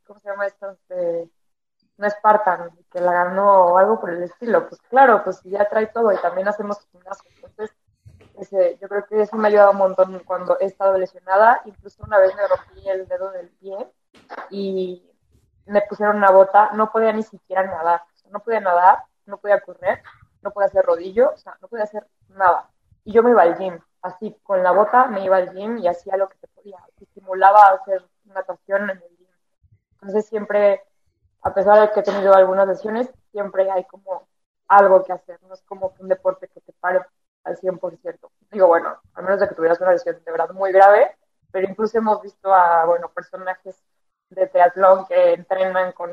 ¿cómo 0.06 0.20
se 0.20 0.30
llama 0.30 0.48
esto? 0.48 0.78
De, 0.90 1.30
una 1.98 2.10
Spartan, 2.10 2.72
que 2.92 3.02
la 3.02 3.12
ganó 3.12 3.66
o 3.66 3.78
algo 3.78 4.00
por 4.00 4.12
el 4.12 4.24
estilo. 4.24 4.68
Pues 4.68 4.80
claro, 4.82 5.24
pues 5.24 5.42
ya 5.44 5.68
trae 5.68 5.88
todo 5.88 6.12
y 6.12 6.18
también 6.18 6.48
hacemos 6.48 6.80
gimnasio. 6.92 7.30
Entonces, 7.44 8.80
yo 8.80 8.88
creo 8.88 9.06
que 9.06 9.22
eso 9.22 9.36
me 9.36 9.48
ha 9.48 9.50
ayudado 9.50 9.72
un 9.72 9.78
montón 9.78 10.20
cuando 10.20 10.60
he 10.60 10.66
estado 10.66 10.98
lesionada. 10.98 11.62
Incluso 11.66 12.04
una 12.04 12.20
vez 12.20 12.36
me 12.36 12.48
rompí 12.48 12.88
el 12.88 13.08
dedo 13.08 13.32
del 13.32 13.50
pie 13.50 13.92
y 14.52 15.12
me 15.68 15.82
pusieron 15.82 16.18
una 16.18 16.32
bota. 16.32 16.72
No 16.74 16.92
podía 16.92 17.14
ni 17.14 17.24
siquiera 17.24 17.64
nadar. 17.64 18.02
No 18.32 18.40
podía 18.40 18.60
nadar, 18.60 19.04
no 19.26 19.38
podía 19.38 19.62
correr, 19.62 20.02
no 20.42 20.52
podía 20.52 20.68
hacer 20.68 20.86
rodillo, 20.86 21.32
o 21.34 21.38
sea, 21.38 21.58
no 21.62 21.68
podía 21.68 21.86
hacer 21.86 22.06
nada. 22.30 22.70
Y 23.04 23.14
yo 23.14 23.24
me 23.24 23.32
iba 23.32 23.42
al 23.42 23.58
gym. 23.58 23.80
Así, 24.02 24.38
con 24.44 24.64
la 24.64 24.72
bota 24.72 25.08
me 25.08 25.24
iba 25.24 25.38
al 25.38 25.54
gym 25.54 25.78
y 25.78 25.88
hacía 25.88 26.18
lo 26.18 26.30
que 26.30 26.38
se 26.38 26.48
podía. 26.48 26.78
Estimulaba 27.00 27.70
hacer 27.70 28.06
natación 28.26 28.90
en 28.90 28.98
el 28.98 29.18
gym. 29.18 29.28
Entonces 29.94 30.26
siempre, 30.28 30.84
a 31.42 31.54
pesar 31.54 31.80
de 31.80 31.92
que 31.92 32.02
he 32.02 32.04
tenido 32.04 32.34
algunas 32.34 32.68
lesiones, 32.68 33.10
siempre 33.32 33.70
hay 33.72 33.86
como 33.86 34.28
algo 34.68 35.04
que 35.04 35.14
hacer. 35.14 35.40
No 35.44 35.54
es 35.54 35.62
como 35.64 35.94
un 36.00 36.08
deporte 36.08 36.48
que 36.48 36.62
te 36.62 36.74
pare 36.74 37.02
al 37.44 37.58
100%. 37.58 38.30
Digo, 38.52 38.68
bueno, 38.68 38.98
a 39.14 39.22
menos 39.22 39.40
de 39.40 39.48
que 39.48 39.56
tuvieras 39.56 39.80
una 39.82 39.92
lesión 39.92 40.22
de 40.24 40.32
verdad 40.32 40.50
muy 40.52 40.72
grave, 40.72 41.16
pero 41.52 41.68
incluso 41.70 41.98
hemos 41.98 42.22
visto 42.22 42.54
a, 42.54 42.86
bueno, 42.86 43.10
personajes 43.10 43.82
de 44.30 44.48
triatlón 44.48 45.06
que 45.08 45.34
entrenan 45.34 45.92
con 45.94 46.12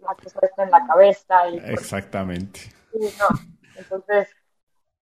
la 0.00 0.14
cosa 0.14 0.40
en 0.58 0.70
la 0.70 0.86
cabeza. 0.86 1.48
Y 1.50 1.58
Exactamente. 1.58 2.60
Sí, 2.92 3.14
no. 3.18 3.28
Entonces, 3.76 4.28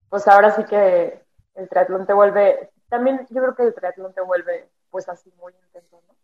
pues 0.08 0.26
ahora 0.28 0.54
sí 0.54 0.64
que 0.64 1.22
el 1.54 1.68
triatlón 1.68 2.06
te 2.06 2.12
vuelve, 2.12 2.70
también 2.88 3.26
yo 3.30 3.42
creo 3.42 3.54
que 3.54 3.62
el 3.64 3.74
triatlón 3.74 4.12
te 4.14 4.20
vuelve 4.20 4.68
pues 4.90 5.08
así 5.08 5.30
muy 5.38 5.52
intenso, 5.66 6.02
¿no? 6.08 6.14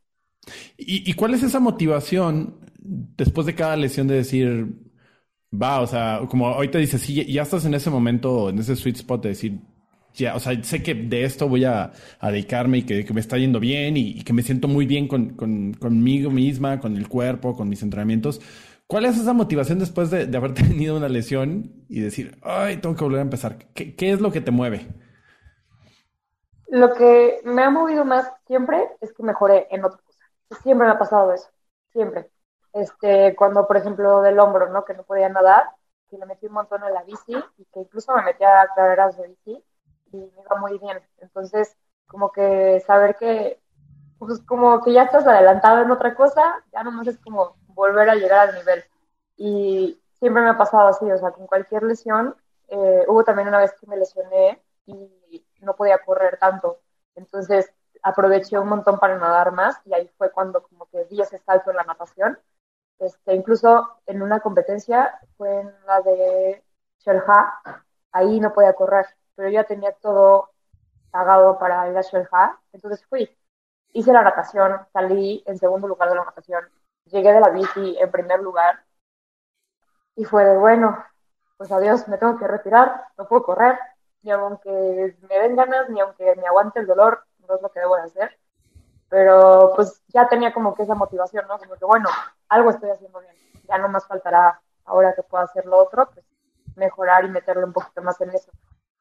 ¿Y, 0.76 1.10
¿Y 1.10 1.14
cuál 1.14 1.34
es 1.34 1.42
esa 1.42 1.58
motivación 1.60 2.60
después 2.78 3.46
de 3.46 3.54
cada 3.54 3.76
lesión 3.76 4.06
de 4.06 4.16
decir, 4.16 4.68
va, 5.52 5.80
o 5.80 5.86
sea, 5.86 6.20
como 6.28 6.48
ahorita 6.48 6.78
dices, 6.78 7.00
sí, 7.00 7.24
ya 7.32 7.42
estás 7.42 7.64
en 7.64 7.74
ese 7.74 7.90
momento, 7.90 8.50
en 8.50 8.58
ese 8.58 8.76
sweet 8.76 8.96
spot 8.96 9.22
de 9.22 9.28
decir, 9.30 9.60
ya, 10.16 10.34
o 10.34 10.40
sea, 10.40 10.62
sé 10.62 10.82
que 10.82 10.94
de 10.94 11.24
esto 11.24 11.48
voy 11.48 11.64
a, 11.64 11.92
a 12.18 12.30
dedicarme 12.30 12.78
y 12.78 12.82
que, 12.82 13.04
que, 13.04 13.12
me 13.14 13.20
está 13.20 13.36
yendo 13.38 13.60
bien 13.60 13.96
y, 13.96 14.18
y 14.18 14.24
que 14.24 14.32
me 14.32 14.42
siento 14.42 14.68
muy 14.68 14.86
bien 14.86 15.08
con, 15.08 15.30
con, 15.30 15.74
conmigo 15.74 16.30
misma, 16.30 16.80
con 16.80 16.96
el 16.96 17.08
cuerpo, 17.08 17.56
con 17.56 17.68
mis 17.68 17.82
entrenamientos. 17.82 18.40
¿Cuál 18.86 19.04
es 19.04 19.18
esa 19.18 19.32
motivación 19.32 19.78
después 19.78 20.10
de, 20.10 20.26
de, 20.26 20.36
haber 20.36 20.54
tenido 20.54 20.96
una 20.96 21.08
lesión 21.08 21.84
y 21.88 22.00
decir, 22.00 22.38
ay, 22.42 22.78
tengo 22.78 22.96
que 22.96 23.04
volver 23.04 23.20
a 23.20 23.22
empezar? 23.22 23.58
¿Qué, 23.74 23.94
¿Qué, 23.94 24.12
es 24.12 24.20
lo 24.20 24.32
que 24.32 24.40
te 24.40 24.50
mueve? 24.50 24.86
Lo 26.68 26.92
que 26.94 27.40
me 27.44 27.62
ha 27.62 27.70
movido 27.70 28.04
más 28.04 28.30
siempre 28.46 28.82
es 29.00 29.12
que 29.12 29.22
mejoré 29.22 29.68
en 29.70 29.84
otra 29.84 30.00
cosa. 30.04 30.62
Siempre 30.62 30.86
me 30.86 30.92
ha 30.92 30.98
pasado 30.98 31.32
eso, 31.32 31.48
siempre 31.92 32.28
este, 32.76 33.34
cuando, 33.36 33.66
por 33.66 33.76
ejemplo, 33.76 34.22
del 34.22 34.38
hombro, 34.38 34.70
¿no? 34.70 34.84
Que 34.84 34.94
no 34.94 35.02
podía 35.02 35.28
nadar, 35.28 35.64
que 36.10 36.18
me 36.18 36.26
metí 36.26 36.46
un 36.46 36.52
montón 36.52 36.84
en 36.84 36.92
la 36.92 37.02
bici 37.02 37.34
y 37.56 37.64
que 37.66 37.80
incluso 37.80 38.14
me 38.14 38.22
metía 38.22 38.60
a 38.60 38.68
carreras 38.74 39.16
de 39.16 39.28
bici 39.28 39.64
y 40.12 40.16
me 40.16 40.42
iba 40.42 40.56
muy 40.60 40.78
bien. 40.78 41.00
Entonces, 41.18 41.76
como 42.06 42.32
que 42.32 42.80
saber 42.86 43.16
que, 43.16 43.60
pues 44.18 44.40
como 44.40 44.80
que 44.82 44.92
ya 44.92 45.04
estás 45.04 45.26
adelantado 45.26 45.82
en 45.82 45.90
otra 45.90 46.14
cosa, 46.14 46.64
ya 46.72 46.82
nomás 46.82 47.06
es 47.08 47.18
como 47.18 47.56
volver 47.68 48.10
a 48.10 48.14
llegar 48.14 48.48
al 48.48 48.54
nivel. 48.56 48.84
Y 49.36 50.00
siempre 50.14 50.42
me 50.42 50.50
ha 50.50 50.58
pasado 50.58 50.88
así, 50.88 51.10
o 51.10 51.18
sea, 51.18 51.32
con 51.32 51.46
cualquier 51.46 51.82
lesión, 51.82 52.34
eh, 52.68 53.04
hubo 53.08 53.24
también 53.24 53.48
una 53.48 53.58
vez 53.58 53.72
que 53.80 53.86
me 53.86 53.96
lesioné 53.96 54.62
y 54.86 55.44
no 55.60 55.74
podía 55.76 55.98
correr 55.98 56.38
tanto. 56.38 56.80
Entonces, 57.14 57.72
aproveché 58.02 58.58
un 58.58 58.68
montón 58.68 58.98
para 58.98 59.18
nadar 59.18 59.52
más 59.52 59.80
y 59.84 59.94
ahí 59.94 60.08
fue 60.18 60.30
cuando 60.30 60.62
como 60.62 60.86
que 60.86 61.04
di 61.06 61.20
ese 61.20 61.38
salto 61.38 61.70
en 61.70 61.76
la 61.76 61.84
natación 61.84 62.38
este, 62.98 63.34
incluso 63.34 64.00
en 64.06 64.22
una 64.22 64.40
competencia, 64.40 65.18
fue 65.36 65.60
en 65.60 65.72
la 65.86 66.00
de 66.00 66.62
Shelha, 66.98 67.60
ahí 68.12 68.40
no 68.40 68.52
podía 68.52 68.72
correr, 68.72 69.06
pero 69.36 69.48
yo 69.48 69.54
ya 69.54 69.64
tenía 69.64 69.92
todo 69.92 70.50
pagado 71.10 71.58
para 71.58 71.88
ir 71.88 71.96
a 71.96 72.02
Shelha, 72.02 72.58
entonces 72.72 73.04
fui. 73.06 73.30
Hice 73.92 74.12
la 74.12 74.22
natación, 74.22 74.80
salí 74.92 75.42
en 75.46 75.58
segundo 75.58 75.86
lugar 75.88 76.08
de 76.08 76.16
la 76.16 76.24
natación, 76.24 76.64
llegué 77.06 77.32
de 77.32 77.40
la 77.40 77.50
bici 77.50 77.96
en 77.98 78.10
primer 78.10 78.40
lugar 78.40 78.82
y 80.16 80.24
fue 80.24 80.44
de 80.44 80.58
bueno, 80.58 81.04
pues 81.56 81.70
adiós, 81.70 82.08
me 82.08 82.18
tengo 82.18 82.38
que 82.38 82.48
retirar, 82.48 83.04
no 83.16 83.28
puedo 83.28 83.44
correr, 83.44 83.78
ni 84.22 84.30
aunque 84.30 85.16
me 85.28 85.38
den 85.38 85.56
ganas, 85.56 85.88
ni 85.88 86.00
aunque 86.00 86.34
me 86.36 86.46
aguante 86.46 86.80
el 86.80 86.86
dolor, 86.86 87.24
no 87.46 87.54
es 87.54 87.62
lo 87.62 87.70
que 87.70 87.80
debo 87.80 87.96
de 87.96 88.02
hacer. 88.02 88.38
Pero 89.08 89.72
pues 89.76 90.02
ya 90.08 90.28
tenía 90.28 90.52
como 90.52 90.74
que 90.74 90.82
esa 90.82 90.94
motivación, 90.94 91.46
¿no? 91.46 91.58
Como 91.58 91.76
que 91.76 91.84
bueno, 91.84 92.08
algo 92.48 92.70
estoy 92.70 92.90
haciendo 92.90 93.20
bien. 93.20 93.34
Ya 93.68 93.78
no 93.78 93.88
más 93.88 94.06
faltará 94.06 94.60
ahora 94.84 95.14
que 95.14 95.22
pueda 95.22 95.44
hacer 95.44 95.64
lo 95.66 95.78
otro, 95.78 96.10
pues 96.12 96.26
mejorar 96.74 97.24
y 97.24 97.28
meterle 97.28 97.64
un 97.64 97.72
poquito 97.72 98.02
más 98.02 98.20
en 98.20 98.30
eso. 98.30 98.50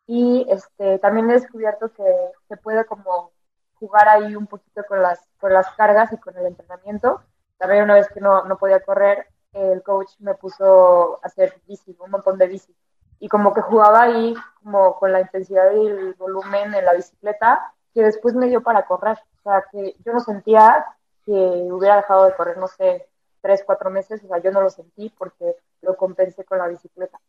Y 0.07 0.45
este, 0.49 0.99
también 0.99 1.29
he 1.29 1.33
descubierto 1.33 1.91
que 1.93 2.03
se 2.47 2.57
puede 2.57 2.85
como 2.85 3.31
jugar 3.75 4.07
ahí 4.07 4.35
un 4.35 4.47
poquito 4.47 4.83
con 4.87 5.01
las, 5.01 5.19
con 5.39 5.53
las 5.53 5.69
cargas 5.71 6.11
y 6.13 6.17
con 6.17 6.37
el 6.37 6.45
entrenamiento. 6.45 7.21
También 7.57 7.83
una 7.83 7.95
vez 7.95 8.07
que 8.09 8.21
no, 8.21 8.45
no 8.45 8.57
podía 8.57 8.79
correr, 8.81 9.27
el 9.53 9.81
coach 9.83 10.11
me 10.19 10.35
puso 10.35 11.19
a 11.23 11.27
hacer 11.27 11.61
bici, 11.67 11.95
un 11.99 12.11
montón 12.11 12.37
de 12.37 12.47
bici. 12.47 12.75
Y 13.19 13.29
como 13.29 13.53
que 13.53 13.61
jugaba 13.61 14.03
ahí 14.03 14.35
como 14.61 14.97
con 14.97 15.11
la 15.11 15.21
intensidad 15.21 15.71
y 15.71 15.87
el 15.87 16.13
volumen 16.15 16.73
en 16.73 16.85
la 16.85 16.93
bicicleta, 16.93 17.73
que 17.93 18.03
después 18.03 18.35
me 18.35 18.47
dio 18.47 18.61
para 18.61 18.85
correr. 18.85 19.17
O 19.39 19.43
sea, 19.43 19.63
que 19.71 19.95
yo 20.03 20.13
no 20.13 20.19
sentía 20.19 20.85
que 21.25 21.31
hubiera 21.31 21.95
dejado 21.95 22.25
de 22.25 22.35
correr, 22.35 22.57
no 22.57 22.67
sé, 22.67 23.07
tres, 23.41 23.63
cuatro 23.65 23.89
meses, 23.89 24.23
o 24.23 24.27
sea, 24.27 24.39
yo 24.39 24.51
no 24.51 24.61
lo 24.61 24.69
sentí 24.69 25.09
porque 25.17 25.55
lo 25.81 25.95
compensé 25.95 26.43
con 26.43 26.57
la 26.57 26.67
bicicleta. 26.67 27.19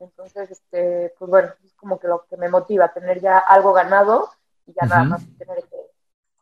Entonces, 0.00 0.50
este, 0.50 1.14
pues 1.18 1.30
bueno, 1.30 1.52
es 1.64 1.72
como 1.74 1.98
que 1.98 2.08
lo 2.08 2.26
que 2.28 2.36
me 2.36 2.48
motiva, 2.48 2.92
tener 2.92 3.20
ya 3.20 3.38
algo 3.38 3.72
ganado 3.72 4.28
y 4.66 4.72
ya 4.72 4.86
nada 4.86 5.04
más 5.04 5.22
tener 5.38 5.62
que, 5.64 5.76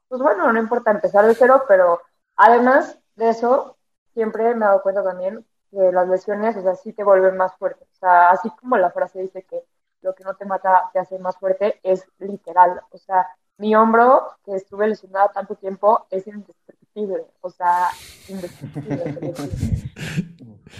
pues 0.08 0.20
bueno, 0.20 0.52
no 0.52 0.58
importa 0.58 0.90
empezar 0.90 1.26
de 1.26 1.34
cero, 1.34 1.64
pero 1.68 2.00
además 2.36 2.98
de 3.16 3.30
eso, 3.30 3.76
siempre 4.14 4.54
me 4.54 4.64
he 4.64 4.68
dado 4.68 4.82
cuenta 4.82 5.02
también 5.02 5.44
que 5.70 5.92
las 5.92 6.08
lesiones, 6.08 6.56
o 6.56 6.62
sea, 6.62 6.74
sí 6.76 6.92
te 6.92 7.04
vuelven 7.04 7.36
más 7.36 7.54
fuerte. 7.56 7.84
O 7.84 7.94
sea, 7.98 8.30
así 8.30 8.50
como 8.60 8.76
la 8.76 8.90
frase 8.90 9.22
dice 9.22 9.42
que 9.44 9.62
lo 10.02 10.14
que 10.14 10.24
no 10.24 10.34
te 10.34 10.44
mata 10.44 10.90
te 10.92 10.98
hace 10.98 11.18
más 11.18 11.36
fuerte, 11.36 11.80
es 11.82 12.04
literal. 12.18 12.80
O 12.90 12.98
sea, 12.98 13.26
mi 13.58 13.74
hombro, 13.74 14.36
que 14.44 14.54
estuve 14.56 14.88
lesionada 14.88 15.32
tanto 15.32 15.54
tiempo, 15.54 16.06
es 16.10 16.26
indestructible. 16.26 17.24
O 17.40 17.50
sea, 17.50 17.88
indestructible. 18.28 19.34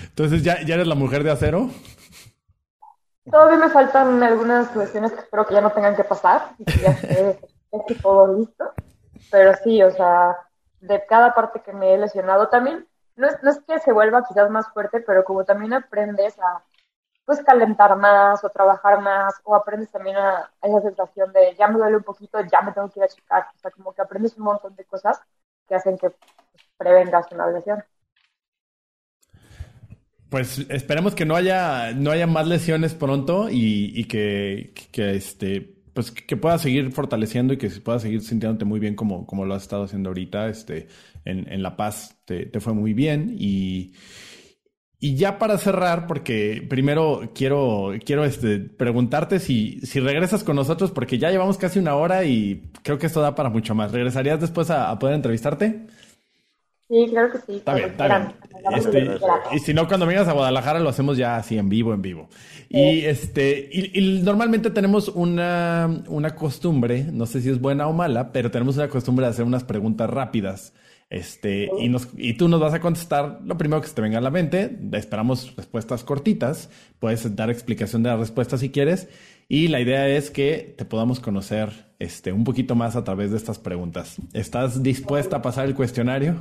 Entonces, 0.08 0.42
¿ya, 0.42 0.62
¿ya 0.62 0.74
eres 0.74 0.86
la 0.86 0.94
mujer 0.94 1.22
de 1.22 1.30
acero? 1.30 1.70
Todavía 3.30 3.56
me 3.56 3.70
faltan 3.70 4.22
algunas 4.22 4.68
cuestiones 4.68 5.12
que 5.12 5.20
espero 5.20 5.46
que 5.46 5.54
ya 5.54 5.60
no 5.60 5.70
tengan 5.70 5.96
que 5.96 6.04
pasar 6.04 6.54
y 6.58 6.64
que 6.64 6.78
ya 6.78 6.90
esté, 6.90 7.38
todo 8.02 8.36
listo. 8.36 8.72
Pero 9.30 9.54
sí, 9.62 9.82
o 9.82 9.90
sea, 9.90 10.36
de 10.80 11.06
cada 11.06 11.34
parte 11.34 11.60
que 11.60 11.72
me 11.72 11.94
he 11.94 11.98
lesionado 11.98 12.48
también, 12.48 12.86
no 13.16 13.28
es, 13.28 13.42
no 13.42 13.50
es 13.50 13.60
que 13.60 13.78
se 13.78 13.92
vuelva 13.92 14.26
quizás 14.26 14.50
más 14.50 14.68
fuerte, 14.72 15.00
pero 15.00 15.24
como 15.24 15.44
también 15.44 15.72
aprendes 15.72 16.38
a 16.38 16.64
pues 17.24 17.40
calentar 17.44 17.96
más 17.96 18.42
o 18.44 18.50
trabajar 18.50 19.00
más 19.00 19.40
o 19.44 19.54
aprendes 19.54 19.90
también 19.90 20.16
a, 20.16 20.50
esa 20.60 20.80
sensación 20.80 21.32
de 21.32 21.54
ya 21.56 21.68
me 21.68 21.78
duele 21.78 21.96
un 21.98 22.02
poquito, 22.02 22.40
ya 22.40 22.62
me 22.62 22.72
tengo 22.72 22.90
que 22.90 23.00
ir 23.00 23.04
a 23.04 23.08
checar. 23.08 23.46
O 23.54 23.58
sea, 23.58 23.70
como 23.70 23.92
que 23.92 24.02
aprendes 24.02 24.36
un 24.36 24.44
montón 24.44 24.74
de 24.74 24.84
cosas 24.84 25.20
que 25.68 25.74
hacen 25.74 25.96
que 25.98 26.10
pues, 26.10 26.32
prevengas 26.76 27.30
una 27.32 27.46
lesión. 27.46 27.84
Pues 30.32 30.64
esperemos 30.70 31.14
que 31.14 31.26
no 31.26 31.36
haya, 31.36 31.92
no 31.92 32.10
haya 32.10 32.26
más 32.26 32.48
lesiones 32.48 32.94
pronto 32.94 33.48
y, 33.50 34.04
que, 34.04 34.72
este, 34.96 35.76
pues 35.92 36.10
que 36.10 36.38
puedas 36.38 36.62
seguir 36.62 36.90
fortaleciendo 36.90 37.52
y 37.52 37.58
que 37.58 37.68
puedas 37.68 38.00
seguir 38.00 38.22
sintiéndote 38.22 38.64
muy 38.64 38.80
bien 38.80 38.94
como, 38.94 39.26
como 39.26 39.44
lo 39.44 39.52
has 39.52 39.64
estado 39.64 39.82
haciendo 39.82 40.08
ahorita. 40.08 40.48
Este, 40.48 40.88
en, 41.26 41.52
en 41.52 41.62
La 41.62 41.76
Paz 41.76 42.16
te, 42.24 42.46
te, 42.46 42.60
fue 42.60 42.72
muy 42.72 42.94
bien 42.94 43.36
y, 43.38 43.92
y 44.98 45.16
ya 45.16 45.38
para 45.38 45.58
cerrar, 45.58 46.06
porque 46.06 46.66
primero 46.66 47.32
quiero, 47.34 47.92
quiero 48.02 48.24
este, 48.24 48.58
preguntarte 48.58 49.38
si, 49.38 49.80
si 49.82 50.00
regresas 50.00 50.44
con 50.44 50.56
nosotros, 50.56 50.92
porque 50.92 51.18
ya 51.18 51.30
llevamos 51.30 51.58
casi 51.58 51.78
una 51.78 51.94
hora 51.94 52.24
y 52.24 52.70
creo 52.82 52.98
que 52.98 53.04
esto 53.04 53.20
da 53.20 53.34
para 53.34 53.50
mucho 53.50 53.74
más. 53.74 53.92
¿Regresarías 53.92 54.40
después 54.40 54.70
a, 54.70 54.90
a 54.90 54.98
poder 54.98 55.14
entrevistarte? 55.14 55.88
Sí, 56.92 57.06
claro 57.08 57.32
que 57.32 57.38
sí. 57.38 57.56
Está 57.56 57.74
bien, 57.74 57.88
está 57.88 58.06
bien. 58.06 58.32
Este, 58.76 59.10
y 59.52 59.58
si 59.60 59.72
no, 59.72 59.88
cuando 59.88 60.04
vengas 60.04 60.28
a 60.28 60.34
Guadalajara 60.34 60.78
lo 60.78 60.90
hacemos 60.90 61.16
ya 61.16 61.36
así 61.36 61.56
en 61.56 61.70
vivo, 61.70 61.94
en 61.94 62.02
vivo. 62.02 62.28
Y 62.68 63.00
este, 63.00 63.70
y, 63.72 64.20
normalmente 64.22 64.68
tenemos 64.68 65.08
una, 65.08 66.02
una 66.08 66.34
costumbre, 66.34 67.04
no 67.10 67.24
sé 67.24 67.40
si 67.40 67.48
es 67.48 67.62
buena 67.62 67.88
o 67.88 67.94
mala, 67.94 68.30
pero 68.30 68.50
tenemos 68.50 68.76
una 68.76 68.88
costumbre 68.88 69.24
de 69.24 69.30
hacer 69.30 69.46
unas 69.46 69.64
preguntas 69.64 70.10
rápidas. 70.10 70.74
Este, 71.08 71.70
y, 71.78 71.88
nos, 71.88 72.08
y 72.18 72.34
tú 72.34 72.48
nos 72.48 72.60
vas 72.60 72.74
a 72.74 72.80
contestar 72.80 73.40
lo 73.42 73.56
primero 73.56 73.80
que 73.80 73.88
se 73.88 73.94
te 73.94 74.02
venga 74.02 74.18
a 74.18 74.22
la 74.22 74.30
mente. 74.30 74.78
Esperamos 74.92 75.56
respuestas 75.56 76.04
cortitas. 76.04 76.68
Puedes 76.98 77.34
dar 77.34 77.48
explicación 77.48 78.02
de 78.02 78.10
la 78.10 78.16
respuesta 78.18 78.58
si 78.58 78.68
quieres. 78.68 79.08
Y 79.48 79.68
la 79.68 79.80
idea 79.80 80.08
es 80.08 80.30
que 80.30 80.74
te 80.76 80.84
podamos 80.84 81.20
conocer 81.20 81.70
este, 81.98 82.32
un 82.32 82.44
poquito 82.44 82.74
más 82.74 82.96
a 82.96 83.04
través 83.04 83.30
de 83.30 83.38
estas 83.38 83.58
preguntas. 83.58 84.16
¿Estás 84.34 84.82
dispuesta 84.82 85.36
a 85.36 85.42
pasar 85.42 85.66
el 85.66 85.74
cuestionario? 85.74 86.36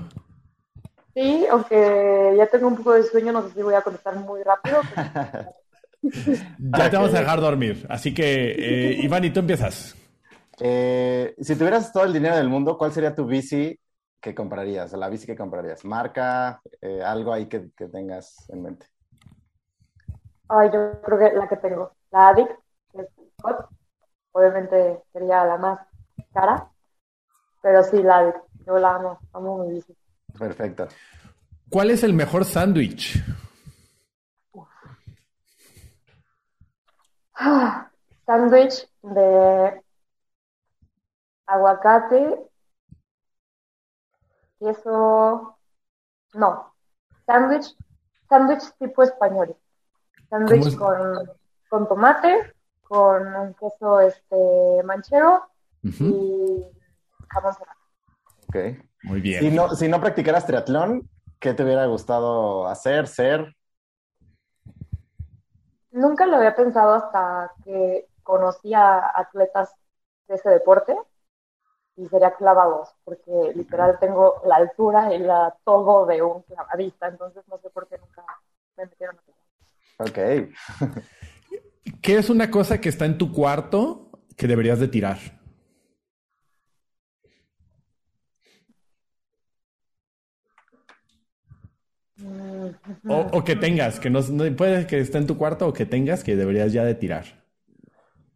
Sí, 1.14 1.46
aunque 1.52 2.36
ya 2.38 2.48
tengo 2.48 2.68
un 2.68 2.78
poco 2.78 2.94
de 2.94 3.04
sueño, 3.04 3.34
no 3.34 3.44
sé 3.44 3.54
si 3.54 3.62
voy 3.62 3.74
a 3.74 3.82
contestar 3.82 4.16
muy 4.16 4.42
rápido. 4.44 4.82
ya 6.02 6.90
te 6.90 6.96
vamos 6.96 7.14
a 7.14 7.20
dejar 7.20 7.42
dormir. 7.42 7.86
Así 7.90 8.14
que, 8.14 8.52
eh, 8.52 8.94
Iván, 9.04 9.26
¿y 9.26 9.32
tú 9.32 9.42
empiezas? 9.42 9.96
Eh, 10.60 11.36
si 11.40 11.56
tuvieras 11.56 11.92
todo 11.92 12.06
el 12.06 12.14
dinero 12.14 12.38
del 12.38 12.48
mundo, 12.48 12.78
¿cuál 12.78 12.94
sería 12.94 13.14
tu 13.14 13.26
bici 13.26 13.78
que 14.22 14.34
comprarías? 14.34 14.94
La 14.94 15.10
bici 15.10 15.26
que 15.26 15.36
comprarías. 15.36 15.84
Marca, 15.84 16.62
eh, 16.80 17.02
algo 17.04 17.34
ahí 17.34 17.48
que, 17.48 17.72
tengas 17.92 18.50
en 18.50 18.62
mente. 18.62 18.86
Ay, 20.48 20.70
yo 20.72 21.02
creo 21.02 21.18
que 21.20 21.36
la 21.36 21.48
que 21.48 21.58
tengo, 21.58 21.94
la 22.12 22.30
Adic, 22.30 22.50
que 22.92 23.02
es 23.02 23.08
obviamente 24.34 25.02
sería 25.12 25.46
la 25.46 25.58
más 25.58 25.80
cara, 26.34 26.70
pero 27.62 27.84
sí, 27.84 28.02
la 28.04 28.20
Adic, 28.20 28.36
yo 28.66 28.78
la 28.78 28.96
amo, 28.96 29.20
amo 29.34 29.66
mi 29.66 29.74
bici. 29.74 29.96
Perfecto. 30.38 30.88
¿Cuál 31.70 31.92
es 31.92 32.04
el 32.04 32.14
mejor 32.14 32.46
sándwich? 32.46 33.24
sándwich 38.26 38.88
de 39.02 39.82
aguacate, 41.48 42.40
queso, 44.60 45.58
no, 46.34 46.74
sándwich, 47.26 47.76
sándwich 48.30 48.72
tipo 48.80 49.04
español, 49.04 49.56
sándwich 50.30 50.78
con, 50.78 51.30
con, 51.70 51.88
tomate, 51.88 52.54
con 52.84 53.36
un 53.36 53.54
queso 53.56 54.00
este 54.02 54.84
manchero 54.86 55.50
y 55.84 56.64
jamón 57.28 57.54
serrano. 57.54 57.82
Ok. 58.48 58.91
Muy 59.04 59.22
bien. 59.22 59.42
Si 59.42 59.50
no, 59.52 59.70
si 59.76 59.88
no 59.88 60.00
practicaras 60.00 60.46
triatlón, 60.46 61.10
¿qué 61.40 61.54
te 61.54 61.64
hubiera 61.64 61.86
gustado 61.86 62.68
hacer, 62.68 63.08
ser? 63.08 63.56
Nunca 65.92 66.26
lo 66.26 66.38
había 66.38 66.56
pensado 66.56 66.94
hasta 66.94 67.52
que 67.64 68.08
conocí 68.24 68.74
a 68.74 69.12
atletas 69.14 69.74
de 70.28 70.36
ese 70.36 70.50
deporte 70.50 70.96
y 71.98 72.08
sería 72.08 72.34
clavados, 72.36 72.90
porque 73.04 73.52
literal 73.56 73.98
tengo 74.00 74.42
la 74.46 74.56
altura 74.56 75.14
y 75.14 75.20
la 75.20 75.54
todo 75.66 76.06
de 76.06 76.22
un 76.22 76.44
clavadista, 76.44 77.08
entonces 77.08 77.44
no 77.50 77.58
sé 77.58 77.70
por 77.70 77.88
qué 77.88 77.98
nunca 77.98 78.24
me 78.78 78.86
metieron 78.86 79.18
a 79.18 80.04
Ok. 80.04 80.18
¿Qué 82.02 82.18
es 82.18 82.30
una 82.30 82.50
cosa 82.50 82.80
que 82.80 82.90
está 82.90 83.06
en 83.06 83.18
tu 83.18 83.32
cuarto 83.32 84.10
que 84.38 84.48
deberías 84.48 84.80
de 84.80 84.88
tirar? 84.88 85.41
O, 93.08 93.44
que 93.44 93.56
tengas, 93.56 94.00
que 94.00 94.10
no, 94.10 94.22
puede 94.56 94.88
que 94.88 95.00
esté 95.00 95.18
en 95.18 95.28
tu 95.28 95.38
cuarto 95.38 95.68
o 95.68 95.74
que 95.74 95.86
tengas 95.86 96.24
que 96.24 96.36
deberías 96.36 96.72
ya 96.74 96.84
de 96.84 96.96
tirar. 96.96 97.26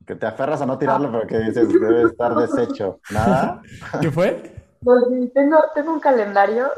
Que 0.06 0.16
te 0.16 0.26
aferras 0.26 0.62
a 0.62 0.66
no 0.66 0.78
tirarlo, 0.78 1.12
pero 1.12 1.28
que 1.28 1.40
dices 1.40 1.68
debe 1.70 2.04
estar 2.04 2.36
deshecho. 2.36 3.00
¿Nada? 3.10 3.62
¿Qué 4.02 4.12
fue? 4.12 4.54
Pues 4.84 5.04
tengo, 5.34 5.58
tengo 5.74 5.94
un 5.94 6.00
calendario. 6.00 6.70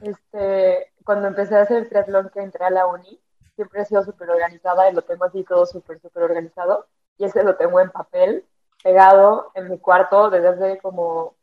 Este, 0.00 0.92
cuando 1.04 1.28
empecé 1.28 1.56
a 1.56 1.62
hacer 1.62 1.88
triatlón 1.88 2.30
que 2.32 2.40
entré 2.40 2.64
a 2.64 2.70
la 2.70 2.86
uni, 2.86 3.20
siempre 3.56 3.82
he 3.82 3.84
sido 3.84 4.02
súper 4.04 4.30
organizada 4.30 4.90
y 4.90 4.94
lo 4.94 5.02
tengo 5.02 5.24
así 5.24 5.44
todo 5.44 5.66
súper, 5.66 6.00
súper 6.00 6.22
organizado. 6.22 6.86
Y 7.18 7.24
ese 7.24 7.44
lo 7.44 7.56
tengo 7.56 7.80
en 7.80 7.90
papel, 7.90 8.44
pegado 8.82 9.52
en 9.54 9.70
mi 9.70 9.78
cuarto 9.78 10.30
desde 10.30 10.48
hace 10.48 10.78
como 10.78 11.34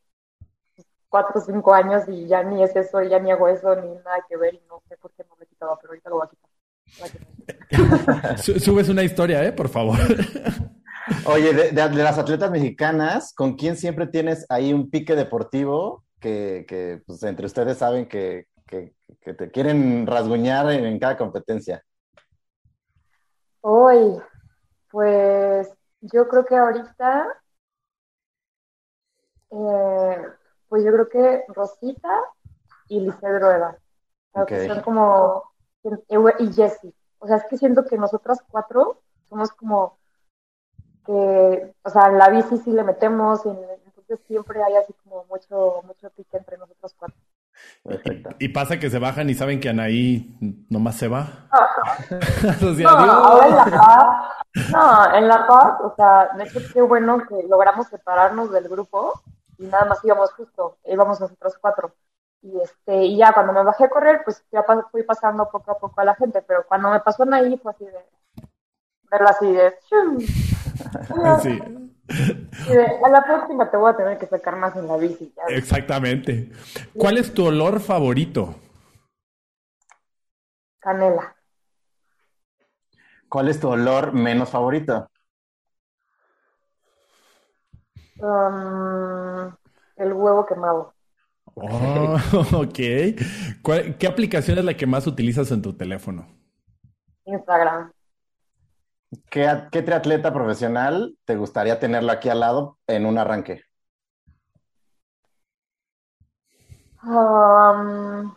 cuatro 1.09 1.41
o 1.41 1.43
cinco 1.43 1.73
años 1.73 2.03
y 2.07 2.27
ya 2.27 2.43
ni 2.43 2.63
es 2.63 2.75
eso, 2.75 3.01
ya 3.01 3.19
ni 3.19 3.31
hago 3.31 3.47
eso, 3.47 3.75
ni 3.75 3.89
nada 3.89 4.25
que 4.27 4.37
ver 4.37 4.53
y 4.53 4.61
no 4.69 4.81
sé 4.87 4.95
por 4.97 5.11
qué 5.11 5.23
no 5.27 5.35
me 5.37 5.45
quitaba, 5.45 5.77
pero 5.79 5.91
ahorita 5.91 6.09
lo 6.09 6.15
voy 6.17 6.27
a 6.27 6.29
quitar. 6.29 6.49
Subes 8.59 8.89
una 8.89 9.03
historia, 9.03 9.43
¿eh? 9.43 9.51
Por 9.51 9.69
favor. 9.69 9.97
Oye, 11.25 11.53
de, 11.53 11.89
las 11.89 12.17
atletas 12.17 12.51
mexicanas, 12.51 13.33
¿con 13.33 13.55
quién 13.55 13.75
siempre 13.75 14.07
tienes 14.07 14.45
ahí 14.49 14.73
un 14.73 14.89
pique 14.89 15.15
deportivo 15.15 16.03
que, 16.19 16.65
que 16.67 17.01
pues, 17.05 17.23
entre 17.23 17.45
ustedes 17.45 17.77
saben 17.77 18.07
que, 18.07 18.47
que, 18.67 18.93
te 19.33 19.51
quieren 19.51 20.05
rasguñar 20.07 20.71
en, 20.71 20.99
cada 20.99 21.17
competencia? 21.17 21.83
Hoy, 23.61 24.19
pues 24.91 25.71
yo 26.01 26.27
creo 26.27 26.45
que 26.45 26.55
ahorita 26.55 27.27
eh, 29.51 30.27
pues 30.69 30.83
yo 30.83 30.91
creo 30.91 31.09
que 31.09 31.43
Rosita 31.49 32.21
y 32.87 33.01
Licedro 33.01 33.51
Eva. 33.51 33.77
que 34.47 34.67
son 34.67 34.81
como. 34.81 35.43
Y 36.09 36.53
Jessie. 36.53 36.93
O 37.19 37.27
sea, 37.27 37.37
es 37.37 37.45
que 37.45 37.57
siento 37.57 37.83
que 37.85 37.97
nosotras 37.97 38.39
cuatro 38.49 39.01
somos 39.27 39.51
como 39.51 39.97
que, 41.05 41.73
o 41.83 41.89
sea, 41.89 42.07
en 42.07 42.17
la 42.17 42.29
bici 42.29 42.57
sí 42.57 42.71
le 42.71 42.83
metemos, 42.83 43.45
y 43.45 43.49
entonces 43.49 44.19
siempre 44.27 44.63
hay 44.63 44.75
así 44.75 44.93
como 45.03 45.25
mucho, 45.25 45.81
mucho 45.85 46.09
pique 46.11 46.37
entre 46.37 46.57
nosotros 46.57 46.95
cuatro. 46.97 47.17
Y, 48.39 48.49
pasa 48.49 48.79
que 48.79 48.89
se 48.89 48.99
bajan 48.99 49.29
y 49.29 49.33
saben 49.33 49.59
que 49.59 49.69
Anaí 49.69 50.37
nomás 50.69 50.95
se 50.95 51.07
va. 51.07 51.49
no, 52.59 52.89
ahora 52.89 53.47
en 53.47 53.55
La 53.55 53.65
Paz, 53.71 54.71
no, 54.71 55.15
en 55.15 55.27
La 55.27 55.47
Paz, 55.47 55.81
o 55.83 55.93
sea, 55.95 56.29
de 56.37 56.43
hecho 56.43 56.59
qué 56.73 56.81
bueno 56.81 57.19
que 57.27 57.43
logramos 57.47 57.87
separarnos 57.87 58.51
del 58.51 58.69
grupo 58.69 59.21
y 59.59 59.65
nada 59.65 59.85
más 59.85 60.03
íbamos 60.03 60.31
justo, 60.31 60.77
íbamos 60.85 61.19
nosotros 61.19 61.57
cuatro. 61.59 61.93
Y, 62.41 62.59
este, 62.61 63.03
y 63.03 63.17
ya 63.17 63.33
cuando 63.33 63.51
me 63.51 63.63
bajé 63.63 63.83
a 63.83 63.89
correr, 63.89 64.21
pues 64.23 64.43
ya 64.51 64.63
fui 64.89 65.03
pasando 65.03 65.49
poco 65.49 65.71
a 65.71 65.77
poco 65.77 65.99
a 65.99 66.05
la 66.05 66.15
gente, 66.15 66.41
pero 66.41 66.65
cuando 66.65 66.89
me 66.89 67.01
pasó 67.01 67.25
ahí 67.31 67.57
fue 67.57 67.71
así 67.73 67.85
de 67.85 68.05
verla 69.11 69.29
así 69.29 69.51
de... 69.51 69.75
Sí. 71.43 71.59
a 73.05 73.09
la 73.09 73.23
próxima 73.23 73.69
te 73.69 73.77
voy 73.77 73.91
a 73.91 73.95
tener 73.95 74.17
que 74.17 74.25
sacar 74.25 74.55
más 74.55 74.75
en 74.75 74.87
la 74.87 74.97
bici. 74.97 75.31
Exactamente. 75.49 76.49
¿Cuál 76.97 77.17
es 77.19 77.31
tu 77.35 77.45
olor 77.45 77.79
favorito? 77.81 78.55
Canela. 80.79 81.35
¿Cuál 83.27 83.49
es 83.49 83.59
tu 83.59 83.69
olor 83.69 84.13
menos 84.13 84.49
favorito? 84.49 85.07
Um, 88.19 89.55
el 89.95 90.13
huevo 90.13 90.45
quemado. 90.45 90.93
Oh, 91.55 92.17
ok. 92.53 92.77
¿Qué 93.97 94.07
aplicación 94.07 94.57
es 94.57 94.65
la 94.65 94.75
que 94.75 94.85
más 94.85 95.07
utilizas 95.07 95.51
en 95.51 95.61
tu 95.61 95.75
teléfono? 95.75 96.27
Instagram. 97.25 97.91
¿Qué, 99.29 99.47
¿Qué, 99.71 99.81
triatleta 99.81 100.33
profesional 100.33 101.17
te 101.25 101.35
gustaría 101.35 101.79
tenerlo 101.79 102.11
aquí 102.11 102.29
al 102.29 102.41
lado 102.41 102.77
en 102.87 103.05
un 103.05 103.17
arranque? 103.17 103.63
Um... 107.03 108.35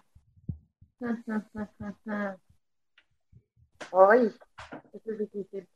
Ay, 3.93 4.33
esto 4.93 5.13
es 5.13 5.19
difícil. 5.19 5.69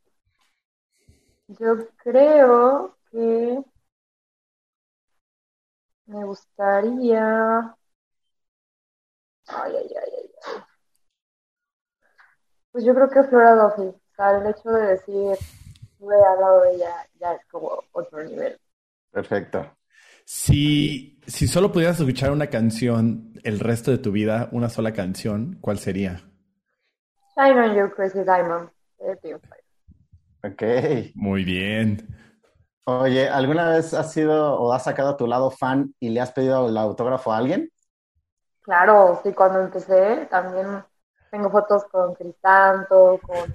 Yo 1.48 1.88
creo 1.96 2.96
que 3.10 3.62
me 6.06 6.24
gustaría. 6.24 7.76
Ay, 9.48 9.72
ay, 9.76 9.76
ay, 9.76 10.12
ay, 10.18 10.30
ay. 10.46 10.62
Pues 12.72 12.84
yo 12.84 12.94
creo 12.94 13.08
que 13.08 13.22
Flora 13.24 13.54
Duffy. 13.54 13.88
O 13.88 14.14
sea, 14.16 14.38
el 14.38 14.46
hecho 14.46 14.70
de 14.70 14.86
decir, 14.88 15.38
estuve 15.82 16.14
al 16.14 16.40
lado 16.40 16.62
de 16.62 16.74
ella, 16.74 17.08
ya 17.20 17.32
es 17.34 17.46
como 17.50 17.82
otro 17.92 18.24
nivel. 18.24 18.58
Perfecto. 19.10 19.76
Si, 20.24 21.20
si 21.26 21.46
solo 21.46 21.70
pudieras 21.70 22.00
escuchar 22.00 22.32
una 22.32 22.48
canción 22.48 23.32
el 23.44 23.60
resto 23.60 23.90
de 23.90 23.98
tu 23.98 24.10
vida, 24.10 24.48
una 24.52 24.68
sola 24.68 24.92
canción, 24.92 25.58
¿cuál 25.60 25.78
sería? 25.78 26.22
Shine 27.36 27.60
on 27.60 27.76
You, 27.76 27.94
Crazy 27.94 28.24
Diamond. 28.24 28.70
Ok. 30.42 30.62
Muy 31.14 31.44
bien. 31.44 32.06
Oye, 32.88 33.28
¿alguna 33.28 33.68
vez 33.70 33.92
has 33.94 34.12
sido 34.12 34.60
o 34.60 34.72
has 34.72 34.84
sacado 34.84 35.10
a 35.10 35.16
tu 35.16 35.26
lado 35.26 35.50
fan 35.50 35.92
y 35.98 36.10
le 36.10 36.20
has 36.20 36.30
pedido 36.30 36.68
el 36.68 36.76
autógrafo 36.76 37.32
a 37.32 37.38
alguien? 37.38 37.68
Claro, 38.62 39.18
sí, 39.24 39.32
cuando 39.32 39.60
empecé 39.60 40.26
también 40.30 40.84
tengo 41.32 41.50
fotos 41.50 41.84
con 41.86 42.14
Cristanto, 42.14 43.18
con 43.26 43.52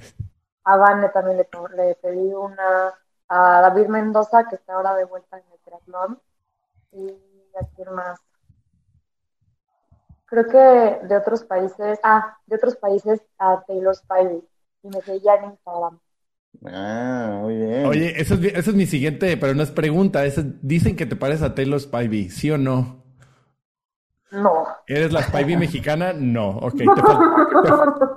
Avane 0.66 1.08
también 1.10 1.38
le, 1.38 1.48
le, 1.78 1.96
pedí 1.96 2.34
una, 2.34 2.94
a 3.30 3.62
David 3.62 3.88
Mendoza, 3.88 4.50
que 4.50 4.56
está 4.56 4.74
ahora 4.74 4.96
de 4.96 5.06
vuelta 5.06 5.38
en 5.38 5.46
el 5.50 5.60
triatlón, 5.60 6.22
y 6.92 7.10
a 7.56 7.66
quién 7.74 7.90
más. 7.94 8.20
Creo 10.26 10.46
que 10.46 11.08
de 11.08 11.16
otros 11.16 11.46
países, 11.46 12.02
ah, 12.04 12.38
de 12.48 12.58
otros 12.58 12.76
países 12.76 13.22
a 13.38 13.64
Taylor 13.66 13.96
Spivey, 13.96 14.46
y 14.84 14.90
me 14.90 15.02
seguía 15.02 15.36
en 15.36 15.52
Instagram. 15.52 16.02
Ah, 16.66 17.40
muy 17.42 17.56
bien. 17.56 17.86
Oye, 17.86 18.22
eso 18.22 18.36
es, 18.36 18.68
es 18.68 18.76
mi 18.76 18.86
siguiente, 18.86 19.36
pero 19.38 19.56
no 19.56 19.64
es 19.64 19.72
pregunta. 19.72 20.22
dicen 20.62 20.96
que 20.96 21.06
te 21.06 21.16
pareces 21.16 21.44
a 21.44 21.56
Taylor 21.56 21.80
Spivey, 21.80 22.30
¿sí 22.30 22.52
o 22.52 22.58
no? 22.58 23.04
No. 24.32 24.66
¿Eres 24.88 25.12
la 25.12 25.24
Spivey 25.24 25.58
mexicana? 25.58 26.14
No. 26.14 26.50
Ok. 26.50 26.82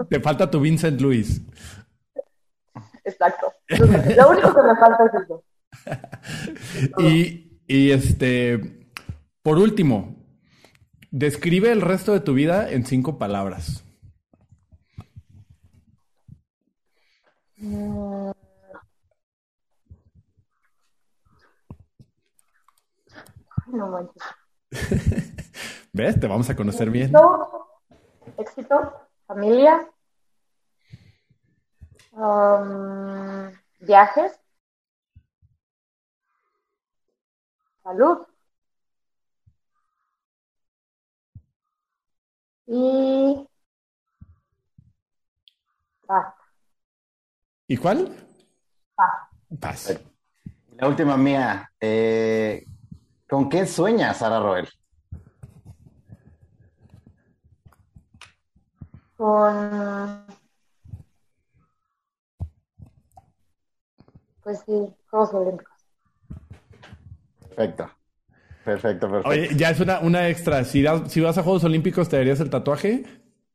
Te, 0.08 0.20
falta 0.20 0.50
tu 0.50 0.60
Vincent 0.60 1.00
Luis. 1.00 1.42
Exacto. 3.04 3.52
Lo 3.68 4.30
único 4.30 4.54
que 4.54 4.62
me 4.62 4.76
falta 4.76 5.04
es 5.06 5.22
eso. 5.22 5.44
y, 6.98 7.60
y 7.66 7.90
este, 7.90 8.88
por 9.42 9.58
último, 9.58 10.16
describe 11.10 11.72
el 11.72 11.80
resto 11.80 12.12
de 12.12 12.20
tu 12.20 12.34
vida 12.34 12.70
en 12.70 12.86
cinco 12.86 13.18
palabras. 13.18 13.83
No 17.56 18.34
manches. 23.88 24.22
¿Ves? 25.92 26.18
Te 26.18 26.26
vamos 26.26 26.50
a 26.50 26.56
conocer 26.56 26.90
bien. 26.90 27.12
Éxito, 28.36 28.92
familia, 29.26 29.88
um, 32.12 33.50
viajes, 33.80 34.40
salud 37.82 38.26
y 42.66 43.48
paz. 46.06 46.33
¿Y 47.66 47.76
cuál? 47.76 48.14
Paz. 49.60 49.98
La 50.76 50.88
última 50.88 51.16
mía. 51.16 51.70
Eh, 51.80 52.64
¿Con 53.28 53.48
qué 53.48 53.66
sueñas, 53.66 54.18
Sara 54.18 54.40
Roel? 54.40 54.68
Con. 59.16 60.24
Pues 64.42 64.60
sí, 64.66 64.94
Juegos 65.10 65.32
Olímpicos. 65.32 65.74
Perfecto. 67.40 67.90
Perfecto, 68.64 69.08
perfecto. 69.08 69.28
Oye, 69.28 69.50
ya 69.56 69.70
es 69.70 69.80
una, 69.80 70.00
una 70.00 70.28
extra. 70.28 70.64
Si, 70.64 70.84
si 71.08 71.20
vas 71.20 71.38
a 71.38 71.42
Juegos 71.42 71.64
Olímpicos, 71.64 72.08
¿te 72.08 72.16
darías 72.16 72.40
el 72.40 72.50
tatuaje? 72.50 73.04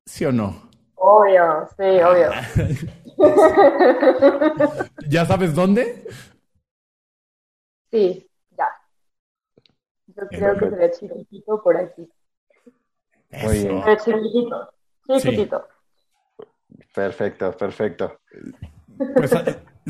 ¿Sí 0.06 0.26
o 0.26 0.32
no? 0.32 0.69
Obvio, 1.02 1.68
sí, 1.78 1.84
obvio. 2.02 2.30
¿Ya 5.10 5.26
sabes 5.26 5.56
dónde? 5.56 6.06
Sí, 7.90 8.30
ya. 8.58 8.68
Yo 10.08 10.28
creo 10.28 10.58
que 10.58 10.70
sería 10.70 10.92
chiquitito 10.92 11.64
por 11.64 11.78
aquí. 11.78 12.10
Muy 13.32 13.60
bien. 13.60 13.84
Chiquitito, 14.04 14.74
chiquitito. 15.08 15.68
Perfecto, 16.94 17.56
perfecto. 17.56 18.20
Pues 19.16 19.32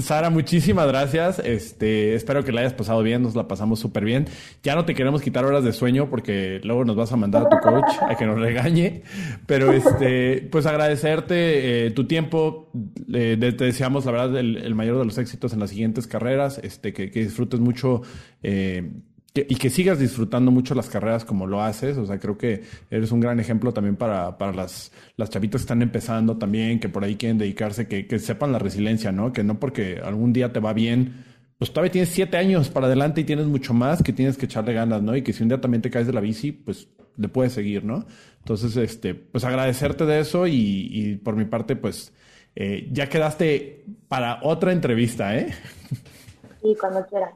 Sara, 0.02 0.30
muchísimas 0.30 0.88
gracias. 0.88 1.40
Este, 1.40 2.16
espero 2.16 2.44
que 2.44 2.52
la 2.52 2.62
hayas 2.62 2.74
pasado 2.74 3.04
bien, 3.04 3.22
nos 3.22 3.36
la 3.36 3.48
pasamos 3.48 3.80
súper 3.80 4.06
bien. 4.06 4.26
Ya 4.64 4.76
no 4.76 4.86
te 4.86 4.96
queremos 4.96 5.22
quitar 5.22 5.46
horas 5.46 5.64
de 5.64 5.74
sueño 5.74 6.10
porque 6.10 6.62
luego 6.64 6.86
nos 6.86 6.96
vas 6.96 7.12
a 7.12 7.18
mandar 7.18 7.44
a 7.44 7.50
tu 7.50 7.58
coach 7.58 7.92
a 8.02 8.16
que 8.16 8.26
nos 8.26 8.40
regañe. 8.40 9.04
Pero 9.46 9.72
este, 9.72 10.48
pues 10.52 10.66
agradecerte 10.66 11.88
eh, 11.88 11.92
tu 11.92 12.06
tiempo. 12.06 12.72
Eh, 13.14 13.38
te 13.40 13.66
deseamos, 13.66 14.06
la 14.06 14.12
verdad, 14.12 14.38
el, 14.38 14.76
mayor 14.76 14.98
de 14.98 15.06
los 15.06 15.18
éxitos 15.18 15.54
en 15.54 15.60
las 15.60 15.70
siguientes 15.72 16.08
carreras. 16.08 16.60
Este, 16.64 16.94
que, 16.94 17.08
disfrutes 17.08 17.60
mucho 17.60 18.02
eh, 18.44 18.92
y 19.34 19.56
que 19.56 19.70
sigas 19.70 20.00
disfrutando 20.00 20.52
mucho 20.52 20.76
las 20.76 20.90
carreras 20.90 21.26
como 21.26 21.48
lo 21.48 21.62
haces. 21.62 21.98
O 21.98 22.06
sea, 22.06 22.20
creo 22.20 22.38
que 22.38 22.64
eres 22.90 23.12
un 23.12 23.20
gran 23.20 23.40
ejemplo 23.40 23.74
también 23.74 23.96
para, 23.96 24.38
para 24.38 24.54
las, 24.54 24.92
las 25.18 25.30
chavitas 25.30 25.62
que 25.62 25.64
están 25.64 25.82
empezando 25.82 26.38
también, 26.38 26.80
que 26.80 26.90
por 26.90 27.04
ahí 27.04 27.16
quieren 27.16 27.38
dedicarse, 27.38 27.88
que, 27.88 28.08
que 28.08 28.20
sepan 28.20 28.52
la 28.52 28.60
resiliencia, 28.60 29.12
¿no? 29.12 29.32
Que 29.34 29.44
no 29.44 29.60
porque 29.60 30.00
algún 30.04 30.34
día 30.34 30.52
te 30.52 30.60
va 30.60 30.74
bien, 30.74 31.26
pues 31.58 31.72
todavía 31.72 31.92
tienes 31.92 32.10
siete 32.10 32.38
años 32.38 32.70
para 32.70 32.88
adelante 32.88 33.22
y 33.22 33.24
tienes 33.26 33.46
mucho 33.46 33.74
más 33.74 34.02
que 34.02 34.14
tienes 34.14 34.38
que 34.38 34.46
echarle 34.46 34.74
ganas, 34.74 35.02
¿no? 35.02 35.16
Y 35.16 35.22
que 35.22 35.34
si 35.34 35.44
un 35.44 35.50
día 35.50 35.62
también 35.62 35.82
te 35.82 35.90
caes 35.90 36.08
de 36.08 36.14
la 36.14 36.22
bici, 36.22 36.52
pues 36.52 36.88
le 37.18 37.28
puedes 37.28 37.54
seguir, 37.54 37.84
¿no? 37.84 38.06
Entonces, 38.40 38.78
este, 38.78 39.14
pues 39.14 39.44
agradecerte 39.44 40.06
de 40.06 40.22
eso 40.22 40.48
y, 40.48 40.88
y 40.92 41.16
por 41.18 41.36
mi 41.36 41.46
parte, 41.46 41.76
pues 41.76 42.14
eh, 42.56 42.88
ya 42.92 43.10
quedaste 43.10 43.86
para 44.08 44.40
otra 44.42 44.72
entrevista, 44.72 45.36
¿eh? 45.38 45.54
Sí, 46.62 46.76
cuando 46.80 47.06
quieras. 47.06 47.34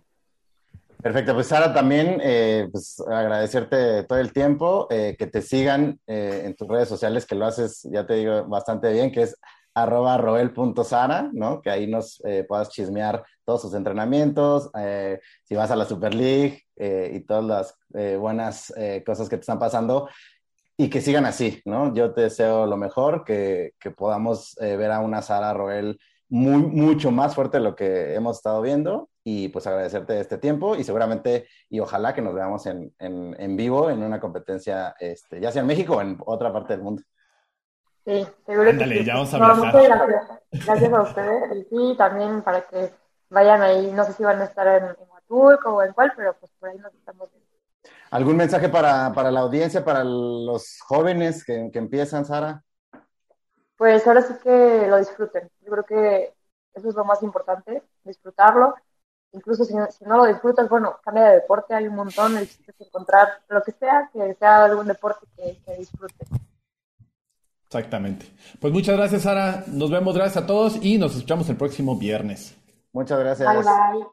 Perfecto, 1.03 1.33
pues 1.33 1.47
Sara, 1.47 1.73
también 1.73 2.21
eh, 2.23 2.69
pues, 2.71 2.97
agradecerte 3.01 4.03
todo 4.03 4.19
el 4.19 4.31
tiempo, 4.31 4.87
eh, 4.89 5.17
que 5.19 5.27
te 5.27 5.41
sigan 5.41 5.99
eh, 6.07 6.43
en 6.45 6.55
tus 6.55 6.65
redes 6.65 6.87
sociales, 6.87 7.25
que 7.25 7.35
lo 7.35 7.45
haces, 7.45 7.85
ya 7.91 8.05
te 8.05 8.13
digo, 8.13 8.45
bastante 8.45 8.89
bien, 8.93 9.11
que 9.11 9.23
es 9.23 9.37
arroba 9.73 10.17
roel.sara, 10.17 11.29
¿no? 11.33 11.61
Que 11.61 11.71
ahí 11.71 11.87
nos 11.87 12.21
puedas 12.47 12.69
chismear 12.69 13.21
todos 13.43 13.63
sus 13.63 13.73
entrenamientos, 13.73 14.69
si 15.43 15.55
vas 15.55 15.71
a 15.71 15.75
la 15.75 15.85
Super 15.85 16.13
League 16.13 16.61
y 16.77 17.19
todas 17.21 17.43
las 17.43 18.19
buenas 18.19 18.71
cosas 19.03 19.27
que 19.27 19.37
te 19.37 19.41
están 19.41 19.57
pasando, 19.57 20.07
y 20.77 20.91
que 20.91 21.01
sigan 21.01 21.25
así, 21.25 21.59
¿no? 21.65 21.91
Yo 21.95 22.13
te 22.13 22.21
deseo 22.21 22.67
lo 22.67 22.77
mejor, 22.77 23.23
que, 23.25 23.71
que 23.79 23.89
podamos 23.89 24.55
ver 24.59 24.91
a 24.91 24.99
una 24.99 25.23
Sara 25.23 25.55
Roel 25.55 25.99
muy, 26.29 26.61
mucho 26.63 27.11
más 27.11 27.35
fuerte 27.35 27.57
de 27.57 27.63
lo 27.63 27.75
que 27.75 28.15
hemos 28.15 28.37
estado 28.37 28.61
viendo 28.61 29.09
y 29.23 29.49
pues 29.49 29.67
agradecerte 29.67 30.19
este 30.19 30.37
tiempo 30.37 30.75
y 30.75 30.83
seguramente 30.83 31.47
y 31.69 31.79
ojalá 31.79 32.13
que 32.13 32.21
nos 32.21 32.33
veamos 32.33 32.65
en, 32.65 32.93
en, 32.99 33.35
en 33.39 33.55
vivo 33.55 33.89
en 33.89 34.03
una 34.03 34.19
competencia, 34.19 34.95
este, 34.99 35.39
ya 35.39 35.51
sea 35.51 35.61
en 35.61 35.67
México 35.67 35.95
o 35.97 36.01
en 36.01 36.17
otra 36.25 36.51
parte 36.51 36.73
del 36.73 36.83
mundo. 36.83 37.03
Sí, 38.05 38.27
seguro 38.45 38.69
Ándale, 38.69 38.95
que 38.95 38.99
sí. 39.01 39.05
ya 39.05 39.13
vamos 39.13 39.33
a 39.33 39.37
No, 39.37 39.55
muchas 39.55 39.73
gracias. 39.73 40.39
Gracias 40.65 40.93
a 40.93 41.01
ustedes. 41.01 41.55
Y 41.55 41.63
sí, 41.69 41.95
también 41.97 42.41
para 42.41 42.61
que 42.67 42.91
vayan 43.29 43.61
ahí, 43.61 43.91
no 43.93 44.03
sé 44.03 44.13
si 44.13 44.23
van 44.23 44.41
a 44.41 44.45
estar 44.45 44.67
en, 44.67 44.89
en 44.89 45.09
Huatulco 45.09 45.75
o 45.75 45.83
en 45.83 45.93
cuál, 45.93 46.11
pero 46.15 46.35
pues 46.39 46.51
por 46.59 46.69
ahí 46.69 46.77
nos 46.79 46.93
estamos 46.93 47.29
viendo. 47.31 47.49
¿Algún 48.11 48.35
mensaje 48.35 48.69
para, 48.69 49.13
para 49.13 49.31
la 49.31 49.39
audiencia, 49.39 49.83
para 49.85 50.03
los 50.03 50.79
jóvenes 50.81 51.43
que, 51.45 51.69
que 51.71 51.79
empiezan, 51.79 52.25
Sara? 52.25 52.61
Pues 53.77 54.05
ahora 54.07 54.21
sí 54.21 54.33
que 54.43 54.87
lo 54.87 54.97
disfruten. 54.97 55.49
Yo 55.61 55.71
creo 55.71 55.83
que 55.83 56.33
eso 56.73 56.89
es 56.89 56.95
lo 56.95 57.05
más 57.05 57.21
importante, 57.23 57.83
disfrutarlo. 58.03 58.75
Incluso 59.31 59.65
si 59.65 59.73
no, 59.73 59.89
si 59.91 60.05
no 60.05 60.17
lo 60.17 60.25
disfrutas, 60.25 60.69
bueno, 60.69 60.97
cambia 61.03 61.25
de 61.25 61.35
deporte, 61.35 61.73
hay 61.73 61.87
un 61.87 61.95
montón, 61.95 62.37
el 62.37 62.47
chiste 62.47 62.71
es 62.71 62.87
encontrar 62.87 63.41
lo 63.49 63.63
que 63.63 63.71
sea, 63.71 64.09
que 64.13 64.35
sea 64.35 64.65
algún 64.65 64.87
deporte 64.87 65.25
que, 65.35 65.57
que 65.65 65.77
disfrutes. 65.77 66.27
Exactamente. 67.65 68.27
Pues 68.59 68.71
muchas 68.71 68.95
gracias, 68.95 69.23
Sara. 69.23 69.63
Nos 69.65 69.89
vemos, 69.89 70.13
gracias 70.15 70.43
a 70.43 70.47
todos 70.47 70.77
y 70.83 70.99
nos 70.99 71.15
escuchamos 71.15 71.49
el 71.49 71.57
próximo 71.57 71.97
viernes. 71.97 72.55
Muchas 72.91 73.17
gracias. 73.19 73.51
Bye, 73.51 73.63
bye. 73.63 74.07